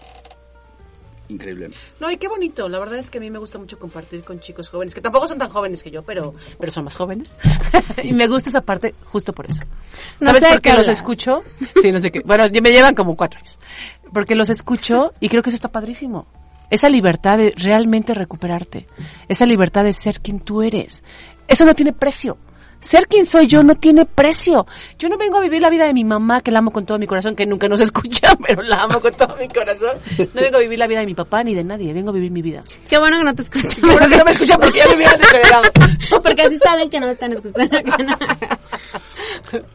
increíble. 1.30 1.70
No, 2.00 2.10
y 2.10 2.18
qué 2.18 2.28
bonito. 2.28 2.68
La 2.70 2.80
verdad 2.80 2.98
es 2.98 3.10
que 3.10 3.20
a 3.20 3.22
mí 3.22 3.30
me 3.30 3.40
gusta 3.40 3.58
mucho 3.60 3.78
compartir 3.78 4.24
con 4.24 4.40
chicos 4.40 4.70
jóvenes, 4.70 4.96
que 4.96 5.02
tampoco 5.02 5.28
son 5.28 5.38
tan 5.38 5.50
jóvenes 5.50 5.84
que 5.84 5.92
yo, 5.92 6.02
pero, 6.04 6.34
pero 6.60 6.72
son 6.72 6.86
más 6.86 6.96
jóvenes. 6.96 7.38
y 8.04 8.14
me 8.14 8.28
gusta 8.28 8.50
esa 8.50 8.62
parte 8.62 8.96
justo 9.06 9.34
por 9.34 9.46
eso. 9.46 9.62
No 10.20 10.28
¿Sabes 10.28 10.44
por 10.46 10.62
qué 10.62 10.70
los 10.70 10.80
hablas. 10.80 10.98
escucho? 10.98 11.44
Sí, 11.82 11.92
no 11.92 12.00
sé 12.00 12.12
qué. 12.12 12.22
Bueno, 12.22 12.46
me 12.62 12.72
llevan 12.72 12.96
como 12.96 13.16
cuatro 13.16 13.40
años. 13.40 13.60
Porque 14.12 14.36
los 14.36 14.50
escucho 14.50 15.14
y 15.20 15.30
creo 15.30 15.44
que 15.44 15.50
eso 15.50 15.56
está 15.56 15.72
padrísimo. 15.72 16.28
Esa 16.74 16.90
libertad 16.90 17.38
de 17.38 17.54
realmente 17.56 18.16
recuperarte. 18.16 18.88
Esa 19.28 19.46
libertad 19.46 19.84
de 19.84 19.94
ser 19.94 20.22
quien 20.22 20.40
tú 20.40 20.64
eres. 20.64 21.04
Eso 21.48 21.66
no 21.66 21.76
tiene 21.76 21.94
precio. 21.94 22.40
Ser 22.84 23.08
quien 23.08 23.26
soy 23.26 23.48
yo 23.48 23.64
no 23.64 23.76
tiene 23.76 24.06
precio. 24.06 24.68
Yo 25.00 25.08
no 25.08 25.18
vengo 25.18 25.38
a 25.38 25.42
vivir 25.42 25.62
la 25.62 25.70
vida 25.70 25.88
de 25.88 25.94
mi 25.94 26.04
mamá, 26.04 26.42
que 26.42 26.52
la 26.52 26.60
amo 26.60 26.72
con 26.72 26.86
todo 26.86 27.00
mi 27.00 27.08
corazón, 27.08 27.34
que 27.34 27.46
nunca 27.46 27.70
nos 27.70 27.80
escucha, 27.88 28.36
pero 28.46 28.62
la 28.62 28.84
amo 28.84 29.00
con 29.00 29.14
todo 29.14 29.38
mi 29.40 29.48
corazón. 29.48 29.98
No 30.34 30.42
vengo 30.42 30.58
a 30.58 30.60
vivir 30.60 30.78
la 30.78 30.88
vida 30.88 31.00
de 31.00 31.06
mi 31.06 31.14
papá 31.14 31.44
ni 31.46 31.56
de 31.56 31.64
nadie, 31.64 31.94
vengo 31.94 32.10
a 32.10 32.14
vivir 32.14 32.32
mi 32.32 32.42
vida. 32.42 32.62
Qué 32.90 32.98
bueno 32.98 33.18
que 33.20 33.24
no 33.24 33.34
te 33.34 33.44
escuchan. 33.44 33.72
Qué 33.82 33.88
bueno 33.88 34.10
que 34.10 34.18
no 34.18 34.26
me 34.26 34.32
escuchan 34.32 34.60
porque 34.60 34.80
ya 34.80 34.88
me 34.88 34.96
hubieran 34.96 35.18
desheredado. 35.18 35.64
Porque 36.22 36.42
así 36.42 36.58
saben 36.58 36.90
que 36.90 37.00
no 37.00 37.10
están 37.10 37.32
escuchando. 37.32 37.78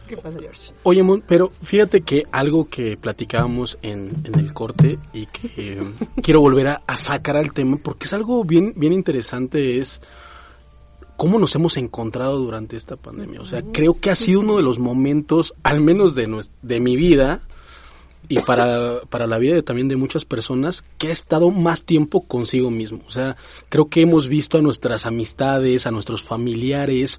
¿Qué 0.07 0.17
pasa, 0.17 0.39
George? 0.39 0.73
Oye, 0.83 1.03
Mon, 1.03 1.23
pero 1.27 1.53
fíjate 1.63 2.03
que 2.03 2.25
algo 2.31 2.69
que 2.69 2.97
platicábamos 2.97 3.79
en, 3.83 4.13
en 4.25 4.39
el 4.39 4.53
corte 4.53 4.99
y 5.13 5.27
que 5.27 5.51
eh, 5.57 5.83
quiero 6.23 6.41
volver 6.41 6.69
a, 6.69 6.83
a 6.87 6.97
sacar 6.97 7.37
al 7.37 7.53
tema 7.53 7.79
porque 7.83 8.07
es 8.07 8.13
algo 8.13 8.45
bien, 8.45 8.75
bien 8.77 8.93
interesante 8.93 9.79
es 9.79 10.01
cómo 11.19 11.41
nos 11.41 11.53
hemos 11.57 11.77
encontrado 11.77 12.39
durante 12.39 12.77
esta 12.77 12.95
pandemia. 12.97 13.41
O 13.41 13.47
sea, 13.47 13.63
creo 13.73 13.99
que 13.99 14.09
ha 14.11 14.15
sido 14.15 14.39
uno 14.39 14.57
de 14.57 14.63
los 14.63 14.79
momentos, 14.79 15.53
al 15.65 15.81
menos 15.81 16.15
de, 16.15 16.81
mi 16.81 16.95
vida 16.95 17.43
y 18.29 18.39
para, 18.39 19.01
para 19.11 19.27
la 19.27 19.37
vida 19.39 19.55
de- 19.57 19.65
también 19.65 19.89
de 19.89 19.97
muchas 19.97 20.25
personas, 20.25 20.85
que 20.97 21.09
ha 21.09 21.13
estado 21.13 21.51
más 21.51 21.83
tiempo 21.83 22.21
consigo 22.21 22.71
mismo. 22.71 23.01
O 23.07 23.11
sea, 23.11 23.37
creo 23.69 23.89
que 23.89 24.01
hemos 24.01 24.29
visto 24.29 24.59
a 24.59 24.63
nuestras 24.63 25.07
amistades, 25.07 25.89
a 25.89 25.91
nuestros 25.91 26.23
familiares, 26.23 27.19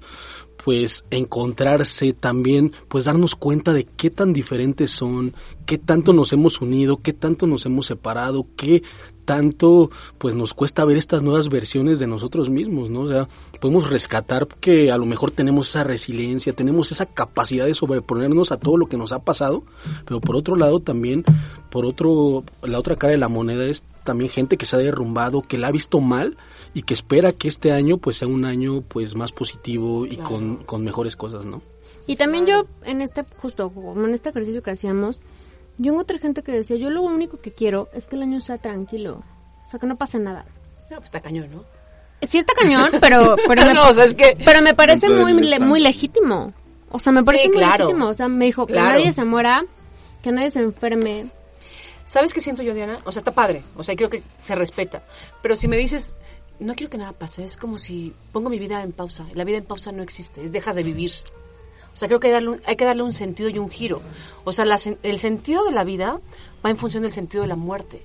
pues 0.64 1.04
encontrarse 1.10 2.12
también, 2.12 2.72
pues 2.88 3.04
darnos 3.04 3.34
cuenta 3.34 3.72
de 3.72 3.84
qué 3.84 4.10
tan 4.10 4.32
diferentes 4.32 4.90
son, 4.90 5.34
qué 5.66 5.78
tanto 5.78 6.12
nos 6.12 6.32
hemos 6.32 6.60
unido, 6.60 6.98
qué 6.98 7.12
tanto 7.12 7.46
nos 7.46 7.66
hemos 7.66 7.86
separado, 7.86 8.46
qué 8.56 8.82
tanto 9.30 9.92
pues 10.18 10.34
nos 10.34 10.54
cuesta 10.54 10.84
ver 10.84 10.96
estas 10.96 11.22
nuevas 11.22 11.48
versiones 11.48 12.00
de 12.00 12.08
nosotros 12.08 12.50
mismos, 12.50 12.90
¿no? 12.90 13.02
O 13.02 13.06
sea, 13.06 13.28
podemos 13.60 13.88
rescatar 13.88 14.48
que 14.58 14.90
a 14.90 14.96
lo 14.96 15.06
mejor 15.06 15.30
tenemos 15.30 15.68
esa 15.68 15.84
resiliencia, 15.84 16.52
tenemos 16.52 16.90
esa 16.90 17.06
capacidad 17.06 17.64
de 17.64 17.74
sobreponernos 17.74 18.50
a 18.50 18.56
todo 18.58 18.76
lo 18.76 18.86
que 18.86 18.96
nos 18.96 19.12
ha 19.12 19.20
pasado, 19.20 19.62
pero 20.04 20.20
por 20.20 20.34
otro 20.34 20.56
lado 20.56 20.80
también, 20.80 21.22
por 21.70 21.86
otro, 21.86 22.42
la 22.64 22.80
otra 22.80 22.96
cara 22.96 23.12
de 23.12 23.18
la 23.18 23.28
moneda 23.28 23.62
es 23.66 23.84
también 24.02 24.32
gente 24.32 24.56
que 24.56 24.66
se 24.66 24.74
ha 24.74 24.80
derrumbado, 24.80 25.42
que 25.42 25.58
la 25.58 25.68
ha 25.68 25.70
visto 25.70 26.00
mal 26.00 26.36
y 26.74 26.82
que 26.82 26.94
espera 26.94 27.30
que 27.30 27.46
este 27.46 27.70
año 27.70 27.98
pues 27.98 28.16
sea 28.16 28.26
un 28.26 28.44
año 28.44 28.80
pues 28.80 29.14
más 29.14 29.30
positivo 29.30 30.06
y 30.06 30.16
con, 30.16 30.54
con 30.54 30.82
mejores 30.82 31.14
cosas, 31.14 31.46
¿no? 31.46 31.62
Y 32.08 32.16
también 32.16 32.46
yo, 32.46 32.66
en 32.82 33.00
este, 33.00 33.24
justo 33.36 33.70
como 33.70 34.06
en 34.06 34.12
este 34.12 34.30
ejercicio 34.30 34.60
que 34.60 34.72
hacíamos, 34.72 35.20
yo 35.80 35.92
encontré 35.92 36.18
gente 36.18 36.42
que 36.42 36.52
decía, 36.52 36.76
yo 36.76 36.90
lo 36.90 37.02
único 37.02 37.40
que 37.40 37.52
quiero 37.52 37.88
es 37.92 38.06
que 38.06 38.16
el 38.16 38.22
año 38.22 38.40
sea 38.40 38.58
tranquilo. 38.58 39.22
O 39.66 39.68
sea, 39.68 39.80
que 39.80 39.86
no 39.86 39.96
pase 39.96 40.18
nada. 40.18 40.44
No, 40.90 40.96
pues 40.96 41.04
está 41.06 41.20
cañón, 41.20 41.50
¿no? 41.50 41.64
Sí 42.22 42.38
está 42.38 42.52
cañón, 42.54 42.90
pero, 43.00 43.36
pero, 43.48 43.62
me, 43.66 43.72
No, 43.74 43.88
o 43.88 43.92
sea, 43.92 44.04
es 44.04 44.14
que- 44.14 44.36
pero 44.44 44.60
me 44.62 44.74
parece 44.74 45.08
muy, 45.08 45.32
le- 45.32 45.58
muy 45.60 45.80
legítimo. 45.80 46.52
O 46.90 46.98
sea, 46.98 47.12
me 47.12 47.22
parece 47.24 47.44
Sí, 47.44 47.48
muy 47.50 47.58
claro. 47.58 47.84
legítimo. 47.84 48.08
O 48.08 48.14
sea, 48.14 48.28
me 48.28 48.44
dijo 48.46 48.66
que 48.66 48.74
Claro. 48.74 48.90
nadie 48.98 49.12
se 49.12 49.24
muera, 49.24 49.64
que 50.22 50.32
nadie 50.32 50.50
se 50.50 50.60
enferme. 50.60 51.26
¿Sabes 52.04 52.34
qué 52.34 52.40
siento 52.40 52.62
yo, 52.62 52.74
Diana? 52.74 52.98
O 53.04 53.12
sea, 53.12 53.20
está 53.20 53.30
padre. 53.32 53.62
O 53.76 53.82
sea, 53.84 53.94
creo 53.96 54.10
que 54.10 54.22
se 54.42 54.54
respeta. 54.56 55.02
Pero 55.42 55.54
si 55.56 55.68
me 55.68 55.76
dices, 55.76 56.16
no 56.58 56.74
quiero 56.74 56.90
que 56.90 56.98
nada 56.98 57.12
pase, 57.12 57.44
es 57.44 57.56
como 57.56 57.78
si 57.78 58.12
pongo 58.32 58.50
mi 58.50 58.58
vida 58.58 58.82
en 58.82 58.92
pausa. 58.92 59.24
La 59.34 59.44
vida 59.44 59.58
en 59.58 59.64
pausa 59.64 59.92
no 59.92 60.02
existe, 60.02 60.44
es 60.44 60.50
dejas 60.52 60.74
de 60.74 60.82
vivir. 60.82 61.12
O 61.92 61.96
sea, 61.96 62.08
creo 62.08 62.20
que 62.20 62.28
hay, 62.28 62.32
darle 62.34 62.48
un, 62.50 62.60
hay 62.66 62.76
que 62.76 62.84
darle 62.84 63.02
un 63.02 63.12
sentido 63.12 63.48
y 63.48 63.58
un 63.58 63.70
giro. 63.70 64.00
O 64.44 64.52
sea, 64.52 64.64
la 64.64 64.78
el 65.02 65.18
sentido 65.18 65.64
de 65.64 65.72
la 65.72 65.84
vida 65.84 66.20
va 66.64 66.70
en 66.70 66.76
función 66.76 67.02
del 67.02 67.12
sentido 67.12 67.42
de 67.42 67.48
la 67.48 67.56
muerte. 67.56 68.04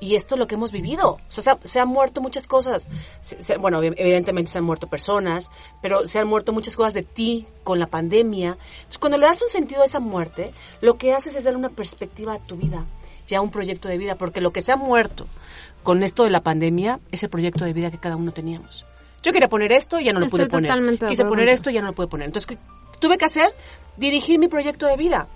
Y 0.00 0.16
esto 0.16 0.34
es 0.34 0.38
lo 0.40 0.48
que 0.48 0.56
hemos 0.56 0.72
vivido. 0.72 1.12
O 1.12 1.20
sea, 1.28 1.44
se, 1.44 1.50
ha- 1.50 1.58
se 1.62 1.78
han 1.80 1.86
muerto 1.88 2.20
muchas 2.20 2.48
cosas. 2.48 2.88
Se- 3.20 3.40
se- 3.40 3.56
bueno, 3.56 3.80
ev- 3.82 3.94
evidentemente 3.96 4.50
se 4.50 4.58
han 4.58 4.64
muerto 4.64 4.88
personas, 4.88 5.50
pero 5.80 6.06
se 6.06 6.18
han 6.18 6.26
muerto 6.26 6.52
muchas 6.52 6.74
cosas 6.76 6.92
de 6.92 7.04
ti 7.04 7.46
con 7.62 7.78
la 7.78 7.86
pandemia. 7.86 8.58
Entonces, 8.78 8.98
cuando 8.98 9.16
le 9.18 9.26
das 9.26 9.40
un 9.42 9.48
sentido 9.48 9.82
a 9.82 9.84
esa 9.84 10.00
muerte, 10.00 10.52
lo 10.80 10.98
que 10.98 11.12
haces 11.14 11.36
es 11.36 11.44
darle 11.44 11.58
una 11.60 11.68
perspectiva 11.68 12.34
a 12.34 12.38
tu 12.40 12.56
vida, 12.56 12.84
ya 13.28 13.40
un 13.40 13.50
proyecto 13.52 13.88
de 13.88 13.96
vida, 13.96 14.16
porque 14.16 14.40
lo 14.40 14.52
que 14.52 14.60
se 14.60 14.72
ha 14.72 14.76
muerto 14.76 15.26
con 15.84 16.02
esto 16.02 16.24
de 16.24 16.30
la 16.30 16.42
pandemia 16.42 16.98
es 17.12 17.22
el 17.22 17.30
proyecto 17.30 17.64
de 17.64 17.72
vida 17.72 17.92
que 17.92 17.98
cada 17.98 18.16
uno 18.16 18.32
teníamos. 18.32 18.84
Yo 19.22 19.32
quería 19.32 19.48
poner 19.48 19.70
esto 19.70 20.00
y 20.00 20.04
ya 20.06 20.12
no 20.12 20.18
lo 20.18 20.26
Estoy 20.26 20.40
pude 20.40 20.48
poner. 20.50 20.70
Quise 21.10 21.22
poner 21.24 21.48
esto 21.48 21.70
y 21.70 21.74
ya 21.74 21.80
no 21.80 21.86
lo 21.88 21.94
pude 21.94 22.08
poner. 22.08 22.26
Entonces, 22.26 22.46
¿qué 22.48 22.58
tuve 23.02 23.18
que 23.18 23.26
hacer? 23.26 23.54
Dirigir 23.98 24.38
mi 24.38 24.48
proyecto 24.48 24.86
de 24.86 24.96
vida 24.96 25.28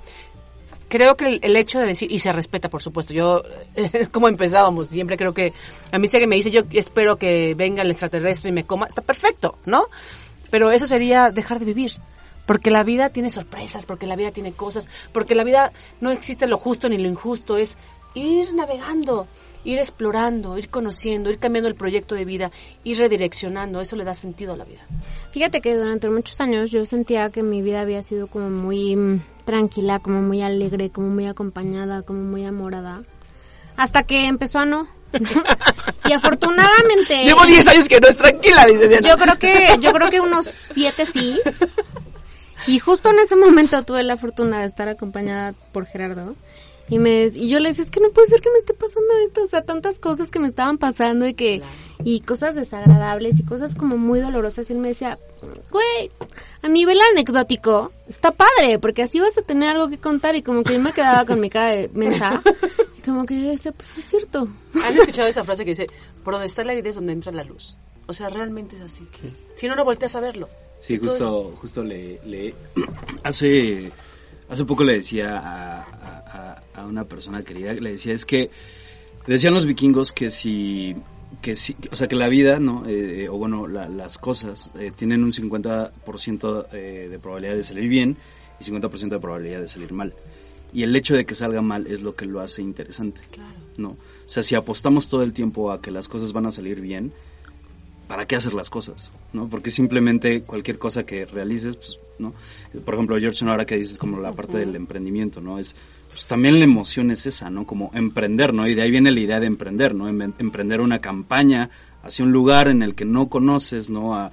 creo 0.89 1.17
que 1.17 1.41
el, 1.43 1.57
hecho 1.57 1.79
de 1.81 1.87
decir, 1.87 2.11
y 2.11 2.19
se 2.19 2.33
respeta, 2.33 2.69
por 2.69 2.83
supuesto, 2.83 3.12
yo, 3.12 3.43
como 4.12 4.29
empezábamos, 4.29 4.89
siempre 4.89 5.17
creo 5.17 5.35
que, 5.35 5.53
a 5.93 5.99
mí 5.99 6.07
si 6.07 6.17
alguien 6.17 6.31
me 6.31 6.37
dice, 6.37 6.51
yo 6.51 6.62
espero 6.71 7.17
que 7.17 7.55
venga 7.55 7.83
el 7.83 7.91
extraterrestre 7.91 8.51
y 8.51 8.53
me 8.53 8.64
coma, 8.64 8.87
está 8.87 9.03
perfecto, 9.03 9.59
¿no? 9.67 9.87
Pero 10.51 10.71
eso 10.71 10.87
sería 10.87 11.31
dejar 11.31 11.59
de 11.59 11.67
vivir. 11.67 11.93
Porque 12.47 12.71
la 12.71 12.85
vida 12.85 13.11
tiene 13.11 13.29
sorpresas, 13.29 13.87
porque 13.87 14.07
la 14.07 14.14
vida 14.14 14.31
tiene 14.31 14.53
cosas, 14.53 14.89
porque 15.12 15.35
la 15.35 15.43
vida 15.43 15.73
no 16.01 16.12
existe 16.12 16.47
lo 16.47 16.59
justo 16.59 16.89
ni 16.89 16.97
lo 16.97 17.09
injusto, 17.09 17.57
es 17.57 17.77
ir 18.14 18.55
navegando, 18.55 19.27
ir 19.67 19.79
explorando, 19.79 20.57
ir 20.57 20.71
conociendo, 20.71 21.29
ir 21.29 21.39
cambiando 21.39 21.69
el 21.69 21.75
proyecto 21.75 22.14
de 22.14 22.25
vida, 22.25 22.51
ir 22.85 22.99
redireccionando, 22.99 23.81
eso 23.81 23.97
le 23.97 24.05
da 24.05 24.14
sentido 24.14 24.55
a 24.55 24.57
la 24.57 24.64
vida. 24.64 24.87
Fíjate 25.33 25.61
que 25.61 25.75
durante 25.75 26.09
muchos 26.09 26.41
años 26.41 26.71
yo 26.71 26.87
sentía 26.87 27.31
que 27.31 27.43
mi 27.43 27.62
vida 27.62 27.81
había 27.81 28.01
sido 28.03 28.29
como 28.29 28.49
muy 28.49 28.95
mm, 28.95 29.23
tranquila, 29.45 29.99
como 29.99 30.23
muy 30.23 30.41
alegre, 30.41 30.91
como 30.91 31.09
muy 31.09 31.27
acompañada, 31.27 32.03
como 32.03 32.21
muy 32.21 32.47
amorada. 32.47 33.03
Hasta 33.77 34.05
que 34.05 34.29
empezó 34.29 34.61
a 34.61 34.67
no. 34.67 34.89
y 36.09 36.12
afortunadamente... 36.12 37.25
Llevo 37.25 37.45
10 37.45 37.69
años 37.69 37.89
que 37.89 38.01
no 38.01 38.09
es 38.09 38.17
tranquila, 38.17 38.64
dice 38.67 38.89
Diana. 38.89 39.09
Yo 39.09 39.17
creo 39.17 39.37
que, 39.37 39.69
yo 39.81 39.93
creo 39.93 40.11
que 40.11 40.21
unos 40.21 40.47
siete 40.62 41.07
sí. 41.07 41.39
Y 42.69 42.79
justo 42.79 43.11
en 43.11 43.19
ese 43.19 43.37
momento 43.37 43.83
tuve 43.85 44.03
la 44.03 44.17
fortuna 44.17 44.61
de 44.61 44.67
estar 44.67 44.89
acompañada 44.89 45.55
por 45.73 45.87
Gerardo. 45.87 46.35
Y 46.89 46.99
me 46.99 47.24
y 47.24 47.49
yo 47.49 47.59
le 47.59 47.70
decía, 47.70 47.84
es 47.84 47.91
que 47.91 48.01
no 48.01 48.11
puede 48.11 48.28
ser 48.28 48.41
que 48.41 48.51
me 48.51 48.59
esté 48.59 48.74
pasando 48.74 49.09
esto, 49.26 49.43
o 49.43 49.47
sea, 49.47 49.62
tantas 49.62 49.99
cosas 49.99 50.30
que 50.30 50.39
me 50.39 50.49
estaban 50.49 50.78
pasando 50.78 51.26
y 51.26 51.34
que 51.34 51.62
y 52.05 52.20
cosas 52.20 52.55
desagradables 52.55 53.41
y 53.41 53.45
cosas 53.45 53.74
como 53.74 53.97
muy 53.97 54.20
dolorosas 54.20 54.70
y 54.70 54.74
él 54.74 54.78
me 54.78 54.89
decía, 54.89 55.18
"Güey, 55.70 56.11
a 56.62 56.68
nivel 56.68 56.99
anecdótico 57.12 57.93
está 58.09 58.30
padre, 58.30 58.78
porque 58.78 59.03
así 59.03 59.18
vas 59.18 59.37
a 59.37 59.43
tener 59.43 59.70
algo 59.70 59.89
que 59.89 59.99
contar" 59.99 60.37
y 60.37 60.43
como 60.43 60.62
que 60.62 60.74
yo 60.74 60.80
me 60.80 60.93
quedaba 60.93 61.24
con 61.24 61.41
mi 61.41 61.51
cara 61.51 61.72
de 61.72 61.91
mensa 61.93 62.41
y 62.97 63.01
como 63.03 63.26
que 63.26 63.43
yo 63.43 63.49
decía, 63.49 63.72
pues 63.72 63.99
es 63.99 64.05
cierto. 64.05 64.49
¿Han 64.74 64.97
escuchado 64.97 65.28
esa 65.28 65.43
frase 65.43 65.64
que 65.64 65.70
dice, 65.70 65.89
por 66.22 66.34
donde 66.34 66.47
está 66.47 66.62
la 66.62 66.72
herida 66.72 66.91
es 66.91 66.97
donde 66.97 67.12
entra 67.12 67.32
la 67.32 67.43
luz? 67.43 67.76
O 68.07 68.12
sea, 68.12 68.30
realmente 68.30 68.76
es 68.76 68.82
así. 68.82 69.07
Si 69.57 69.66
no, 69.66 69.74
no 69.74 69.84
volteas 69.84 70.14
a 70.14 70.20
verlo. 70.20 70.49
Sí, 70.78 70.95
Entonces, 70.95 71.20
justo, 71.20 71.53
justo 71.57 71.82
le, 71.82 72.20
le 72.24 72.55
hace, 73.24 73.91
hace 74.49 74.64
poco 74.64 74.84
le 74.84 74.95
decía 74.95 75.39
a, 75.39 75.95
a- 76.77 76.87
una 76.87 77.05
persona 77.05 77.43
querida, 77.43 77.72
le 77.72 77.93
decía, 77.93 78.12
es 78.14 78.24
que, 78.27 78.51
decían 79.27 79.55
los 79.55 79.66
vikingos 79.66 80.12
que 80.12 80.31
si, 80.31 80.95
que 81.43 81.57
si, 81.57 81.77
o 81.91 81.97
sea, 81.97 82.07
que 82.09 82.16
la 82.16 82.29
vida, 82.29 82.61
¿no? 82.61 82.85
Eh, 82.87 83.29
o 83.29 83.37
bueno, 83.37 83.66
la- 83.66 83.89
las 83.89 84.18
cosas 84.18 84.70
eh, 84.79 84.93
tienen 84.95 85.22
un 85.24 85.33
50% 85.33 86.66
eh, 86.72 87.09
de 87.11 87.18
probabilidad 87.18 87.55
de 87.57 87.62
salir 87.64 87.89
bien 87.89 88.16
y 88.61 88.64
50% 88.64 89.09
de 89.16 89.20
probabilidad 89.20 89.61
de 89.61 89.68
salir 89.68 89.93
mal. 89.93 90.14
Y 90.72 90.83
el 90.83 90.95
hecho 90.97 91.14
de 91.14 91.24
que 91.24 91.35
salga 91.35 91.62
mal 91.62 91.87
es 91.87 92.03
lo 92.03 92.14
que 92.14 92.27
lo 92.27 92.41
hace 92.41 92.61
interesante, 92.62 93.20
¿no? 93.79 93.91
O 93.91 93.97
sea, 94.29 94.43
si 94.43 94.55
apostamos 94.55 95.09
todo 95.09 95.22
el 95.22 95.33
tiempo 95.33 95.70
a 95.72 95.81
que 95.81 95.91
las 95.91 96.09
cosas 96.09 96.33
van 96.33 96.47
a 96.47 96.51
salir 96.51 96.81
bien, 96.81 97.12
¿para 98.09 98.27
qué 98.27 98.37
hacer 98.37 98.53
las 98.55 98.68
cosas? 98.70 99.12
¿no? 99.33 99.49
Porque 99.49 99.70
simplemente 99.70 100.43
cualquier 100.43 100.79
cosa 100.79 101.05
que 101.07 101.24
realices, 101.24 101.77
pues, 101.77 101.99
¿no? 102.18 102.33
Por 102.85 102.95
ejemplo, 102.95 103.16
George, 103.18 103.45
¿no? 103.45 103.53
ahora 103.53 103.64
que 103.66 103.77
dices 103.77 103.97
como 103.99 104.20
la 104.20 104.33
parte 104.33 104.59
del 104.59 104.74
emprendimiento, 104.77 105.41
¿no? 105.41 105.59
Es, 105.59 105.74
pues 106.17 106.25
también 106.25 106.59
la 106.59 106.64
emoción 106.64 107.11
es 107.11 107.27
esa, 107.27 107.51
¿no? 107.51 107.67
Como 107.67 107.91
emprender, 107.93 108.55
¿no? 108.55 108.67
Y 108.67 108.75
de 108.75 108.81
ahí 108.81 108.91
viene 108.91 109.11
la 109.11 109.21
idea 109.21 109.39
de 109.39 109.45
emprender, 109.45 109.95
¿no? 109.95 110.09
Em- 110.09 110.33
emprender 110.39 110.81
una 110.81 110.99
campaña 110.99 111.69
hacia 112.03 112.25
un 112.25 112.33
lugar 112.33 112.69
en 112.69 112.83
el 112.83 112.95
que 112.95 113.05
no 113.05 113.29
conoces, 113.29 113.91
¿no? 113.91 114.14
A, 114.14 114.33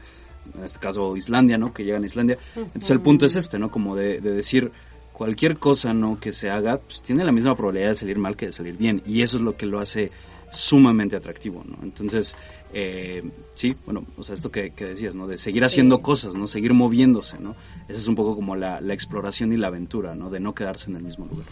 en 0.58 0.64
este 0.64 0.80
caso 0.80 1.18
Islandia, 1.18 1.58
¿no? 1.58 1.74
Que 1.74 1.84
llegan 1.84 2.04
a 2.04 2.06
Islandia. 2.06 2.38
Entonces 2.56 2.90
el 2.90 3.02
punto 3.02 3.26
es 3.26 3.36
este, 3.36 3.60
¿no? 3.60 3.70
Como 3.70 3.98
de, 3.98 4.22
de 4.22 4.32
decir, 4.32 4.72
cualquier 5.12 5.58
cosa, 5.58 5.94
¿no? 5.94 6.22
Que 6.22 6.32
se 6.32 6.50
haga, 6.50 6.78
pues 6.78 7.02
tiene 7.02 7.26
la 7.26 7.34
misma 7.34 7.54
probabilidad 7.54 7.90
de 7.90 7.96
salir 7.96 8.18
mal 8.18 8.38
que 8.38 8.46
de 8.46 8.54
salir 8.54 8.78
bien. 8.78 9.02
Y 9.06 9.22
eso 9.22 9.36
es 9.36 9.44
lo 9.44 9.58
que 9.58 9.66
lo 9.66 9.82
hace 9.82 10.10
sumamente 10.54 11.16
atractivo, 11.16 11.64
¿no? 11.66 11.78
Entonces, 11.84 12.36
eh, 12.74 13.24
sí, 13.54 13.76
bueno, 13.86 14.06
o 14.18 14.24
sea, 14.24 14.36
esto 14.36 14.52
que, 14.52 14.72
que 14.72 14.86
decías, 14.86 15.16
¿no? 15.16 15.28
De 15.28 15.38
seguir 15.38 15.64
haciendo 15.64 16.02
cosas, 16.02 16.36
¿no? 16.36 16.48
Seguir 16.48 16.74
moviéndose, 16.74 17.40
¿no? 17.40 17.56
Esa 17.88 18.00
es 18.00 18.08
un 18.08 18.16
poco 18.16 18.36
como 18.36 18.56
la, 18.56 18.82
la 18.82 18.94
exploración 18.94 19.54
y 19.54 19.58
la 19.58 19.68
aventura, 19.68 20.16
¿no? 20.16 20.30
De 20.30 20.40
no 20.40 20.54
quedarse 20.56 20.90
en 20.90 20.98
el 20.98 21.04
mismo 21.04 21.26
lugar. 21.26 21.46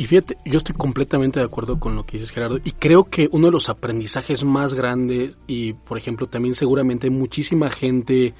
Y 0.00 0.06
fíjate, 0.06 0.38
yo 0.46 0.56
estoy 0.56 0.74
completamente 0.74 1.40
de 1.40 1.44
acuerdo 1.44 1.78
con 1.78 1.94
lo 1.94 2.06
que 2.06 2.16
dices 2.16 2.30
Gerardo 2.30 2.58
y 2.64 2.72
creo 2.72 3.04
que 3.04 3.28
uno 3.32 3.48
de 3.48 3.52
los 3.52 3.68
aprendizajes 3.68 4.44
más 4.44 4.72
grandes 4.72 5.36
y 5.46 5.74
por 5.74 5.98
ejemplo 5.98 6.26
también 6.26 6.54
seguramente 6.54 7.08
hay 7.08 7.10
muchísima 7.10 7.68
gente 7.68 8.32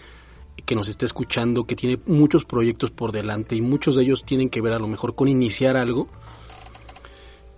que 0.64 0.74
nos 0.74 0.88
está 0.88 1.04
escuchando 1.04 1.64
que 1.64 1.76
tiene 1.76 2.00
muchos 2.06 2.46
proyectos 2.46 2.90
por 2.90 3.12
delante 3.12 3.56
y 3.56 3.60
muchos 3.60 3.94
de 3.94 4.04
ellos 4.04 4.24
tienen 4.24 4.48
que 4.48 4.62
ver 4.62 4.72
a 4.72 4.78
lo 4.78 4.86
mejor 4.86 5.14
con 5.14 5.28
iniciar 5.28 5.76
algo. 5.76 6.08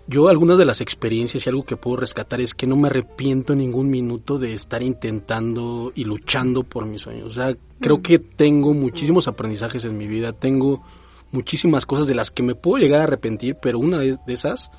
Yo 0.05 0.27
algunas 0.27 0.57
de 0.57 0.65
las 0.65 0.81
experiencias 0.81 1.45
y 1.45 1.49
algo 1.49 1.63
que 1.63 1.77
puedo 1.77 1.97
rescatar 1.97 2.41
es 2.41 2.53
que 2.53 2.67
no 2.67 2.75
me 2.75 2.87
arrepiento 2.87 3.55
ningún 3.55 3.89
minuto 3.89 4.37
de 4.37 4.53
estar 4.53 4.83
intentando 4.83 5.93
y 5.95 6.03
luchando 6.03 6.63
por 6.63 6.85
mis 6.85 7.01
sueños. 7.01 7.27
O 7.27 7.31
sea, 7.31 7.55
creo 7.79 8.01
que 8.01 8.19
tengo 8.19 8.73
muchísimos 8.73 9.27
aprendizajes 9.27 9.85
en 9.85 9.97
mi 9.97 10.07
vida, 10.07 10.33
tengo 10.33 10.83
muchísimas 11.31 11.85
cosas 11.85 12.07
de 12.07 12.15
las 12.15 12.31
que 12.31 12.43
me 12.43 12.53
puedo 12.53 12.83
llegar 12.83 12.99
a 12.99 13.03
arrepentir, 13.03 13.57
pero 13.61 13.79
una 13.79 13.99
de, 13.99 14.17
de 14.25 14.33
esas 14.33 14.71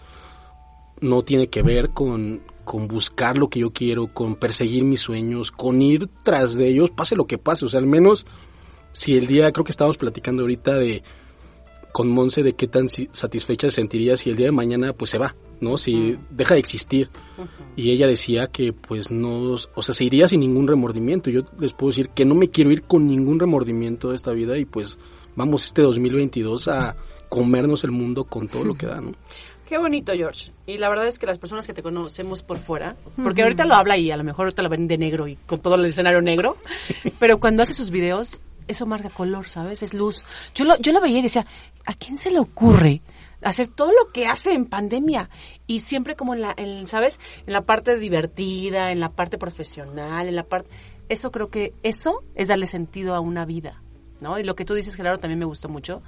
no 1.01 1.23
tiene 1.23 1.49
que 1.49 1.63
ver 1.63 1.91
con, 1.91 2.43
con 2.65 2.87
buscar 2.87 3.39
lo 3.39 3.49
que 3.49 3.61
yo 3.61 3.73
quiero, 3.73 4.09
con 4.09 4.37
perseguir 4.37 4.85
mis 4.85 5.01
sueños, 5.01 5.51
con 5.51 5.81
ir 5.81 6.09
tras 6.23 6.55
de 6.55 6.69
ellos, 6.69 6.91
pase 6.91 7.17
lo 7.17 7.27
que 7.27 7.39
pase. 7.39 7.65
O 7.65 7.69
sea, 7.69 7.81
al 7.81 7.87
menos 7.87 8.27
si 8.93 9.17
el 9.17 9.27
día, 9.27 9.53
creo 9.53 9.65
que 9.65 9.73
estábamos 9.73 9.99
platicando 9.99 10.43
ahorita 10.43 10.75
de 10.75 11.03
con 11.95 12.09
Monse 12.09 12.43
de 12.43 12.55
qué 12.55 12.67
tan 12.67 12.89
satisfecha 12.89 13.71
se 13.71 13.77
sentiría 13.77 14.17
si 14.17 14.29
el 14.29 14.35
día 14.35 14.47
de 14.47 14.53
mañana 14.53 14.93
pues 14.93 15.13
se 15.13 15.19
va, 15.19 15.37
¿no? 15.61 15.79
Si 15.79 16.19
deja 16.29 16.55
de 16.55 16.61
existir. 16.61 17.09
Y 17.77 17.93
ella 17.93 18.09
decía 18.09 18.49
que 18.49 18.73
pues 18.73 19.13
no, 19.13 19.53
o 19.53 19.83
sea, 19.83 19.95
se 19.95 20.03
iría 20.03 20.27
sin 20.27 20.41
ningún 20.41 20.67
remordimiento. 20.67 21.31
Yo 21.31 21.43
les 21.61 21.73
puedo 21.73 21.91
decir 21.91 22.09
que 22.09 22.25
no 22.25 22.35
me 22.35 22.51
quiero 22.51 22.73
ir 22.73 22.83
con 22.83 23.07
ningún 23.07 23.39
remordimiento 23.39 24.11
de 24.11 24.17
esta 24.17 24.33
vida 24.33 24.59
y 24.59 24.65
pues 24.65 24.99
vamos 25.37 25.67
este 25.67 25.83
2022 25.83 26.67
a 26.67 26.97
comernos 27.29 27.85
el 27.85 27.93
mundo 27.93 28.25
con 28.25 28.49
todo 28.49 28.65
lo 28.65 28.75
que 28.75 28.87
da, 28.87 29.01
¿no? 29.01 29.13
Qué 29.69 29.79
bonito, 29.79 30.13
George. 30.15 30.51
Y 30.67 30.79
la 30.79 30.89
verdad 30.89 31.07
es 31.07 31.21
que 31.21 31.27
las 31.27 31.39
personas 31.39 31.65
que 31.65 31.75
te 31.75 31.83
conocemos 31.85 32.43
por 32.43 32.59
fuera, 32.59 32.97
porque 33.23 33.43
ahorita 33.43 33.65
lo 33.67 33.77
habla 33.77 33.97
y 33.97 34.11
a 34.11 34.17
lo 34.17 34.25
mejor 34.25 34.47
ahorita 34.47 34.63
lo 34.63 34.69
ven 34.69 34.89
de 34.89 34.99
negro 34.99 35.29
y 35.29 35.37
con 35.37 35.61
todo 35.61 35.77
el 35.77 35.85
escenario 35.85 36.21
negro, 36.21 36.57
pero 37.21 37.39
cuando 37.39 37.63
hace 37.63 37.73
sus 37.73 37.91
videos, 37.91 38.41
eso 38.69 38.87
marca 38.87 39.11
color, 39.11 39.49
¿sabes? 39.49 39.83
Es 39.83 39.95
luz. 39.95 40.25
Yo 40.55 40.65
lo, 40.65 40.77
yo 40.79 40.93
lo 40.93 41.01
veía 41.01 41.19
y 41.19 41.23
decía, 41.23 41.47
¿a 41.87 41.95
quién 41.95 42.17
se 42.17 42.31
le 42.31 42.39
ocurre 42.39 43.03
hacer 43.43 43.67
todo 43.67 43.93
lo 43.93 44.13
que 44.13 44.27
hace 44.27 44.53
en 44.53 44.67
pandemia? 44.67 45.31
Y 45.67 45.81
siempre 45.81 46.17
como 46.17 46.35
en 46.35 46.43
la, 46.43 46.55
en, 46.57 46.87
¿sabes? 46.87 47.21
En 47.47 47.53
la 47.53 47.63
parte 47.63 47.99
divertida, 47.99 48.93
en 48.93 49.01
la 49.01 49.11
parte 49.11 49.39
profesional, 49.39 50.29
en 50.29 50.37
la 50.37 50.45
parte... 50.45 50.71
Eso 51.09 51.31
creo 51.31 51.51
que, 51.51 51.75
eso 51.83 52.25
es 52.35 52.49
darle 52.49 52.67
sentido 52.67 53.15
a 53.15 53.21
una 53.21 53.45
vida. 53.45 53.83
¿no? 54.21 54.39
Y 54.39 54.45
lo 54.45 54.57
que 54.57 54.65
tú 54.65 54.75
dices, 54.75 54.95
Gerardo, 54.95 55.19
también 55.19 55.39
me 55.39 55.45
gustó 55.45 55.69
mucho, 55.69 56.03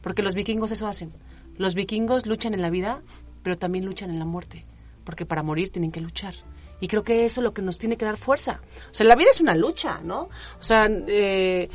porque 0.00 0.22
los 0.22 0.34
vikingos 0.34 0.70
eso 0.70 0.86
hacen. 0.86 1.12
Los 1.56 1.74
vikingos 1.74 2.26
luchan 2.26 2.54
en 2.54 2.62
la 2.62 2.70
vida, 2.70 3.02
pero 3.42 3.58
también 3.58 3.84
luchan 3.84 4.10
en 4.10 4.18
la 4.18 4.24
muerte, 4.24 4.66
porque 5.04 5.26
para 5.26 5.42
morir 5.42 5.70
tienen 5.70 5.92
que 5.92 6.00
luchar. 6.00 6.34
Y 6.80 6.88
creo 6.88 7.04
que 7.04 7.26
eso 7.26 7.40
es 7.40 7.44
lo 7.44 7.52
que 7.52 7.62
nos 7.62 7.78
tiene 7.78 7.96
que 7.96 8.06
dar 8.06 8.16
fuerza. 8.16 8.60
O 8.90 8.94
sea, 8.94 9.06
la 9.06 9.14
vida 9.14 9.28
es 9.30 9.40
una 9.40 9.54
lucha, 9.54 10.00
¿no? 10.02 10.30
O 10.58 10.62
sea, 10.62 10.88
eh, 10.88 11.68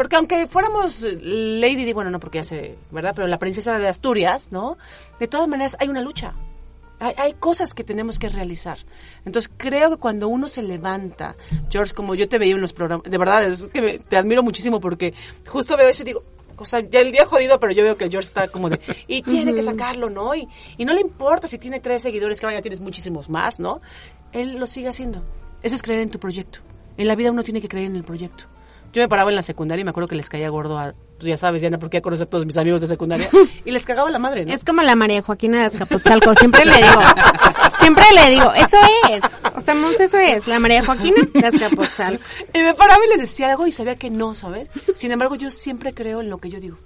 porque 0.00 0.16
aunque 0.16 0.46
fuéramos 0.46 1.02
Lady 1.02 1.84
Di, 1.84 1.92
bueno, 1.92 2.10
no 2.10 2.18
porque 2.18 2.38
ya 2.38 2.44
se, 2.44 2.78
¿verdad? 2.90 3.12
Pero 3.14 3.28
la 3.28 3.38
princesa 3.38 3.78
de 3.78 3.86
Asturias, 3.86 4.50
¿no? 4.50 4.78
De 5.18 5.28
todas 5.28 5.46
maneras 5.46 5.76
hay 5.78 5.88
una 5.90 6.00
lucha. 6.00 6.32
Hay, 7.00 7.12
hay 7.18 7.34
cosas 7.34 7.74
que 7.74 7.84
tenemos 7.84 8.18
que 8.18 8.30
realizar. 8.30 8.78
Entonces 9.26 9.52
creo 9.58 9.90
que 9.90 9.96
cuando 9.98 10.28
uno 10.28 10.48
se 10.48 10.62
levanta, 10.62 11.36
George, 11.70 11.92
como 11.92 12.14
yo 12.14 12.30
te 12.30 12.38
veía 12.38 12.54
en 12.54 12.62
los 12.62 12.72
programas, 12.72 13.10
de 13.10 13.18
verdad, 13.18 13.44
es 13.44 13.64
que 13.64 13.82
me- 13.82 13.98
te 13.98 14.16
admiro 14.16 14.42
muchísimo 14.42 14.80
porque 14.80 15.12
justo 15.46 15.76
veo 15.76 15.88
eso 15.90 16.02
y 16.02 16.06
digo, 16.06 16.24
o 16.56 16.64
sea, 16.64 16.80
ya 16.80 17.00
el 17.00 17.12
día 17.12 17.26
jodido, 17.26 17.60
pero 17.60 17.74
yo 17.74 17.82
veo 17.82 17.98
que 17.98 18.04
el 18.04 18.10
George 18.10 18.28
está 18.28 18.48
como 18.48 18.70
de, 18.70 18.80
y 19.06 19.20
tiene 19.44 19.52
que 19.54 19.60
sacarlo, 19.60 20.08
¿no? 20.08 20.34
Y, 20.34 20.48
y 20.78 20.86
no 20.86 20.94
le 20.94 21.02
importa 21.02 21.46
si 21.46 21.58
tiene 21.58 21.80
tres 21.80 22.00
seguidores, 22.00 22.40
que 22.40 22.46
ahora 22.46 22.56
ya 22.56 22.62
tienes 22.62 22.80
muchísimos 22.80 23.28
más, 23.28 23.60
¿no? 23.60 23.82
Él 24.32 24.56
lo 24.56 24.66
sigue 24.66 24.88
haciendo. 24.88 25.22
Eso 25.62 25.74
es 25.74 25.82
creer 25.82 26.00
en 26.00 26.10
tu 26.10 26.18
proyecto. 26.18 26.60
En 26.96 27.06
la 27.06 27.14
vida 27.16 27.30
uno 27.32 27.42
tiene 27.42 27.60
que 27.60 27.68
creer 27.68 27.86
en 27.86 27.96
el 27.96 28.04
proyecto. 28.04 28.44
Yo 28.92 29.02
me 29.02 29.08
paraba 29.08 29.30
en 29.30 29.36
la 29.36 29.42
secundaria 29.42 29.82
y 29.82 29.84
me 29.84 29.90
acuerdo 29.90 30.08
que 30.08 30.16
les 30.16 30.28
caía 30.28 30.48
gordo 30.48 30.78
a, 30.78 30.94
ya 31.20 31.36
sabes, 31.36 31.60
Diana, 31.60 31.78
porque 31.78 31.98
ya 31.98 32.02
conoces 32.02 32.26
a 32.26 32.30
todos 32.30 32.44
mis 32.44 32.56
amigos 32.56 32.80
de 32.80 32.88
secundaria, 32.88 33.28
y 33.64 33.70
les 33.70 33.84
cagaba 33.84 34.10
la 34.10 34.18
madre, 34.18 34.44
¿no? 34.44 34.52
Es 34.52 34.64
como 34.64 34.82
la 34.82 34.96
María 34.96 35.22
Joaquina 35.22 35.60
de 35.60 35.66
Azcapotzalco, 35.66 36.34
siempre 36.34 36.64
le 36.64 36.76
digo, 36.76 37.00
siempre 37.78 38.04
le 38.16 38.30
digo, 38.30 38.52
eso 38.52 38.76
es, 39.10 39.22
o 39.54 39.60
sea, 39.60 39.74
Monse, 39.76 40.04
eso 40.04 40.18
es, 40.18 40.48
la 40.48 40.58
María 40.58 40.84
Joaquina 40.84 41.28
de 41.32 41.46
Azcapotzalco. 41.46 42.22
Y 42.52 42.58
me 42.58 42.74
paraba 42.74 43.00
y 43.06 43.10
les 43.10 43.20
decía 43.20 43.50
algo 43.50 43.66
y 43.66 43.72
sabía 43.72 43.96
que 43.96 44.10
no, 44.10 44.34
¿sabes? 44.34 44.68
Sin 44.94 45.12
embargo, 45.12 45.36
yo 45.36 45.50
siempre 45.50 45.94
creo 45.94 46.20
en 46.20 46.28
lo 46.28 46.38
que 46.38 46.50
yo 46.50 46.58
digo. 46.58 46.78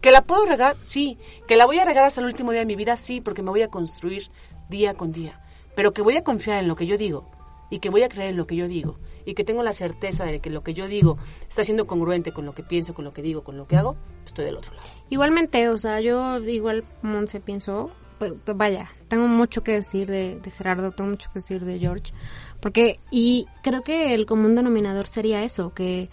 ¿Que 0.00 0.10
la 0.10 0.22
puedo 0.22 0.44
regar? 0.44 0.76
Sí. 0.82 1.18
¿Que 1.46 1.56
la 1.56 1.66
voy 1.66 1.78
a 1.78 1.84
regar 1.84 2.04
hasta 2.04 2.20
el 2.20 2.26
último 2.26 2.50
día 2.50 2.60
de 2.60 2.66
mi 2.66 2.74
vida? 2.74 2.96
Sí, 2.96 3.20
porque 3.20 3.42
me 3.42 3.50
voy 3.50 3.62
a 3.62 3.68
construir 3.68 4.28
día 4.68 4.94
con 4.94 5.12
día. 5.12 5.40
Pero 5.74 5.92
que 5.92 6.02
voy 6.02 6.16
a 6.16 6.24
confiar 6.24 6.58
en 6.58 6.68
lo 6.68 6.76
que 6.76 6.86
yo 6.86 6.98
digo 6.98 7.30
y 7.70 7.78
que 7.78 7.90
voy 7.90 8.02
a 8.02 8.08
creer 8.08 8.30
en 8.30 8.36
lo 8.36 8.46
que 8.46 8.56
yo 8.56 8.68
digo 8.68 8.98
y 9.24 9.34
que 9.34 9.44
tengo 9.44 9.62
la 9.62 9.72
certeza 9.72 10.24
de 10.24 10.40
que 10.40 10.50
lo 10.50 10.62
que 10.62 10.74
yo 10.74 10.86
digo 10.86 11.18
está 11.48 11.64
siendo 11.64 11.86
congruente 11.86 12.32
con 12.32 12.44
lo 12.44 12.54
que 12.54 12.62
pienso, 12.62 12.94
con 12.94 13.04
lo 13.04 13.12
que 13.12 13.22
digo, 13.22 13.42
con 13.42 13.56
lo 13.56 13.66
que 13.66 13.76
hago, 13.76 13.96
estoy 14.24 14.44
del 14.44 14.56
otro 14.56 14.74
lado. 14.74 14.86
Igualmente, 15.10 15.68
o 15.68 15.78
sea, 15.78 16.00
yo 16.00 16.38
igual 16.40 16.84
Monse 17.02 17.40
pienso, 17.40 17.90
pues, 18.18 18.32
vaya, 18.54 18.90
tengo 19.08 19.26
mucho 19.26 19.62
que 19.62 19.72
decir 19.72 20.08
de, 20.08 20.38
de 20.40 20.50
Gerardo, 20.50 20.92
tengo 20.92 21.10
mucho 21.10 21.30
que 21.32 21.40
decir 21.40 21.64
de 21.64 21.78
George, 21.78 22.12
porque, 22.60 23.00
y 23.10 23.46
creo 23.62 23.82
que 23.82 24.14
el 24.14 24.26
común 24.26 24.54
denominador 24.54 25.06
sería 25.06 25.42
eso, 25.42 25.72
que 25.74 26.10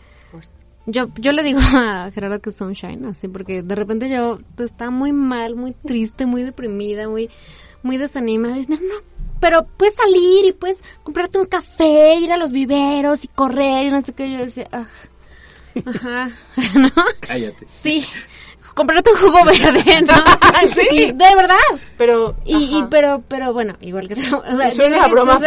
yo, 0.87 1.09
yo 1.15 1.31
le 1.31 1.43
digo 1.43 1.59
a 1.61 2.09
Gerardo 2.11 2.41
que 2.41 2.49
es 2.49 2.55
sunshine, 2.55 3.05
así, 3.05 3.27
porque 3.27 3.61
de 3.61 3.75
repente 3.75 4.09
yo 4.09 4.39
estaba 4.57 4.91
muy 4.91 5.11
mal, 5.11 5.55
muy 5.55 5.73
triste, 5.73 6.25
muy 6.25 6.43
deprimida, 6.43 7.07
muy, 7.07 7.29
muy 7.83 7.97
desanimada, 7.97 8.55
no, 8.67 8.75
no, 8.75 8.95
pero 9.39 9.65
puedes 9.77 9.95
salir 9.95 10.45
y 10.45 10.53
puedes 10.53 10.77
comprarte 11.03 11.39
un 11.39 11.45
café, 11.45 12.15
ir 12.15 12.31
a 12.31 12.37
los 12.37 12.51
viveros 12.51 13.23
y 13.23 13.27
correr 13.27 13.87
y 13.87 13.91
no 13.91 14.01
sé 14.01 14.13
qué, 14.13 14.31
yo 14.31 14.39
decía, 14.39 14.67
ah, 14.71 14.87
ajá, 15.85 16.29
¿no? 16.79 16.89
Cállate. 17.21 17.65
Sí, 17.67 18.05
comprarte 18.75 19.11
un 19.11 19.17
jugo 19.17 19.43
verde, 19.45 20.01
¿no? 20.01 20.13
Sí. 20.73 20.95
Y 20.95 21.05
de 21.07 21.35
verdad. 21.35 21.55
Pero, 21.97 22.35
Y, 22.45 22.83
pero, 22.91 23.23
pero 23.27 23.51
bueno, 23.51 23.73
igual 23.81 24.07
que 24.07 24.15
tú, 24.15 24.37
o 24.37 24.55
sea, 24.55 24.67
Eso 24.67 24.83
era 24.83 25.07
yo 25.07 25.11
broma, 25.13 25.39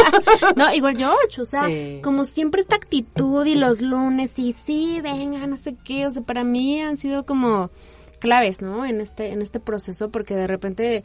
no, 0.56 0.74
igual 0.74 0.96
George, 0.96 1.40
o 1.40 1.44
sea, 1.44 1.66
Sí. 1.66 2.00
como 2.02 2.24
siempre 2.24 2.62
esta 2.62 2.74
actitud 2.76 3.46
y 3.46 3.54
los 3.54 3.80
lunes 3.80 4.36
y 4.38 4.52
sí, 4.52 5.00
venga, 5.02 5.46
no 5.46 5.56
sé 5.56 5.76
qué, 5.84 6.06
o 6.06 6.10
sea, 6.10 6.22
para 6.22 6.42
mí 6.42 6.80
han 6.80 6.96
sido 6.96 7.24
como 7.24 7.70
claves, 8.18 8.60
¿no? 8.60 8.84
En 8.84 9.00
este, 9.00 9.30
en 9.30 9.40
este 9.40 9.60
proceso, 9.60 10.10
porque 10.10 10.34
de 10.34 10.46
repente, 10.48 11.04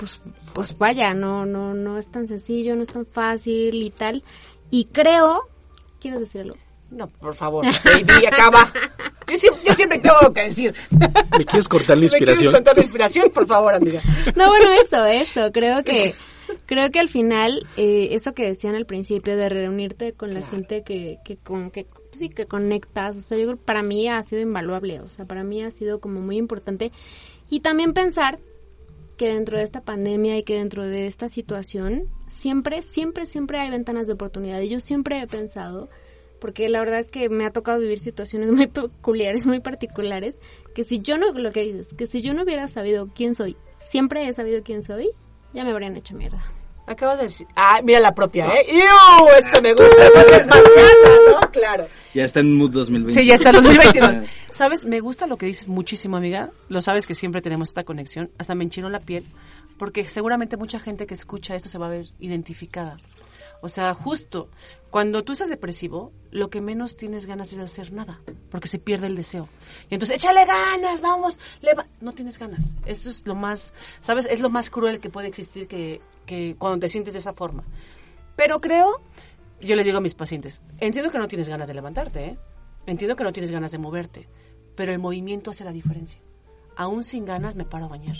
pues, 0.00 0.20
pues 0.54 0.76
vaya, 0.78 1.14
no, 1.14 1.44
no, 1.46 1.74
no 1.74 1.98
es 1.98 2.10
tan 2.10 2.26
sencillo, 2.26 2.74
no 2.74 2.82
es 2.82 2.88
tan 2.88 3.06
fácil 3.06 3.74
y 3.82 3.90
tal. 3.90 4.24
Y 4.70 4.86
creo, 4.86 5.42
¿quieres 6.00 6.20
decirlo? 6.20 6.56
No, 6.90 7.06
por 7.08 7.34
favor, 7.36 7.64
baby, 7.84 8.26
acaba. 8.26 8.72
Yo 9.28 9.36
siempre, 9.36 9.62
yo 9.64 9.72
siempre 9.74 9.98
tengo 10.00 10.16
algo 10.20 10.34
que 10.34 10.42
decir. 10.44 10.74
¿Me 11.38 11.44
quieres 11.44 11.68
cortar 11.68 11.96
la 11.96 12.02
¿Me 12.02 12.08
quieres 12.08 12.12
inspiración? 12.40 12.52
contar 12.52 12.76
la 12.76 12.82
inspiración? 12.82 13.30
Por 13.30 13.46
favor, 13.46 13.74
amiga. 13.74 14.00
No, 14.34 14.48
bueno, 14.48 14.72
eso, 14.72 15.04
eso. 15.06 15.52
Creo 15.52 15.84
que, 15.84 16.14
creo 16.66 16.90
que 16.90 16.98
al 16.98 17.08
final, 17.08 17.64
eh, 17.76 18.08
eso 18.10 18.32
que 18.34 18.44
decían 18.44 18.74
al 18.74 18.86
principio 18.86 19.36
de 19.36 19.48
reunirte 19.48 20.14
con 20.14 20.34
la 20.34 20.40
Claro. 20.40 20.50
gente 20.56 20.82
que, 20.82 21.18
que 21.24 21.36
con, 21.36 21.70
que 21.70 21.86
sí, 22.10 22.28
que 22.28 22.46
conectas, 22.46 23.18
o 23.18 23.20
sea, 23.20 23.38
yo 23.38 23.44
creo 23.44 23.56
que 23.58 23.64
para 23.64 23.84
mí 23.84 24.08
ha 24.08 24.20
sido 24.24 24.42
invaluable, 24.42 24.98
o 25.00 25.08
sea, 25.10 25.26
para 25.26 25.44
mí 25.44 25.62
ha 25.62 25.70
sido 25.70 26.00
como 26.00 26.20
muy 26.20 26.38
importante. 26.38 26.90
Y 27.48 27.60
también 27.60 27.92
pensar 27.92 28.40
que 29.20 29.34
dentro 29.34 29.58
de 29.58 29.64
esta 29.64 29.82
pandemia 29.82 30.38
y 30.38 30.44
que 30.44 30.54
dentro 30.54 30.82
de 30.82 31.06
esta 31.06 31.28
situación, 31.28 32.08
siempre, 32.26 32.80
siempre, 32.80 33.26
siempre 33.26 33.58
hay 33.58 33.68
ventanas 33.68 34.06
de 34.06 34.14
oportunidad. 34.14 34.62
Y 34.62 34.70
yo 34.70 34.80
siempre 34.80 35.20
he 35.20 35.26
pensado, 35.26 35.90
porque 36.40 36.70
la 36.70 36.78
verdad 36.78 37.00
es 37.00 37.10
que 37.10 37.28
me 37.28 37.44
ha 37.44 37.50
tocado 37.50 37.80
vivir 37.80 37.98
situaciones 37.98 38.50
muy 38.52 38.66
peculiares, 38.66 39.46
muy 39.46 39.60
particulares, 39.60 40.40
que 40.74 40.84
si 40.84 41.00
yo 41.00 41.18
no, 41.18 41.32
lo 41.32 41.52
que 41.52 41.64
dices, 41.64 41.92
que 41.92 42.06
si 42.06 42.22
yo 42.22 42.32
no 42.32 42.44
hubiera 42.44 42.66
sabido 42.68 43.10
quién 43.14 43.34
soy, 43.34 43.58
siempre 43.78 44.26
he 44.26 44.32
sabido 44.32 44.62
quién 44.62 44.82
soy, 44.82 45.10
ya 45.52 45.64
me 45.64 45.72
habrían 45.72 45.96
hecho 45.96 46.14
mierda. 46.14 46.42
Acabas 46.90 47.18
de 47.18 47.22
decir. 47.22 47.46
Ah, 47.54 47.80
mira 47.84 48.00
la 48.00 48.12
propia, 48.12 48.48
¿eh? 48.48 48.66
¡Iu! 48.68 49.28
Eso 49.38 49.62
me 49.62 49.74
gusta. 49.74 50.06
Eso 50.08 50.18
es 50.34 50.46
mañana, 50.48 51.40
¿no? 51.40 51.50
Claro. 51.52 51.86
Ya 52.14 52.24
está 52.24 52.40
en 52.40 52.56
Mood 52.56 52.72
2020. 52.72 53.14
Sí, 53.20 53.24
ya 53.24 53.36
está 53.36 53.52
2022. 53.52 54.22
¿Sabes? 54.50 54.84
Me 54.84 54.98
gusta 54.98 55.28
lo 55.28 55.36
que 55.36 55.46
dices 55.46 55.68
muchísimo, 55.68 56.16
amiga. 56.16 56.50
Lo 56.68 56.82
sabes 56.82 57.06
que 57.06 57.14
siempre 57.14 57.42
tenemos 57.42 57.68
esta 57.68 57.84
conexión. 57.84 58.32
Hasta 58.38 58.56
me 58.56 58.64
enchinó 58.64 58.90
la 58.90 58.98
piel. 58.98 59.24
Porque 59.78 60.08
seguramente 60.08 60.56
mucha 60.56 60.80
gente 60.80 61.06
que 61.06 61.14
escucha 61.14 61.54
esto 61.54 61.68
se 61.68 61.78
va 61.78 61.86
a 61.86 61.90
ver 61.90 62.06
identificada. 62.18 62.96
O 63.60 63.68
sea, 63.68 63.94
justo 63.94 64.48
cuando 64.90 65.22
tú 65.22 65.32
estás 65.32 65.48
depresivo, 65.48 66.12
lo 66.32 66.50
que 66.50 66.60
menos 66.60 66.96
tienes 66.96 67.26
ganas 67.26 67.52
es 67.52 67.58
de 67.58 67.64
hacer 67.64 67.92
nada, 67.92 68.20
porque 68.50 68.66
se 68.66 68.80
pierde 68.80 69.06
el 69.06 69.14
deseo. 69.14 69.48
Y 69.88 69.94
entonces, 69.94 70.16
échale 70.16 70.44
ganas, 70.44 71.00
vamos, 71.00 71.38
leva-". 71.60 71.86
no 72.00 72.12
tienes 72.12 72.38
ganas. 72.38 72.74
Esto 72.86 73.10
es 73.10 73.24
lo 73.26 73.36
más, 73.36 73.72
¿sabes? 74.00 74.26
Es 74.28 74.40
lo 74.40 74.50
más 74.50 74.70
cruel 74.70 74.98
que 74.98 75.08
puede 75.08 75.28
existir 75.28 75.68
que, 75.68 76.00
que 76.30 76.54
cuando 76.56 76.78
te 76.78 76.88
sientes 76.88 77.12
de 77.14 77.18
esa 77.18 77.32
forma. 77.32 77.64
Pero 78.36 78.60
creo, 78.60 79.00
yo 79.60 79.74
les 79.74 79.84
digo 79.84 79.98
a 79.98 80.00
mis 80.00 80.14
pacientes, 80.14 80.62
entiendo 80.78 81.10
que 81.10 81.18
no 81.18 81.26
tienes 81.28 81.48
ganas 81.48 81.66
de 81.68 81.74
levantarte, 81.74 82.24
¿eh? 82.24 82.38
Entiendo 82.86 83.16
que 83.16 83.24
no 83.24 83.32
tienes 83.32 83.50
ganas 83.50 83.72
de 83.72 83.78
moverte, 83.78 84.28
pero 84.76 84.92
el 84.92 84.98
movimiento 85.00 85.50
hace 85.50 85.64
la 85.64 85.72
diferencia. 85.72 86.20
Aún 86.76 87.02
sin 87.04 87.24
ganas 87.24 87.56
me 87.56 87.64
paro 87.64 87.86
a 87.86 87.88
bañar. 87.88 88.16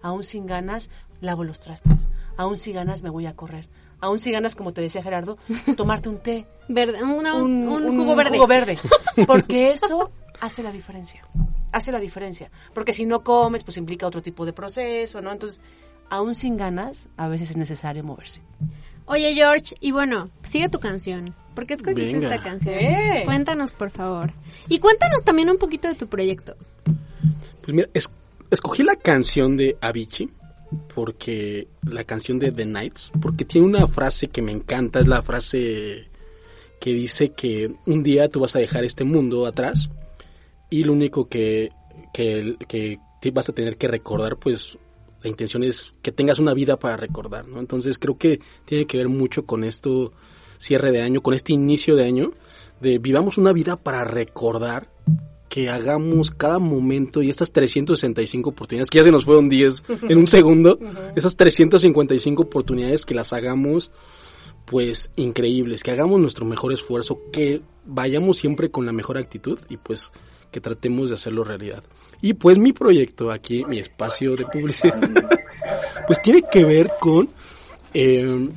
Aún 0.00 0.22
sin 0.22 0.46
ganas 0.46 0.88
lavo 1.20 1.42
los 1.42 1.60
trastes. 1.60 2.08
Aún 2.36 2.56
sin 2.56 2.74
ganas 2.76 3.02
me 3.02 3.10
voy 3.10 3.26
a 3.26 3.34
correr. 3.34 3.68
Aún 4.00 4.20
sin 4.20 4.32
ganas, 4.32 4.54
como 4.54 4.72
te 4.72 4.80
decía 4.80 5.02
Gerardo, 5.02 5.36
tomarte 5.76 6.08
un 6.08 6.18
té. 6.20 6.46
Verde, 6.68 7.02
una- 7.02 7.34
un, 7.34 7.68
un, 7.68 7.96
jugo 7.98 8.14
verde. 8.14 8.36
jugo 8.36 8.46
verde. 8.46 8.78
Porque 9.26 9.70
eso 9.72 10.10
hace 10.40 10.62
la 10.62 10.70
diferencia. 10.70 11.22
Hace 11.72 11.90
la 11.92 11.98
diferencia. 12.00 12.50
Porque 12.72 12.92
si 12.94 13.04
no 13.04 13.22
comes, 13.24 13.64
pues 13.64 13.76
implica 13.76 14.06
otro 14.06 14.22
tipo 14.22 14.46
de 14.46 14.52
proceso, 14.54 15.20
¿no? 15.20 15.32
Entonces, 15.32 15.60
aún 16.10 16.34
sin 16.34 16.56
ganas, 16.56 17.08
a 17.16 17.28
veces 17.28 17.50
es 17.50 17.56
necesario 17.56 18.02
moverse. 18.04 18.42
Oye, 19.06 19.34
George, 19.34 19.74
y 19.80 19.90
bueno, 19.92 20.30
sigue 20.42 20.68
tu 20.68 20.78
canción. 20.80 21.34
¿Por 21.54 21.66
qué 21.66 21.74
escogiste 21.74 22.12
Venga. 22.12 22.34
esta 22.34 22.42
canción? 22.48 22.74
Eh. 22.74 23.22
Cuéntanos, 23.24 23.72
por 23.72 23.90
favor. 23.90 24.32
Y 24.68 24.78
cuéntanos 24.78 25.22
también 25.22 25.48
un 25.50 25.56
poquito 25.58 25.88
de 25.88 25.94
tu 25.94 26.06
proyecto. 26.06 26.56
Pues 27.62 27.74
mira, 27.74 27.88
es- 27.94 28.08
escogí 28.50 28.82
la 28.82 28.96
canción 28.96 29.56
de 29.56 29.76
Avicii 29.80 30.30
porque 30.94 31.68
la 31.82 32.04
canción 32.04 32.38
de 32.38 32.52
The 32.52 32.66
Nights, 32.66 33.10
porque 33.20 33.44
tiene 33.46 33.66
una 33.66 33.86
frase 33.86 34.28
que 34.28 34.42
me 34.42 34.52
encanta, 34.52 35.00
es 35.00 35.06
la 35.08 35.22
frase 35.22 36.08
que 36.80 36.92
dice 36.92 37.30
que 37.30 37.74
un 37.86 38.02
día 38.02 38.28
tú 38.28 38.40
vas 38.40 38.54
a 38.54 38.58
dejar 38.58 38.84
este 38.84 39.04
mundo 39.04 39.46
atrás 39.46 39.88
y 40.70 40.84
lo 40.84 40.92
único 40.92 41.28
que, 41.28 41.70
que, 42.12 42.56
que 42.68 42.98
te 43.20 43.30
vas 43.30 43.48
a 43.48 43.52
tener 43.54 43.76
que 43.78 43.88
recordar, 43.88 44.36
pues 44.36 44.76
la 45.22 45.28
intención 45.28 45.64
es 45.64 45.92
que 46.02 46.12
tengas 46.12 46.38
una 46.38 46.54
vida 46.54 46.78
para 46.78 46.96
recordar, 46.96 47.48
¿no? 47.48 47.58
Entonces 47.58 47.98
creo 47.98 48.16
que 48.18 48.40
tiene 48.64 48.86
que 48.86 48.98
ver 48.98 49.08
mucho 49.08 49.44
con 49.44 49.64
esto 49.64 50.12
cierre 50.58 50.92
de 50.92 51.02
año, 51.02 51.22
con 51.22 51.34
este 51.34 51.52
inicio 51.52 51.96
de 51.96 52.04
año, 52.04 52.32
de 52.80 52.98
vivamos 52.98 53.38
una 53.38 53.52
vida 53.52 53.76
para 53.76 54.04
recordar 54.04 54.90
que 55.48 55.70
hagamos 55.70 56.30
cada 56.30 56.58
momento 56.58 57.22
y 57.22 57.30
estas 57.30 57.52
365 57.52 58.50
oportunidades, 58.50 58.90
que 58.90 58.98
ya 58.98 59.04
se 59.04 59.10
nos 59.10 59.24
fueron 59.24 59.48
10 59.48 59.82
en 60.08 60.18
un 60.18 60.26
segundo, 60.26 60.78
esas 61.16 61.36
355 61.36 62.42
oportunidades 62.42 63.06
que 63.06 63.14
las 63.14 63.32
hagamos 63.32 63.90
pues 64.66 65.10
increíbles, 65.16 65.82
que 65.82 65.90
hagamos 65.90 66.20
nuestro 66.20 66.44
mejor 66.44 66.74
esfuerzo, 66.74 67.22
que 67.32 67.62
vayamos 67.86 68.36
siempre 68.36 68.70
con 68.70 68.84
la 68.84 68.92
mejor 68.92 69.16
actitud 69.16 69.58
y 69.70 69.78
pues 69.78 70.12
que 70.50 70.60
tratemos 70.60 71.08
de 71.08 71.14
hacerlo 71.14 71.44
realidad. 71.44 71.82
Y 72.22 72.34
pues 72.34 72.58
mi 72.58 72.72
proyecto 72.72 73.30
aquí, 73.30 73.64
mi 73.64 73.78
espacio 73.78 74.34
de 74.36 74.44
publicidad, 74.46 74.98
pues 76.06 76.20
tiene 76.22 76.42
que 76.50 76.64
ver 76.64 76.90
con... 77.00 77.28
eh, 77.94 78.48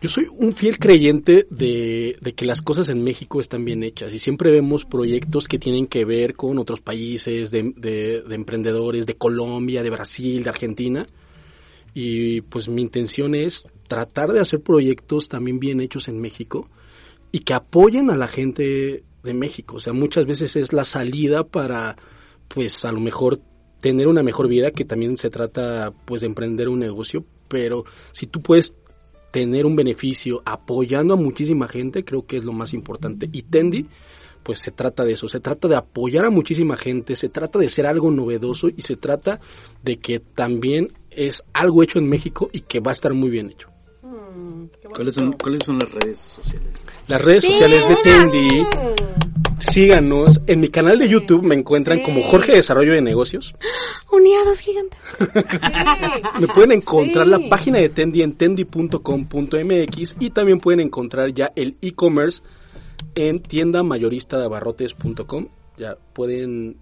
yo 0.00 0.08
soy 0.10 0.26
un 0.30 0.52
fiel 0.52 0.78
creyente 0.78 1.46
de, 1.50 2.16
de 2.20 2.34
que 2.34 2.44
las 2.44 2.60
cosas 2.62 2.90
en 2.90 3.02
México 3.02 3.40
están 3.40 3.64
bien 3.64 3.82
hechas 3.82 4.12
y 4.14 4.18
siempre 4.18 4.50
vemos 4.50 4.84
proyectos 4.84 5.48
que 5.48 5.58
tienen 5.58 5.86
que 5.86 6.04
ver 6.04 6.34
con 6.34 6.58
otros 6.58 6.80
países, 6.80 7.50
de, 7.50 7.72
de- 7.76 8.22
de 8.22 8.34
emprendedores, 8.34 9.06
de 9.06 9.14
Colombia, 9.16 9.82
de 9.82 9.90
Brasil, 9.90 10.42
de 10.44 10.50
Argentina. 10.50 11.06
Y 11.94 12.42
pues 12.42 12.68
mi 12.68 12.82
intención 12.82 13.34
es 13.34 13.66
tratar 13.88 14.32
de 14.32 14.40
hacer 14.40 14.60
proyectos 14.60 15.28
también 15.30 15.58
bien 15.58 15.80
hechos 15.80 16.08
en 16.08 16.20
México 16.20 16.68
y 17.32 17.38
que 17.40 17.54
apoyen 17.54 18.10
a 18.10 18.16
la 18.18 18.26
gente 18.28 19.02
de 19.26 19.34
México. 19.34 19.76
O 19.76 19.80
sea, 19.80 19.92
muchas 19.92 20.26
veces 20.26 20.56
es 20.56 20.72
la 20.72 20.84
salida 20.84 21.44
para, 21.44 21.96
pues 22.48 22.84
a 22.84 22.92
lo 22.92 23.00
mejor 23.00 23.40
tener 23.80 24.08
una 24.08 24.22
mejor 24.22 24.48
vida, 24.48 24.70
que 24.70 24.84
también 24.84 25.16
se 25.16 25.30
trata 25.30 25.92
pues 26.06 26.22
de 26.22 26.28
emprender 26.28 26.68
un 26.68 26.78
negocio, 26.78 27.24
pero 27.48 27.84
si 28.12 28.26
tú 28.26 28.40
puedes 28.40 28.74
tener 29.30 29.66
un 29.66 29.76
beneficio 29.76 30.42
apoyando 30.44 31.14
a 31.14 31.16
muchísima 31.16 31.68
gente, 31.68 32.04
creo 32.04 32.26
que 32.26 32.38
es 32.38 32.44
lo 32.44 32.52
más 32.52 32.72
importante. 32.72 33.28
Y 33.30 33.42
Tendi, 33.42 33.86
pues 34.42 34.60
se 34.60 34.70
trata 34.70 35.04
de 35.04 35.12
eso, 35.12 35.28
se 35.28 35.40
trata 35.40 35.68
de 35.68 35.76
apoyar 35.76 36.24
a 36.24 36.30
muchísima 36.30 36.76
gente, 36.76 37.16
se 37.16 37.28
trata 37.28 37.58
de 37.58 37.68
ser 37.68 37.86
algo 37.86 38.10
novedoso 38.10 38.68
y 38.68 38.80
se 38.80 38.96
trata 38.96 39.40
de 39.82 39.96
que 39.96 40.20
también 40.20 40.88
es 41.10 41.42
algo 41.52 41.82
hecho 41.82 41.98
en 41.98 42.08
México 42.08 42.48
y 42.52 42.60
que 42.60 42.80
va 42.80 42.92
a 42.92 42.92
estar 42.92 43.12
muy 43.12 43.28
bien 43.28 43.50
hecho. 43.50 43.75
¿Cuáles 44.94 45.14
son, 45.14 45.32
¿Cuáles 45.32 45.64
son 45.64 45.78
las 45.78 45.90
redes 45.92 46.18
sociales? 46.18 46.86
Las 47.08 47.22
redes 47.22 47.44
Sí, 47.44 47.52
sociales 47.52 47.88
de. 47.88 47.96
Tendi, 47.96 48.66
síganos. 49.60 50.40
En 50.46 50.60
mi 50.60 50.68
canal 50.68 50.98
de 50.98 51.08
YouTube 51.08 51.42
me 51.42 51.54
encuentran 51.54 52.02
como 52.02 52.22
Jorge 52.22 52.52
Desarrollo 52.52 52.92
de 52.92 53.00
Negocios. 53.02 53.54
Uniados 54.12 54.60
gigantes. 54.60 54.98
Me 56.40 56.48
pueden 56.48 56.72
encontrar 56.72 57.24
Sí. 57.26 57.30
la 57.30 57.38
página 57.48 57.78
de 57.78 57.88
Tendi 57.90 58.22
en 58.22 58.32
tendi.com.mx 58.34 60.16
y 60.20 60.30
también 60.30 60.58
pueden 60.58 60.80
encontrar 60.80 61.32
ya 61.32 61.52
el 61.56 61.76
e-commerce 61.82 62.42
en 63.14 63.40
tiendamayoristadabarrotes.com. 63.42 65.48
Ya 65.78 65.96
pueden 66.12 66.78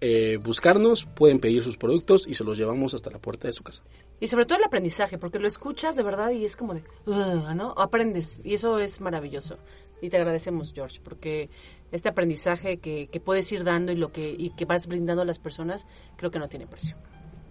eh, 0.00 0.38
buscarnos, 0.42 1.04
pueden 1.06 1.38
pedir 1.40 1.62
sus 1.62 1.76
productos 1.76 2.26
y 2.26 2.34
se 2.34 2.44
los 2.44 2.56
llevamos 2.58 2.94
hasta 2.94 3.10
la 3.10 3.18
puerta 3.18 3.46
de 3.48 3.52
su 3.52 3.62
casa. 3.62 3.82
Y 4.22 4.28
sobre 4.28 4.46
todo 4.46 4.58
el 4.58 4.64
aprendizaje, 4.64 5.18
porque 5.18 5.38
lo 5.40 5.48
escuchas 5.48 5.96
de 5.96 6.02
verdad 6.04 6.30
y 6.30 6.44
es 6.44 6.54
como 6.54 6.74
de, 6.74 6.84
"Ugh", 7.06 7.54
¿no? 7.56 7.74
Aprendes 7.76 8.40
y 8.44 8.54
eso 8.54 8.78
es 8.78 9.00
maravilloso. 9.00 9.58
Y 10.00 10.10
te 10.10 10.16
agradecemos, 10.16 10.72
George, 10.72 11.00
porque 11.02 11.50
este 11.90 12.08
aprendizaje 12.08 12.78
que, 12.78 13.08
que 13.10 13.18
puedes 13.20 13.50
ir 13.50 13.64
dando 13.64 13.90
y 13.90 13.96
lo 13.96 14.12
que 14.12 14.30
y 14.36 14.50
que 14.50 14.64
vas 14.64 14.86
brindando 14.86 15.22
a 15.22 15.24
las 15.24 15.38
personas, 15.40 15.86
creo 16.16 16.30
que 16.30 16.38
no 16.38 16.48
tiene 16.48 16.66
precio. 16.68 16.96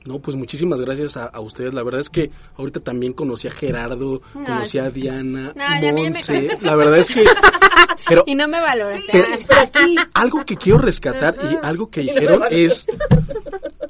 No, 0.05 0.19
pues 0.19 0.35
muchísimas 0.35 0.81
gracias 0.81 1.15
a, 1.17 1.25
a 1.25 1.39
ustedes. 1.41 1.73
La 1.73 1.83
verdad 1.83 2.01
es 2.01 2.09
que 2.09 2.31
ahorita 2.57 2.79
también 2.79 3.13
conocí 3.13 3.47
a 3.47 3.51
Gerardo, 3.51 4.21
conocí 4.33 4.79
a 4.79 4.89
Diana, 4.89 5.53
No, 5.55 5.93
Monse. 5.93 6.57
La 6.61 6.75
verdad 6.75 6.97
es 6.99 7.07
que... 7.09 7.23
Pero, 8.07 8.23
Y 8.25 8.33
no 8.33 8.47
me 8.47 8.59
valoras. 8.59 8.99
pero 9.11 9.27
algo 10.15 10.43
que 10.43 10.55
quiero 10.57 10.79
rescatar 10.79 11.35
y 11.43 11.55
algo 11.63 11.87
que 11.89 12.01
dijeron 12.01 12.41
es 12.49 12.87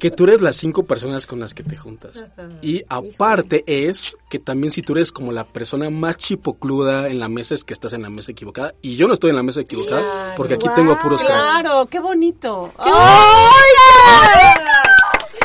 que 0.02 0.10
tú 0.10 0.24
eres 0.24 0.40
las 0.40 0.56
cinco 0.56 0.82
personas 0.82 1.28
con 1.28 1.38
las 1.38 1.54
que 1.54 1.62
te 1.62 1.76
juntas. 1.76 2.24
Y 2.60 2.82
aparte 2.88 3.62
es 3.68 4.16
que 4.28 4.40
también 4.40 4.72
si 4.72 4.82
tú 4.82 4.94
eres 4.94 5.12
como 5.12 5.30
la 5.30 5.44
persona 5.44 5.90
más 5.90 6.16
chipocluda 6.16 7.06
en 7.06 7.20
la 7.20 7.28
mesa 7.28 7.54
es 7.54 7.62
que 7.62 7.72
estás 7.72 7.92
en 7.92 8.02
la 8.02 8.10
mesa 8.10 8.32
equivocada. 8.32 8.74
Y 8.82 8.96
yo 8.96 9.06
no 9.06 9.14
estoy 9.14 9.30
en 9.30 9.36
la 9.36 9.44
mesa 9.44 9.60
equivocada 9.60 10.34
porque 10.36 10.54
aquí 10.54 10.66
tengo 10.74 10.94
a 10.94 10.98
puros 10.98 11.22
cracks. 11.22 11.60
Claro, 11.60 11.86
qué 11.86 12.00
bonito. 12.00 12.72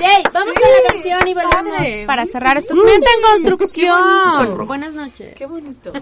Yay, 0.02 0.24
vamos 0.34 0.54
con 0.56 0.72
la 0.72 0.92
canción 0.92 1.28
y 1.28 1.34
volvemos 1.36 1.78
Padre. 1.78 2.06
para 2.08 2.26
cerrar 2.26 2.58
estos 2.58 2.78
Mente 2.78 3.12
en 3.16 3.22
Construcción. 3.22 4.66
Buenas 4.66 4.96
noches. 4.96 5.36
Qué 5.36 5.46
bonito. 5.46 5.94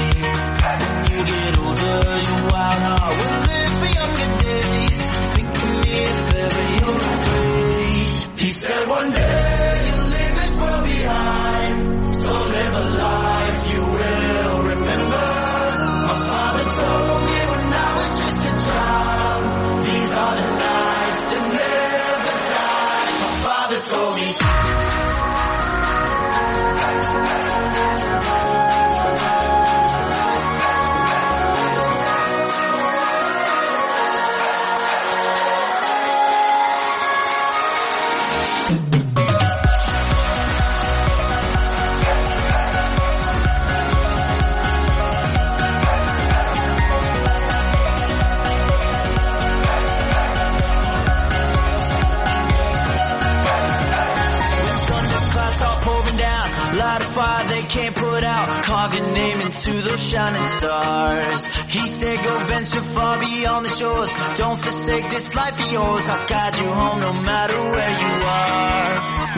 Carve 58.91 59.05
your 59.05 59.13
name 59.13 59.41
into 59.41 59.71
those 59.71 60.09
shining 60.09 60.43
stars. 60.43 61.45
He 61.67 61.79
said, 61.79 62.23
go 62.25 62.39
venture 62.43 62.81
far 62.81 63.19
beyond 63.19 63.65
the 63.65 63.69
shores. 63.69 64.13
Don't 64.35 64.57
forsake 64.57 65.09
this 65.09 65.33
life 65.33 65.59
of 65.59 65.71
yours. 65.71 66.09
I'll 66.09 66.27
guide 66.27 66.57
you 66.57 66.67
home 66.67 66.99
no 66.99 67.13
matter 67.23 67.57
where 67.57 67.91
you 68.03 68.13
are. 68.27 68.95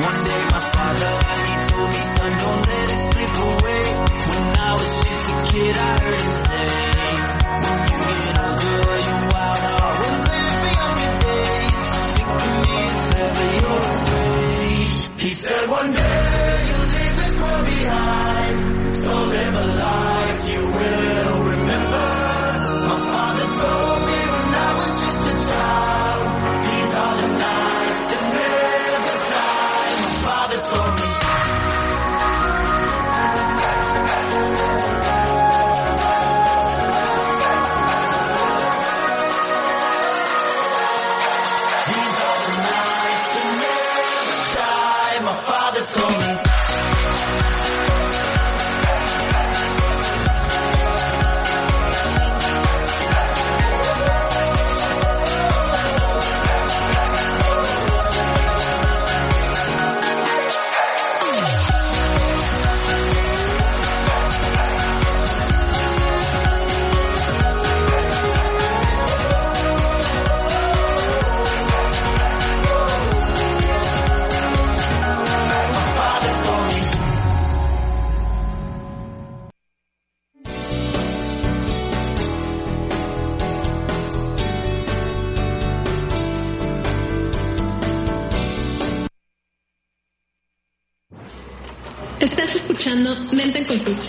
One 0.09 0.23
day 0.25 0.41
my 0.49 0.59
father, 0.73 1.13
he 1.45 1.55
told 1.69 1.89
me, 1.89 1.99
son, 1.99 2.31
don't 2.39 2.67
let 2.67 2.89
it 2.89 3.01
slip 3.13 3.33
away. 3.45 3.83
When 4.29 4.57
I 4.57 4.75
was 4.75 5.03
just 5.03 5.29
a 5.29 5.51
kid, 5.51 5.75
I 5.77 6.01
heard 6.01 6.15
him 6.15 6.31
say, 6.31 6.92
Stop. 25.43 25.92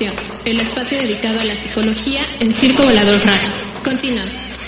El 0.00 0.58
espacio 0.58 0.98
dedicado 0.98 1.38
a 1.38 1.44
la 1.44 1.54
psicología 1.54 2.22
en 2.40 2.52
Circo 2.52 2.82
Volador 2.82 3.16
Radio. 3.20 3.48
Continuamos. 3.84 4.58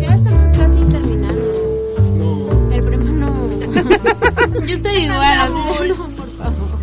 Ya 0.00 0.12
estamos 0.12 0.58
casi 0.58 0.84
terminando. 0.90 2.68
El 2.72 2.84
premio 2.84 3.12
no. 3.12 3.48
Yo 4.66 4.74
estoy 4.74 4.96
igual, 5.04 5.22
así 5.22 5.82
de, 5.82 5.88
no, 5.90 6.08
por 6.08 6.36
favor. 6.36 6.80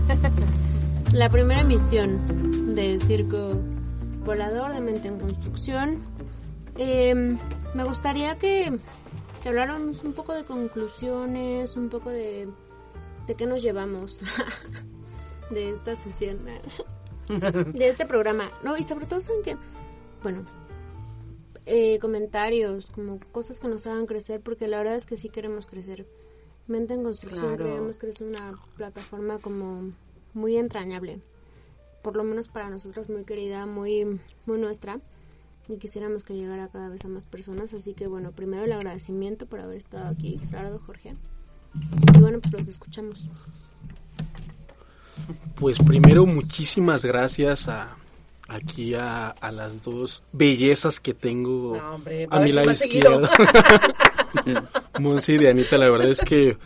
La 1.11 1.29
primera 1.29 1.59
emisión 1.59 2.73
de 2.73 3.01
Circo 3.05 3.59
Volador 4.23 4.71
de 4.71 4.79
Mente 4.79 5.09
en 5.09 5.19
Construcción. 5.19 5.97
Eh, 6.77 7.35
me 7.73 7.83
gustaría 7.83 8.37
que, 8.37 8.79
que 9.43 9.49
habláramos 9.49 10.05
un 10.05 10.13
poco 10.13 10.33
de 10.33 10.45
conclusiones, 10.45 11.75
un 11.75 11.89
poco 11.89 12.11
de, 12.11 12.47
de 13.29 13.35
qué 13.35 13.45
nos 13.45 13.61
llevamos 13.61 14.19
de 15.51 15.69
esta 15.69 15.95
sesión, 15.95 16.39
de 17.73 17.87
este 17.87 18.07
programa. 18.07 18.51
No, 18.63 18.75
y 18.75 18.81
sobre 18.81 19.05
todo, 19.05 19.21
¿saben 19.21 19.43
que 19.43 19.55
Bueno, 20.23 20.43
eh, 21.67 21.99
comentarios, 21.99 22.89
como 22.89 23.19
cosas 23.31 23.59
que 23.59 23.67
nos 23.67 23.85
hagan 23.85 24.07
crecer, 24.07 24.41
porque 24.41 24.67
la 24.67 24.79
verdad 24.79 24.95
es 24.95 25.05
que 25.05 25.15
sí 25.15 25.29
queremos 25.29 25.67
crecer. 25.67 26.07
Mente 26.65 26.95
en 26.95 27.03
construcción, 27.03 27.55
Claro. 27.55 27.65
creemos 27.65 27.99
que 27.99 28.09
es 28.09 28.19
una 28.21 28.59
plataforma 28.75 29.37
como 29.37 29.91
muy 30.33 30.57
entrañable, 30.57 31.21
por 32.01 32.15
lo 32.15 32.23
menos 32.23 32.47
para 32.47 32.71
nosotros 32.71 33.09
muy 33.09 33.25
querida, 33.25 33.67
muy, 33.67 34.19
muy 34.47 34.59
nuestra, 34.59 34.99
y 35.67 35.77
quisiéramos 35.77 36.23
que 36.23 36.33
llegara 36.33 36.67
cada 36.69 36.89
vez 36.89 37.05
a 37.05 37.09
más 37.09 37.27
personas. 37.27 37.75
Así 37.75 37.93
que 37.93 38.07
bueno, 38.07 38.31
primero 38.31 38.63
el 38.63 38.71
agradecimiento 38.71 39.45
por 39.45 39.59
haber 39.59 39.77
estado 39.77 40.07
aquí, 40.07 40.39
Gerardo, 40.49 40.79
Jorge. 40.79 41.15
Y 41.73 42.19
bueno, 42.19 42.39
pues 42.39 42.53
los 42.53 42.67
escuchamos. 42.67 43.25
Pues 45.55 45.77
primero 45.79 46.25
muchísimas 46.25 47.05
gracias 47.05 47.67
a 47.67 47.97
aquí 48.47 48.95
a, 48.95 49.27
a 49.29 49.51
las 49.51 49.83
dos 49.83 50.23
bellezas 50.31 50.99
que 50.99 51.13
tengo 51.13 51.77
No, 51.77 51.95
hombre, 51.95 52.27
a 52.29 52.39
mi 52.39 52.51
lado 52.51 52.71
izquierdo. 52.71 53.29
Monse 54.99 55.33
y 55.33 55.37
Dianita, 55.37 55.77
la 55.77 55.89
verdad 55.89 56.09
es 56.09 56.21
que 56.21 56.57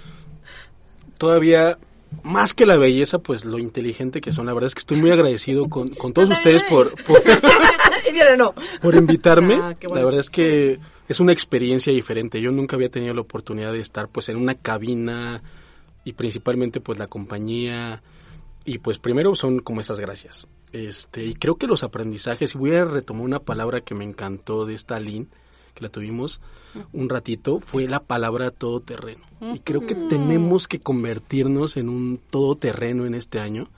todavía 1.17 1.77
más 2.21 2.53
que 2.53 2.65
la 2.65 2.77
belleza, 2.77 3.19
pues 3.19 3.43
lo 3.43 3.59
inteligente 3.59 4.21
que 4.21 4.31
son. 4.31 4.45
La 4.45 4.53
verdad 4.53 4.67
es 4.67 4.75
que 4.75 4.79
estoy 4.79 5.01
muy 5.01 5.11
agradecido 5.11 5.67
con, 5.67 5.89
con 5.89 6.13
todos 6.13 6.29
ustedes 6.29 6.63
por, 6.63 6.93
por, 8.81 8.95
invitarme. 8.95 9.55
Ah, 9.55 9.75
bueno. 9.81 9.95
La 9.95 10.05
verdad 10.05 10.19
es 10.19 10.29
que 10.29 10.79
es 11.07 11.19
una 11.19 11.33
experiencia 11.33 11.91
diferente. 11.93 12.41
Yo 12.41 12.51
nunca 12.51 12.75
había 12.75 12.89
tenido 12.89 13.13
la 13.13 13.21
oportunidad 13.21 13.73
de 13.73 13.79
estar 13.79 14.09
pues 14.09 14.29
en 14.29 14.37
una 14.37 14.55
cabina 14.55 15.41
y 16.03 16.13
principalmente 16.13 16.79
pues 16.79 16.99
la 16.99 17.07
compañía 17.07 18.01
y 18.65 18.77
pues 18.77 18.99
primero 18.99 19.35
son 19.35 19.59
como 19.59 19.81
estas 19.81 19.99
gracias. 19.99 20.47
Este, 20.71 21.25
y 21.25 21.33
creo 21.35 21.57
que 21.57 21.67
los 21.67 21.83
aprendizajes, 21.83 22.55
y 22.55 22.57
voy 22.57 22.75
a 22.75 22.85
retomar 22.85 23.23
una 23.23 23.39
palabra 23.39 23.81
que 23.81 23.93
me 23.93 24.05
encantó 24.05 24.65
de 24.65 24.73
esta 24.73 24.99
Lynn, 24.99 25.29
que 25.75 25.83
la 25.83 25.89
tuvimos 25.89 26.39
un 26.93 27.09
ratito, 27.09 27.59
fue 27.59 27.87
la 27.87 27.99
palabra 27.99 28.51
todoterreno. 28.51 29.25
Y 29.53 29.59
creo 29.59 29.81
que 29.81 29.95
tenemos 29.95 30.67
que 30.67 30.79
convertirnos 30.79 31.77
en 31.77 31.89
un 31.89 32.19
todoterreno 32.29 33.05
en 33.05 33.15
este 33.15 33.39
año. 33.39 33.69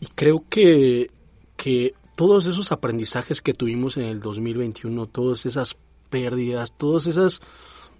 Y 0.00 0.06
creo 0.06 0.44
que, 0.48 1.10
que 1.56 1.94
todos 2.14 2.46
esos 2.46 2.72
aprendizajes 2.72 3.42
que 3.42 3.52
tuvimos 3.52 3.96
en 3.96 4.04
el 4.04 4.20
2021, 4.20 5.06
todas 5.06 5.44
esas 5.44 5.76
pérdidas, 6.08 6.72
todas 6.72 7.06
esas 7.06 7.40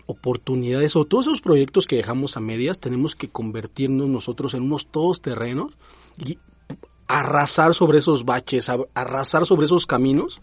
oportunidades 0.06 0.96
o 0.96 1.04
todos 1.04 1.26
esos 1.26 1.40
proyectos 1.40 1.86
que 1.86 1.96
dejamos 1.96 2.36
a 2.36 2.40
medias, 2.40 2.78
tenemos 2.78 3.14
que 3.14 3.28
convertirnos 3.28 4.08
nosotros 4.08 4.54
en 4.54 4.62
unos 4.62 4.86
todos 4.86 5.20
terrenos 5.20 5.74
y 6.16 6.38
arrasar 7.06 7.74
sobre 7.74 7.98
esos 7.98 8.24
baches, 8.24 8.70
arrasar 8.94 9.46
sobre 9.46 9.66
esos 9.66 9.86
caminos. 9.86 10.40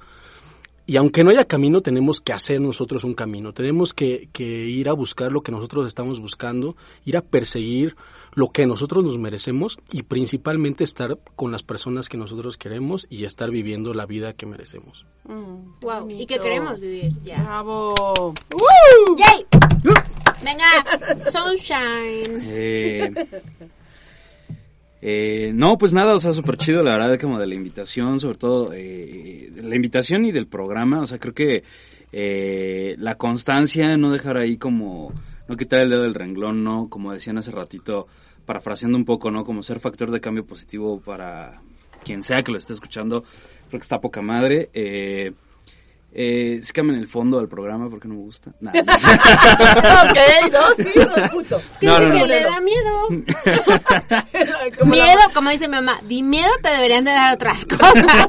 Y 0.88 0.97
aunque 0.97 1.23
no 1.23 1.31
haya 1.31 1.45
camino, 1.45 1.81
tenemos 1.81 2.21
que 2.21 2.31
hacer 2.31 2.61
nosotros 2.61 3.03
un 3.03 3.15
camino. 3.15 3.53
Tenemos 3.53 3.93
que, 3.93 4.29
que 4.31 4.43
ir 4.43 4.88
a 4.88 4.93
buscar 4.93 5.31
lo 5.31 5.41
que 5.41 5.51
nosotros 5.51 5.88
estamos 5.88 6.19
buscando, 6.19 6.75
ir 7.05 7.17
a 7.17 7.21
perseguir 7.21 7.95
lo 8.33 8.49
que 8.51 8.67
nosotros 8.67 9.03
nos 9.03 9.17
merecemos 9.17 9.77
y 9.91 10.03
principalmente 10.03 10.83
estar 10.83 11.17
con 11.36 11.51
las 11.51 11.63
personas 11.63 12.07
que 12.07 12.17
nosotros 12.17 12.57
queremos 12.57 13.07
y 13.09 13.23
estar 13.23 13.49
viviendo 13.49 13.93
la 13.93 14.05
vida 14.05 14.33
que 14.33 14.45
merecemos. 14.45 15.05
Wow, 15.81 16.09
y 16.09 16.25
que 16.27 16.38
queremos 16.38 16.79
vivir 16.79 17.13
ya. 17.23 17.41
Bravo. 17.41 18.33
¡Yay! 19.17 19.45
Venga, 20.43 20.65
sunshine. 21.31 22.41
Eh, 22.43 23.11
eh, 25.01 25.51
no, 25.53 25.77
pues 25.77 25.93
nada, 25.93 26.15
o 26.15 26.19
sea, 26.19 26.31
súper 26.31 26.57
chido, 26.57 26.83
la 26.83 26.97
verdad, 26.97 27.19
como 27.19 27.39
de 27.39 27.47
la 27.47 27.55
invitación, 27.55 28.19
sobre 28.19 28.37
todo 28.37 28.73
eh, 28.73 29.49
de 29.53 29.63
la 29.63 29.75
invitación 29.75 30.25
y 30.25 30.31
del 30.31 30.47
programa, 30.47 31.01
o 31.01 31.07
sea, 31.07 31.19
creo 31.19 31.33
que 31.33 31.63
eh, 32.11 32.95
la 32.97 33.15
constancia, 33.15 33.97
no 33.97 34.11
dejar 34.11 34.37
ahí 34.37 34.57
como, 34.57 35.13
no 35.47 35.57
quitar 35.57 35.81
el 35.81 35.89
dedo 35.89 36.03
del 36.03 36.13
renglón, 36.13 36.63
¿no? 36.63 36.89
Como 36.89 37.11
decían 37.11 37.37
hace 37.37 37.51
ratito, 37.51 38.07
parafraseando 38.45 38.97
un 38.97 39.05
poco, 39.05 39.31
¿no? 39.31 39.43
Como 39.43 39.63
ser 39.63 39.79
factor 39.79 40.11
de 40.11 40.21
cambio 40.21 40.45
positivo 40.45 41.01
para 41.01 41.61
quien 42.03 42.23
sea 42.23 42.41
que 42.41 42.51
lo 42.51 42.57
esté 42.57 42.73
escuchando, 42.73 43.23
creo 43.67 43.71
que 43.71 43.77
está 43.77 43.99
poca 43.99 44.21
madre. 44.21 44.69
Eh, 44.73 45.33
eh, 46.18 46.61
sí 46.63 46.72
cambien 46.72 46.97
el 46.99 47.07
fondo 47.07 47.38
del 47.39 47.47
programa 47.49 47.89
porque 47.89 48.07
no 48.07 48.13
me 48.16 48.22
gusta. 48.22 48.53
Nah, 48.61 48.72
no 48.72 48.97
sé. 48.97 49.07
ok, 49.13 50.51
no, 50.53 50.84
sí, 50.84 50.89
no, 50.97 51.30
puto. 51.30 51.57
Es 51.57 51.78
que 51.78 51.86
No, 51.88 51.99
dice 51.99 52.07
no, 52.09 52.13
que 52.16 52.20
no. 52.22 52.26
le 52.28 52.41
da 52.43 52.61
miedo. 52.61 53.07
Como 54.80 54.95
la- 54.95 55.03
miedo, 55.03 55.20
como 55.34 55.49
dice 55.49 55.68
mi 55.68 55.76
mamá, 55.76 55.99
di 56.07 56.24
miedo 56.24 56.49
te 56.61 56.70
deberían 56.70 57.05
de 57.05 57.11
dar 57.11 57.36
otras 57.36 57.66
cosas. 57.70 58.28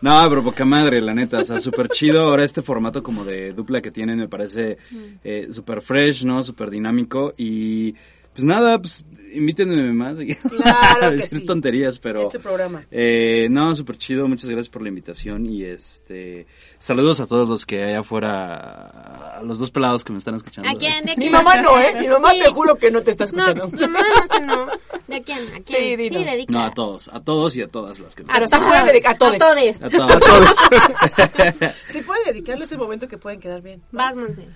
No, 0.00 0.26
pero 0.28 0.42
poca 0.42 0.64
madre, 0.64 1.00
la 1.00 1.14
neta, 1.14 1.38
o 1.40 1.44
sea, 1.44 1.60
súper 1.60 1.88
chido. 1.88 2.22
Ahora 2.28 2.44
este 2.44 2.62
formato 2.62 3.02
como 3.02 3.24
de 3.24 3.52
dupla 3.52 3.80
que 3.80 3.90
tienen 3.90 4.18
me 4.18 4.28
parece 4.28 4.78
eh, 5.24 5.48
súper 5.52 5.82
fresh, 5.82 6.24
¿no? 6.24 6.42
Súper 6.42 6.70
dinámico 6.70 7.34
y 7.36 7.92
pues 8.32 8.44
nada, 8.44 8.78
pues 8.78 9.06
invítenme 9.36 9.92
más 9.92 10.18
Claro 10.56 11.06
a 11.06 11.10
que 11.10 11.20
sí. 11.22 11.40
tonterías, 11.40 11.98
pero 11.98 12.22
Este 12.22 12.38
programa. 12.38 12.84
eh, 12.90 13.48
no, 13.50 13.74
súper 13.74 13.96
chido, 13.98 14.26
muchas 14.28 14.48
gracias 14.50 14.68
por 14.68 14.82
la 14.82 14.88
invitación 14.88 15.46
y 15.46 15.62
este 15.64 16.46
saludos 16.78 17.20
a 17.20 17.26
todos 17.26 17.48
los 17.48 17.64
que 17.66 17.84
hay 17.84 17.94
afuera, 17.94 19.36
a 19.38 19.42
los 19.42 19.58
dos 19.58 19.70
pelados 19.70 20.02
que 20.04 20.12
me 20.12 20.18
están 20.18 20.34
escuchando. 20.34 20.68
¿A 20.70 20.74
quién? 20.74 21.04
¿De 21.04 21.12
Mi 21.16 21.22
quién? 21.28 21.32
mamá 21.32 21.60
no, 21.60 21.78
¿eh? 21.80 21.94
Mi 22.00 22.08
mamá 22.08 22.30
Sí. 22.32 22.40
te 22.44 22.50
juro 22.50 22.76
que 22.76 22.90
no 22.90 23.02
te 23.02 23.10
está 23.10 23.24
No, 23.26 23.44
escuchando. 23.46 23.68
mi 23.68 23.80
mamá 23.80 24.00
no 24.00 24.26
sé, 24.34 24.40
no. 24.42 24.66
¿De 25.06 25.22
quién? 25.22 25.38
¿A 25.54 25.60
quién? 25.60 25.64
Sí, 25.64 25.96
dinos. 25.96 26.24
dedica. 26.26 26.52
No, 26.52 26.64
a 26.64 26.74
todos, 26.74 27.08
a 27.12 27.20
todos 27.20 27.56
y 27.56 27.62
a 27.62 27.68
todas 27.68 28.00
las 28.00 28.14
que 28.14 28.24
me 28.24 28.32
sí 28.34 28.56
pueden 28.58 28.86
dedicar 28.86 29.14
a 29.14 29.18
todos. 29.18 29.34
A 29.34 29.38
todes. 29.38 29.82
A 29.82 29.88
todos. 29.90 30.58
Sí 31.88 32.02
pueden 32.02 32.24
dedicarle 32.26 32.64
ese 32.64 32.76
momento 32.76 33.06
que 33.08 33.18
pueden 33.18 33.40
quedar 33.40 33.62
bien. 33.62 33.82
Vas, 33.92 34.16
Monse. 34.16 34.46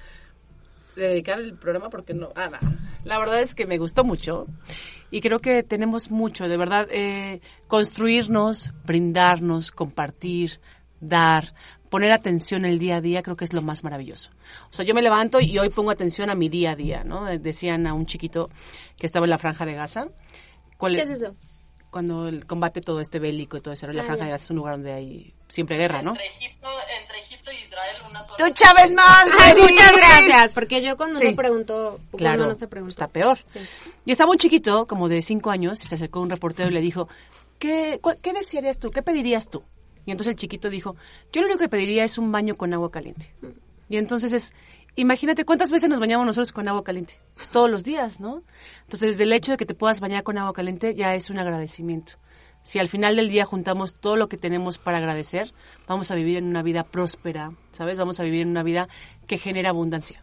De 0.97 1.09
dedicar 1.09 1.41
el 1.41 1.55
programa 1.55 1.91
porque 1.91 2.15
no, 2.15 2.31
ah, 2.35 2.49
no. 2.51 2.59
la 3.05 3.19
verdad 3.19 3.41
es 3.41 3.55
que 3.55 3.67
me 3.67 3.79
gustó 3.79 4.05
mucho 4.05 4.47
y 5.11 5.21
creo 5.21 5.41
que 5.41 5.63
tenemos 5.63 6.11
mucho, 6.11 6.49
de 6.49 6.57
verdad, 6.57 6.89
eh, 6.91 7.41
construirnos, 7.67 8.73
brindarnos, 8.85 9.73
compartir, 9.73 10.61
dar, 11.01 11.53
poner 11.89 12.13
atención 12.13 12.65
el 12.65 12.79
día 12.79 12.97
a 12.97 13.01
día, 13.01 13.23
creo 13.23 13.37
que 13.37 13.45
es 13.45 13.53
lo 13.53 13.63
más 13.63 13.83
maravilloso. 13.83 14.31
O 14.71 14.73
sea, 14.73 14.85
yo 14.87 14.95
me 14.95 15.03
levanto 15.03 15.41
y 15.41 15.59
hoy 15.59 15.69
pongo 15.71 15.91
atención 15.91 16.31
a 16.31 16.37
mi 16.37 16.49
día 16.49 16.73
a 16.73 16.77
día, 16.77 17.03
¿no? 17.03 17.29
Eh, 17.29 17.39
Decían 17.39 17.87
a 17.87 17.95
un 17.95 18.07
chiquito 18.07 18.51
que 18.97 19.07
estaba 19.07 19.27
en 19.27 19.31
la 19.31 19.39
franja 19.39 19.67
de 19.67 19.75
Gaza. 19.75 20.09
¿Cuál 20.77 20.95
¿Qué 20.95 21.03
es 21.03 21.11
eso? 21.11 21.35
Cuando 21.91 22.29
el 22.29 22.47
combate 22.47 22.81
todo 22.81 23.01
este 23.01 23.19
bélico 23.19 23.57
y 23.57 23.61
todo 23.61 23.75
eso, 23.75 23.87
la 23.89 24.03
Ah, 24.03 24.05
franja 24.05 24.25
de 24.25 24.31
Gaza 24.31 24.45
es 24.45 24.51
un 24.51 24.57
lugar 24.59 24.75
donde 24.77 24.93
hay 24.93 25.35
siempre 25.49 25.77
guerra, 25.77 26.03
¿no? 26.03 26.13
Entre 26.13 26.27
Egipto, 26.27 26.69
entre 27.01 27.19
Egipto 27.19 27.51
y 27.51 27.57
Israel, 27.57 27.97
una 28.09 28.23
sola. 28.23 28.37
¡Tú, 28.39 28.55
Chávez! 28.55 28.93
Ay, 28.97 29.55
muchas 29.61 29.93
gracias, 29.97 30.55
porque 30.55 30.83
yo 30.83 30.97
cuando 30.97 31.19
Sí. 31.19 31.31
no 31.31 31.37
pregunto, 31.37 32.01
cuando 32.13 32.17
Claro, 32.19 32.47
no 32.47 32.55
se 32.55 32.69
pregunta. 32.69 32.93
está 32.93 33.09
peor. 33.09 33.39
Sí. 33.47 33.59
Y 34.07 34.13
estaba 34.13 34.31
un 34.31 34.39
chiquito, 34.39 34.87
como 34.87 35.09
de 35.09 35.21
cinco 35.21 35.51
años, 35.51 35.83
y 35.83 35.89
se 35.89 35.97
acercó 35.97 36.21
un 36.21 36.31
reportero 36.31 36.71
y 36.71 36.73
le 36.73 36.81
dijo, 36.81 37.09
¿qué, 37.59 37.99
cuál- 38.01 38.19
¿qué 38.23 38.33
desearías 38.33 38.79
tú? 38.79 38.91
¿Qué 38.93 39.03
pedirías 39.03 39.51
tú? 39.51 39.65
Y 40.07 40.13
entonces 40.13 40.31
el 40.31 40.37
chiquito 40.37 40.71
dijo, 40.71 40.95
yo 41.33 41.41
lo 41.41 41.49
único 41.49 41.59
que 41.61 41.69
pediría 41.69 42.05
es 42.05 42.19
un 42.19 42.31
baño 42.31 42.55
con 42.55 42.73
agua 42.73 42.91
caliente. 42.93 43.35
Y 43.89 43.97
entonces 43.97 44.33
es, 44.33 44.55
imagínate 44.97 45.45
cuántas 45.45 45.71
veces 45.71 45.89
nos 45.89 46.01
bañamos 46.01 46.27
nosotros 46.27 46.53
con 46.53 46.69
agua 46.69 46.85
caliente. 46.85 47.21
Pues 47.35 47.51
todos 47.51 47.71
los 47.71 47.85
días, 47.85 48.21
¿no? 48.21 48.43
Entonces, 48.83 49.11
desde 49.11 49.25
el 49.25 49.33
hecho 49.33 49.53
de 49.53 49.57
que 49.57 49.67
te 49.67 49.75
puedas 49.75 50.01
bañar 50.01 50.23
con 50.23 50.39
agua 50.39 50.53
caliente 50.53 50.95
ya 50.95 51.15
es 51.15 51.31
un 51.31 51.39
agradecimiento. 51.39 52.15
Si 52.63 52.79
al 52.79 52.89
final 52.89 53.17
del 53.17 53.31
día 53.31 53.45
juntamos 53.45 53.95
todo 53.95 54.17
lo 54.17 54.29
que 54.29 54.37
tenemos 54.37 54.79
para 54.79 54.99
agradecer, 54.99 55.55
vamos 55.89 56.11
a 56.11 56.15
vivir 56.15 56.37
en 56.37 56.47
una 56.47 56.63
vida 56.63 56.85
próspera, 56.85 57.53
¿sabes? 57.73 57.99
Vamos 57.99 58.21
a 58.21 58.25
vivir 58.25 58.43
en 58.43 58.49
una 58.49 58.63
vida 58.63 58.89
que 59.27 59.39
genera 59.39 59.71
abundancia 59.71 60.23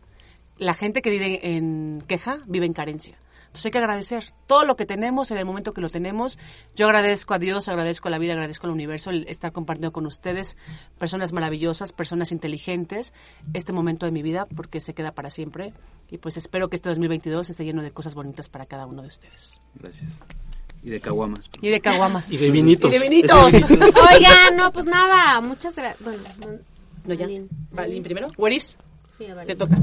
la 0.57 0.73
gente 0.73 1.01
que 1.01 1.09
vive 1.09 1.55
en 1.55 2.03
queja 2.07 2.39
vive 2.45 2.65
en 2.65 2.73
carencia. 2.73 3.17
Entonces 3.57 3.65
hay 3.65 3.71
que 3.71 3.77
agradecer 3.79 4.23
todo 4.45 4.65
lo 4.65 4.75
que 4.75 4.85
tenemos 4.85 5.31
en 5.31 5.39
el 5.39 5.45
momento 5.45 5.73
que 5.73 5.81
lo 5.81 5.89
tenemos. 5.89 6.37
Yo 6.75 6.85
agradezco 6.85 7.33
a 7.33 7.39
Dios, 7.39 7.67
agradezco 7.69 8.07
a 8.07 8.11
la 8.11 8.19
vida, 8.19 8.33
agradezco 8.33 8.67
al 8.67 8.71
universo 8.73 9.09
el 9.09 9.25
estar 9.27 9.51
compartiendo 9.51 9.91
con 9.91 10.05
ustedes, 10.05 10.55
personas 10.99 11.33
maravillosas, 11.33 11.91
personas 11.91 12.31
inteligentes, 12.31 13.15
este 13.55 13.73
momento 13.73 14.05
de 14.05 14.11
mi 14.11 14.21
vida, 14.21 14.45
porque 14.55 14.79
se 14.79 14.93
queda 14.93 15.11
para 15.11 15.31
siempre. 15.31 15.73
Y 16.11 16.19
pues 16.19 16.37
espero 16.37 16.69
que 16.69 16.75
este 16.75 16.89
2022 16.89 17.49
esté 17.49 17.65
lleno 17.65 17.81
de 17.81 17.89
cosas 17.89 18.13
bonitas 18.13 18.47
para 18.47 18.67
cada 18.67 18.85
uno 18.85 19.01
de 19.01 19.07
ustedes. 19.07 19.59
Gracias. 19.73 20.11
Y 20.83 20.91
de 20.91 20.99
caguamas. 20.99 21.49
Y 21.59 21.69
de 21.69 21.81
caguamas. 21.81 22.29
Y 22.29 22.37
de 22.37 22.51
vinitos. 22.51 22.91
Y 22.93 22.99
de 22.99 23.09
vinitos. 23.09 23.53
Oigan, 23.55 24.55
no, 24.55 24.71
pues 24.71 24.85
nada, 24.85 25.41
muchas 25.41 25.75
gracias. 25.75 25.99
Bueno, 26.05 26.21
no- 26.39 26.59
No, 27.07 27.13
ya. 27.15 27.27
Valín 27.71 28.03
primero. 28.03 28.27
Weris, 28.37 28.77
Sí, 29.17 29.25
te 29.47 29.55
toca. 29.55 29.75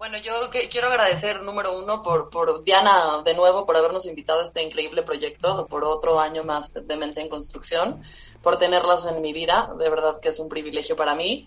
Bueno, 0.00 0.16
yo 0.16 0.48
que- 0.50 0.70
quiero 0.70 0.88
agradecer, 0.88 1.42
número 1.42 1.76
uno, 1.76 2.02
por, 2.02 2.30
por 2.30 2.64
Diana 2.64 3.20
de 3.22 3.34
nuevo, 3.34 3.66
por 3.66 3.76
habernos 3.76 4.06
invitado 4.06 4.40
a 4.40 4.44
este 4.44 4.62
increíble 4.62 5.02
proyecto, 5.02 5.66
por 5.66 5.84
otro 5.84 6.18
año 6.18 6.42
más 6.42 6.72
de 6.72 6.96
Mente 6.96 7.20
en 7.20 7.28
Construcción, 7.28 8.02
por 8.42 8.56
tenerlas 8.56 9.04
en 9.04 9.20
mi 9.20 9.34
vida, 9.34 9.70
de 9.78 9.90
verdad 9.90 10.18
que 10.18 10.30
es 10.30 10.38
un 10.38 10.48
privilegio 10.48 10.96
para 10.96 11.14
mí. 11.14 11.46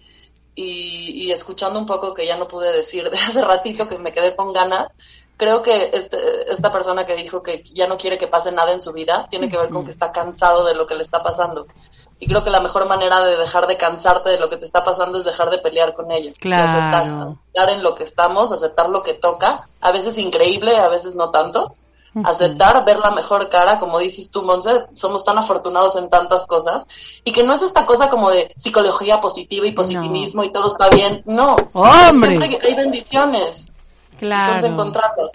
Y, 0.53 1.23
y 1.25 1.31
escuchando 1.31 1.79
un 1.79 1.87
poco 1.87 2.13
que 2.13 2.27
ya 2.27 2.37
no 2.37 2.47
pude 2.47 2.71
decir 2.71 3.09
de 3.09 3.17
hace 3.17 3.43
ratito, 3.43 3.89
que 3.89 3.97
me 3.97 4.13
quedé 4.13 4.35
con 4.35 4.53
ganas, 4.53 4.95
creo 5.35 5.63
que 5.63 5.89
este, 5.91 6.17
esta 6.51 6.71
persona 6.71 7.07
que 7.07 7.15
dijo 7.15 7.41
que 7.41 7.63
ya 7.63 7.87
no 7.87 7.97
quiere 7.97 8.19
que 8.19 8.27
pase 8.27 8.51
nada 8.51 8.71
en 8.71 8.81
su 8.81 8.93
vida, 8.93 9.25
tiene 9.31 9.49
que 9.49 9.57
ver 9.57 9.69
con 9.71 9.83
que 9.83 9.89
está 9.89 10.11
cansado 10.11 10.63
de 10.63 10.75
lo 10.75 10.85
que 10.85 10.93
le 10.93 11.01
está 11.01 11.23
pasando. 11.23 11.65
Y 12.24 12.26
creo 12.26 12.41
que 12.41 12.49
la 12.49 12.61
mejor 12.61 12.88
manera 12.88 13.19
de 13.19 13.36
dejar 13.36 13.67
de 13.67 13.76
cansarte 13.76 14.30
de 14.30 14.39
lo 14.39 14.49
que 14.49 14.55
te 14.55 14.63
está 14.63 14.82
pasando 14.86 15.17
es 15.17 15.26
dejar 15.26 15.49
de 15.49 15.57
pelear 15.57 15.93
con 15.93 16.09
ello. 16.09 16.30
Y 16.30 16.39
Claro. 16.39 16.63
aceptar, 16.69 17.03
aceptar 17.28 17.69
en 17.71 17.84
lo 17.84 17.95
que 17.95 18.05
estamos, 18.05 18.53
aceptar 18.53 18.88
lo 18.88 19.03
que 19.03 19.13
toca, 19.15 19.67
a 19.82 19.91
veces 19.91 20.17
increíble, 20.17 20.78
a 20.78 20.88
veces 20.88 21.15
no 21.15 21.32
tanto. 21.32 21.76
Aceptar, 22.24 22.86
ver 22.86 22.99
la 22.99 23.11
mejor 23.11 23.49
cara, 23.49 23.78
como 23.78 23.99
dices 23.99 24.30
tú, 24.30 24.41
Monse, 24.43 24.86
somos 24.93 25.26
tan 25.26 25.38
afortunados 25.38 25.97
en 25.97 26.09
tantas 26.09 26.45
cosas. 26.47 26.88
Y 27.26 27.34
que 27.34 27.43
no 27.43 27.53
es 27.53 27.61
esta 27.61 27.86
cosa 27.86 28.09
como 28.09 28.30
de 28.32 28.53
psicología 28.55 29.19
positiva 29.19 29.67
y 29.67 29.74
positivismo 29.74 30.45
y 30.45 30.51
todo 30.51 30.69
está 30.69 30.88
bien. 30.95 31.24
No. 31.26 31.57
¡Hombre! 31.74 32.38
Siempre 32.39 32.67
hay 32.69 32.76
bendiciones. 32.76 33.67
Entonces 34.11 34.17
Claro. 34.19 34.65
encontrarlas. 34.67 35.30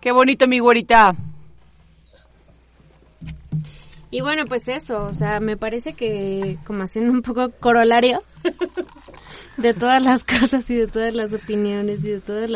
Qué 0.00 0.10
bonito, 0.10 0.46
mi 0.46 0.58
güerita. 0.58 1.14
Y 4.12 4.20
bueno, 4.20 4.44
pues 4.44 4.68
eso, 4.68 5.04
o 5.04 5.14
sea, 5.14 5.40
me 5.40 5.56
parece 5.56 5.94
que 5.94 6.58
como 6.66 6.82
haciendo 6.82 7.14
un 7.14 7.22
poco 7.22 7.50
corolario 7.50 8.22
de 9.56 9.72
todas 9.72 10.04
las 10.04 10.22
cosas 10.40 10.68
y 10.68 10.74
de 10.74 10.86
todas 10.86 11.14
las 11.14 11.32
opiniones 11.32 12.04
y 12.04 12.10
de 12.10 12.20
todos 12.20 12.50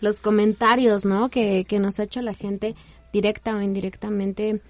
los 0.00 0.20
comentarios, 0.20 1.04
¿no? 1.04 1.28
Que, 1.28 1.64
que 1.64 1.78
nos 1.78 2.00
ha 2.00 2.02
hecho 2.02 2.22
la 2.22 2.34
gente 2.34 2.74
directa 3.12 3.54
o 3.54 3.62
indirectamente. 3.62 4.62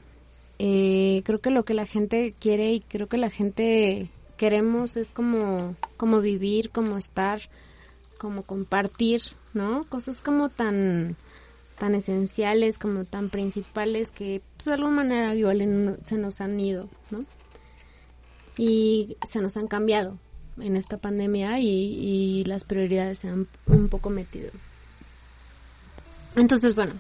Eh, 0.59 1.23
creo 1.25 1.41
que 1.41 1.49
lo 1.49 1.65
que 1.65 1.73
la 1.73 1.87
gente 1.87 2.35
quiere 2.39 2.75
y 2.75 2.81
creo 2.81 3.09
que 3.09 3.17
la 3.17 3.31
gente 3.31 4.11
queremos 4.37 4.99
es 4.99 5.13
como, 5.13 5.75
como 5.97 6.21
vivir, 6.21 6.69
como 6.69 6.99
estar, 6.99 7.41
como 8.19 8.43
compartir, 8.43 9.23
¿no? 9.55 9.87
Cosas 9.89 10.21
como 10.21 10.51
tan 10.51 11.17
tan 11.81 11.95
esenciales, 11.95 12.79
como 12.79 13.05
tan 13.05 13.31
principales 13.31 14.11
que 14.11 14.43
pues, 14.57 14.67
de 14.67 14.75
alguna 14.75 14.97
manera 14.97 15.35
igual 15.35 15.99
se 16.05 16.19
nos 16.19 16.41
han 16.41 16.61
ido, 16.61 16.89
¿no? 17.11 17.25
Y 18.59 19.17
se 19.27 19.41
nos 19.41 19.57
han 19.57 19.67
cambiado 19.67 20.19
en 20.61 20.77
esta 20.77 20.99
pandemia 20.99 21.59
y, 21.59 21.67
y 21.67 22.45
las 22.45 22.65
prioridades 22.65 23.21
se 23.21 23.29
han 23.29 23.49
un 23.67 23.89
poco 23.89 24.11
metido. 24.11 24.51
Entonces, 26.37 26.75
bueno, 26.75 26.93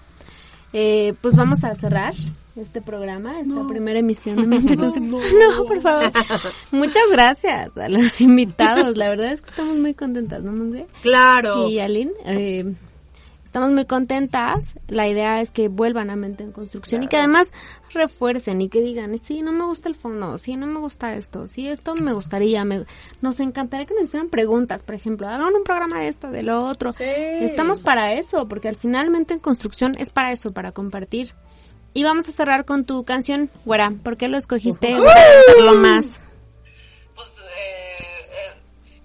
eh, 0.73 1.15
pues 1.21 1.37
vamos 1.37 1.63
a 1.65 1.75
cerrar 1.75 2.15
este 2.57 2.81
programa, 2.81 3.41
esta 3.41 3.67
primera 3.67 3.99
emisión 3.99 4.37
de 4.37 4.47
Mente. 4.47 4.77
No, 4.77 4.93
por 5.67 5.81
favor. 5.81 6.13
Muchas 6.71 7.05
gracias 7.13 7.77
a 7.77 7.89
los 7.89 8.21
invitados. 8.23 8.97
La 8.97 9.11
verdad 9.11 9.33
es 9.33 9.43
que 9.43 9.51
estamos 9.51 9.77
muy 9.77 9.95
contentas, 9.95 10.43
¿no, 10.43 10.53
Monse? 10.53 10.87
Claro. 11.03 11.69
Y 11.69 11.81
Aline, 11.81 12.13
eh, 12.25 12.75
estamos 13.51 13.73
muy 13.73 13.85
contentas. 13.85 14.75
La 14.87 15.09
idea 15.09 15.41
es 15.41 15.51
que 15.51 15.67
vuelvan 15.67 16.09
a 16.09 16.15
mente 16.15 16.45
en 16.45 16.53
construcción 16.53 17.03
y 17.03 17.09
que 17.09 17.17
además 17.17 17.53
refuercen 17.93 18.61
y 18.61 18.69
que 18.69 18.81
digan, 18.81 19.19
sí, 19.19 19.43
no 19.43 19.51
me 19.51 19.65
gusta 19.65 19.89
el 19.89 19.97
fondo, 19.97 20.39
sí, 20.39 20.55
no 20.55 20.69
me 20.69 20.79
gusta 20.79 21.15
esto, 21.15 21.49
sí, 21.49 21.67
esto 21.67 21.97
me 21.97 22.13
gustaría. 22.13 22.65
Me, 22.65 22.85
nos 23.21 23.41
encantaría 23.41 23.87
que 23.87 23.95
nos 23.95 24.05
hicieran 24.05 24.29
preguntas, 24.29 24.85
por 24.85 24.95
ejemplo, 24.95 25.27
hagan 25.27 25.53
un 25.53 25.65
programa 25.65 25.99
de 25.99 26.07
esto, 26.07 26.31
de 26.31 26.45
lo 26.45 26.65
otro. 26.65 26.93
Estamos 27.01 27.81
para 27.81 28.13
eso, 28.13 28.47
porque 28.47 28.69
al 28.69 28.77
final 28.77 29.11
mente 29.11 29.35
en 29.35 29.41
construcción 29.41 29.97
es 29.99 30.11
para 30.11 30.31
eso, 30.31 30.53
para 30.53 30.71
compartir. 30.71 31.35
Y 31.93 32.05
vamos 32.05 32.29
a 32.29 32.31
cerrar 32.31 32.65
con 32.65 32.85
tu 32.85 33.03
canción, 33.03 33.51
Güera. 33.65 33.93
¿Por 34.05 34.17
qué 34.17 34.29
lo 34.29 34.39
escogiste? 34.39 34.97
Güera, 34.97 35.25
lo 35.65 35.75
más. 35.75 36.21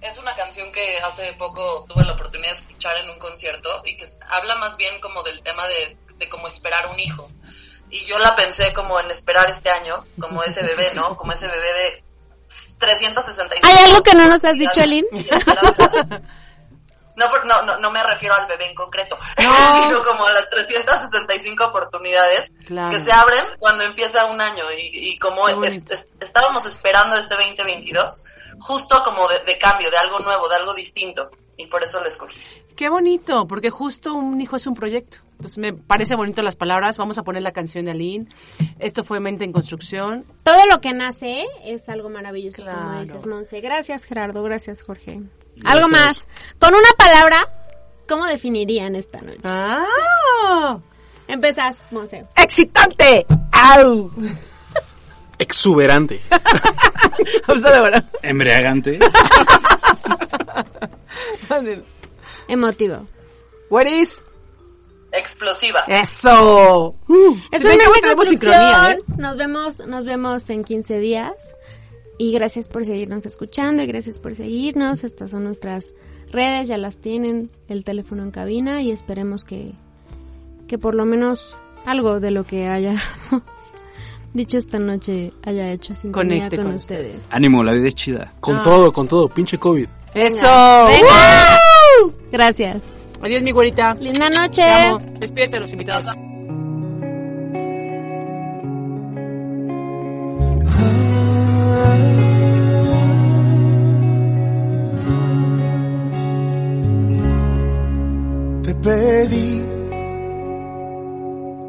Es 0.09 0.17
una 0.19 0.35
canción 0.35 0.71
que 0.71 0.99
hace 0.99 1.33
poco 1.33 1.85
tuve 1.89 2.05
la 2.05 2.13
oportunidad 2.13 2.51
de 2.51 2.57
escuchar 2.57 2.97
en 2.97 3.09
un 3.09 3.17
concierto 3.19 3.81
y 3.85 3.97
que 3.97 4.05
habla 4.29 4.55
más 4.55 4.77
bien 4.77 4.99
como 5.01 5.23
del 5.23 5.41
tema 5.41 5.67
de, 5.67 5.97
de 6.17 6.29
cómo 6.29 6.47
esperar 6.47 6.87
un 6.89 6.99
hijo. 6.99 7.29
Y 7.89 8.05
yo 8.05 8.17
la 8.19 8.35
pensé 8.35 8.73
como 8.73 8.99
en 8.99 9.09
esperar 9.09 9.49
este 9.49 9.69
año, 9.69 10.05
como 10.19 10.43
ese 10.43 10.63
bebé, 10.63 10.91
¿no? 10.93 11.17
Como 11.17 11.31
ese 11.31 11.47
bebé 11.47 11.73
de 11.73 12.03
365. 12.77 13.67
¿Hay 13.67 13.85
algo 13.89 14.03
que 14.03 14.13
no 14.15 14.27
nos 14.27 14.43
has 14.43 14.57
dicho, 14.57 14.79
Aline? 14.81 15.07
No, 17.17 17.29
no, 17.45 17.61
no, 17.61 17.77
no 17.77 17.91
me 17.91 18.03
refiero 18.03 18.35
al 18.35 18.45
bebé 18.45 18.65
en 18.67 18.75
concreto, 18.75 19.17
sino 19.37 20.03
como 20.03 20.25
a 20.27 20.33
las 20.33 20.49
365 20.49 21.63
oportunidades 21.63 22.51
Claro. 22.67 22.89
que 22.89 22.99
se 22.99 23.09
abren 23.13 23.41
cuando 23.57 23.85
empieza 23.85 24.25
un 24.25 24.41
año 24.41 24.65
y, 24.77 24.89
y 25.13 25.17
como 25.17 25.47
es- 25.47 25.89
es- 25.89 26.13
estábamos 26.19 26.65
esperando 26.65 27.15
este 27.15 27.35
2022, 27.35 28.23
justo 28.59 29.01
como 29.03 29.27
de, 29.27 29.39
de 29.45 29.57
cambio, 29.57 29.89
de 29.91 29.97
algo 29.97 30.19
nuevo, 30.19 30.47
de 30.49 30.55
algo 30.55 30.73
distinto, 30.73 31.29
y 31.57 31.67
por 31.67 31.83
eso 31.83 31.99
la 32.01 32.07
escogí. 32.07 32.39
Qué 32.75 32.89
bonito, 32.89 33.47
porque 33.47 33.69
justo 33.69 34.13
un 34.13 34.41
hijo 34.41 34.57
es 34.57 34.67
un 34.67 34.73
proyecto. 34.73 35.19
Entonces 35.31 35.57
me 35.57 35.71
parece 35.73 36.15
bonito 36.15 36.41
las 36.41 36.55
palabras. 36.55 36.97
Vamos 36.97 37.17
a 37.17 37.23
poner 37.23 37.41
la 37.41 37.51
canción 37.53 37.85
de 37.85 37.91
Aline. 37.91 38.27
Esto 38.79 39.03
fue 39.05 39.19
Mente 39.21 39.43
en 39.45 39.53
Construcción. 39.53 40.25
Todo 40.43 40.65
lo 40.69 40.81
que 40.81 40.91
nace 40.93 41.45
es 41.63 41.87
algo 41.87 42.09
maravilloso, 42.09 42.63
como 42.65 42.75
Claro. 42.75 43.01
dices, 43.01 43.25
Monse. 43.25 43.61
Gracias, 43.61 44.03
Gerardo. 44.03 44.43
Gracias, 44.43 44.81
Jorge. 44.83 45.21
Algo 45.63 45.87
más. 45.87 46.27
Con 46.59 46.73
una 46.73 46.89
palabra, 46.97 47.47
¿cómo 48.09 48.25
definirían 48.25 48.95
esta 48.95 49.21
noche? 49.21 49.39
¡Ah! 49.43 50.79
Empezás, 51.27 51.77
Monse. 51.91 52.23
¡Excitante! 52.35 53.25
¡Au! 53.53 54.11
Exuberante. 55.39 56.21
Embriagante. 58.21 58.99
Emotivo. 62.47 63.07
What 63.69 63.85
is? 63.85 64.23
Explosiva. 65.11 65.81
¡Eso! 65.87 66.93
Es 67.51 67.61
tenemos 67.61 67.97
Construcción. 67.99 68.25
sincronía, 68.25 68.91
¿eh? 68.91 68.99
Nos 69.17 69.37
vemos, 69.37 69.79
nos 69.79 70.05
vemos 70.05 70.49
en 70.49 70.63
15 70.63 70.99
días. 70.99 71.55
Y 72.17 72.31
gracias 72.33 72.67
por 72.67 72.85
seguirnos 72.85 73.25
escuchando 73.25 73.83
y 73.83 73.87
gracias 73.87 74.19
por 74.19 74.35
seguirnos. 74.35 75.03
Estas 75.03 75.31
son 75.31 75.43
nuestras 75.45 75.93
redes, 76.31 76.67
ya 76.67 76.77
las 76.77 76.97
tienen, 76.99 77.49
el 77.67 77.83
teléfono 77.83 78.23
en 78.23 78.31
cabina 78.31 78.81
y 78.81 78.91
esperemos 78.91 79.43
que, 79.43 79.73
que 80.67 80.77
por 80.77 80.95
lo 80.95 81.05
menos 81.05 81.55
algo 81.85 82.19
de 82.19 82.31
lo 82.31 82.45
que 82.45 82.67
hayamos 82.67 83.01
dicho 84.35 84.57
esta 84.57 84.77
noche 84.77 85.31
haya 85.43 85.71
hecho 85.71 85.95
sintonía 85.95 86.37
Conecte 86.37 86.57
con, 86.57 86.65
con 86.65 86.75
ustedes. 86.75 87.27
Ánimo, 87.31 87.63
la 87.63 87.71
vida 87.71 87.87
es 87.87 87.95
chida. 87.95 88.33
Con 88.39 88.61
todo, 88.61 88.91
con 88.91 89.07
todo. 89.07 89.29
Pinche 89.29 89.57
COVID. 89.57 89.87
¡Eso! 90.13 90.87
Venga. 90.87 91.59
Gracias. 92.31 92.85
Adiós, 93.21 93.41
mi 93.41 93.51
güerita. 93.51 93.95
Linda 93.95 94.29
noche. 94.29 94.61
Despídete 95.19 95.53
de 95.53 95.59
los 95.61 95.71
invitados. 95.71 96.15
Te 108.63 108.75
pedí 108.75 109.61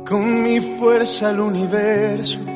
con 0.06 0.42
mi 0.42 0.60
fuerza 0.60 1.30
al 1.30 1.40
universo. 1.40 2.55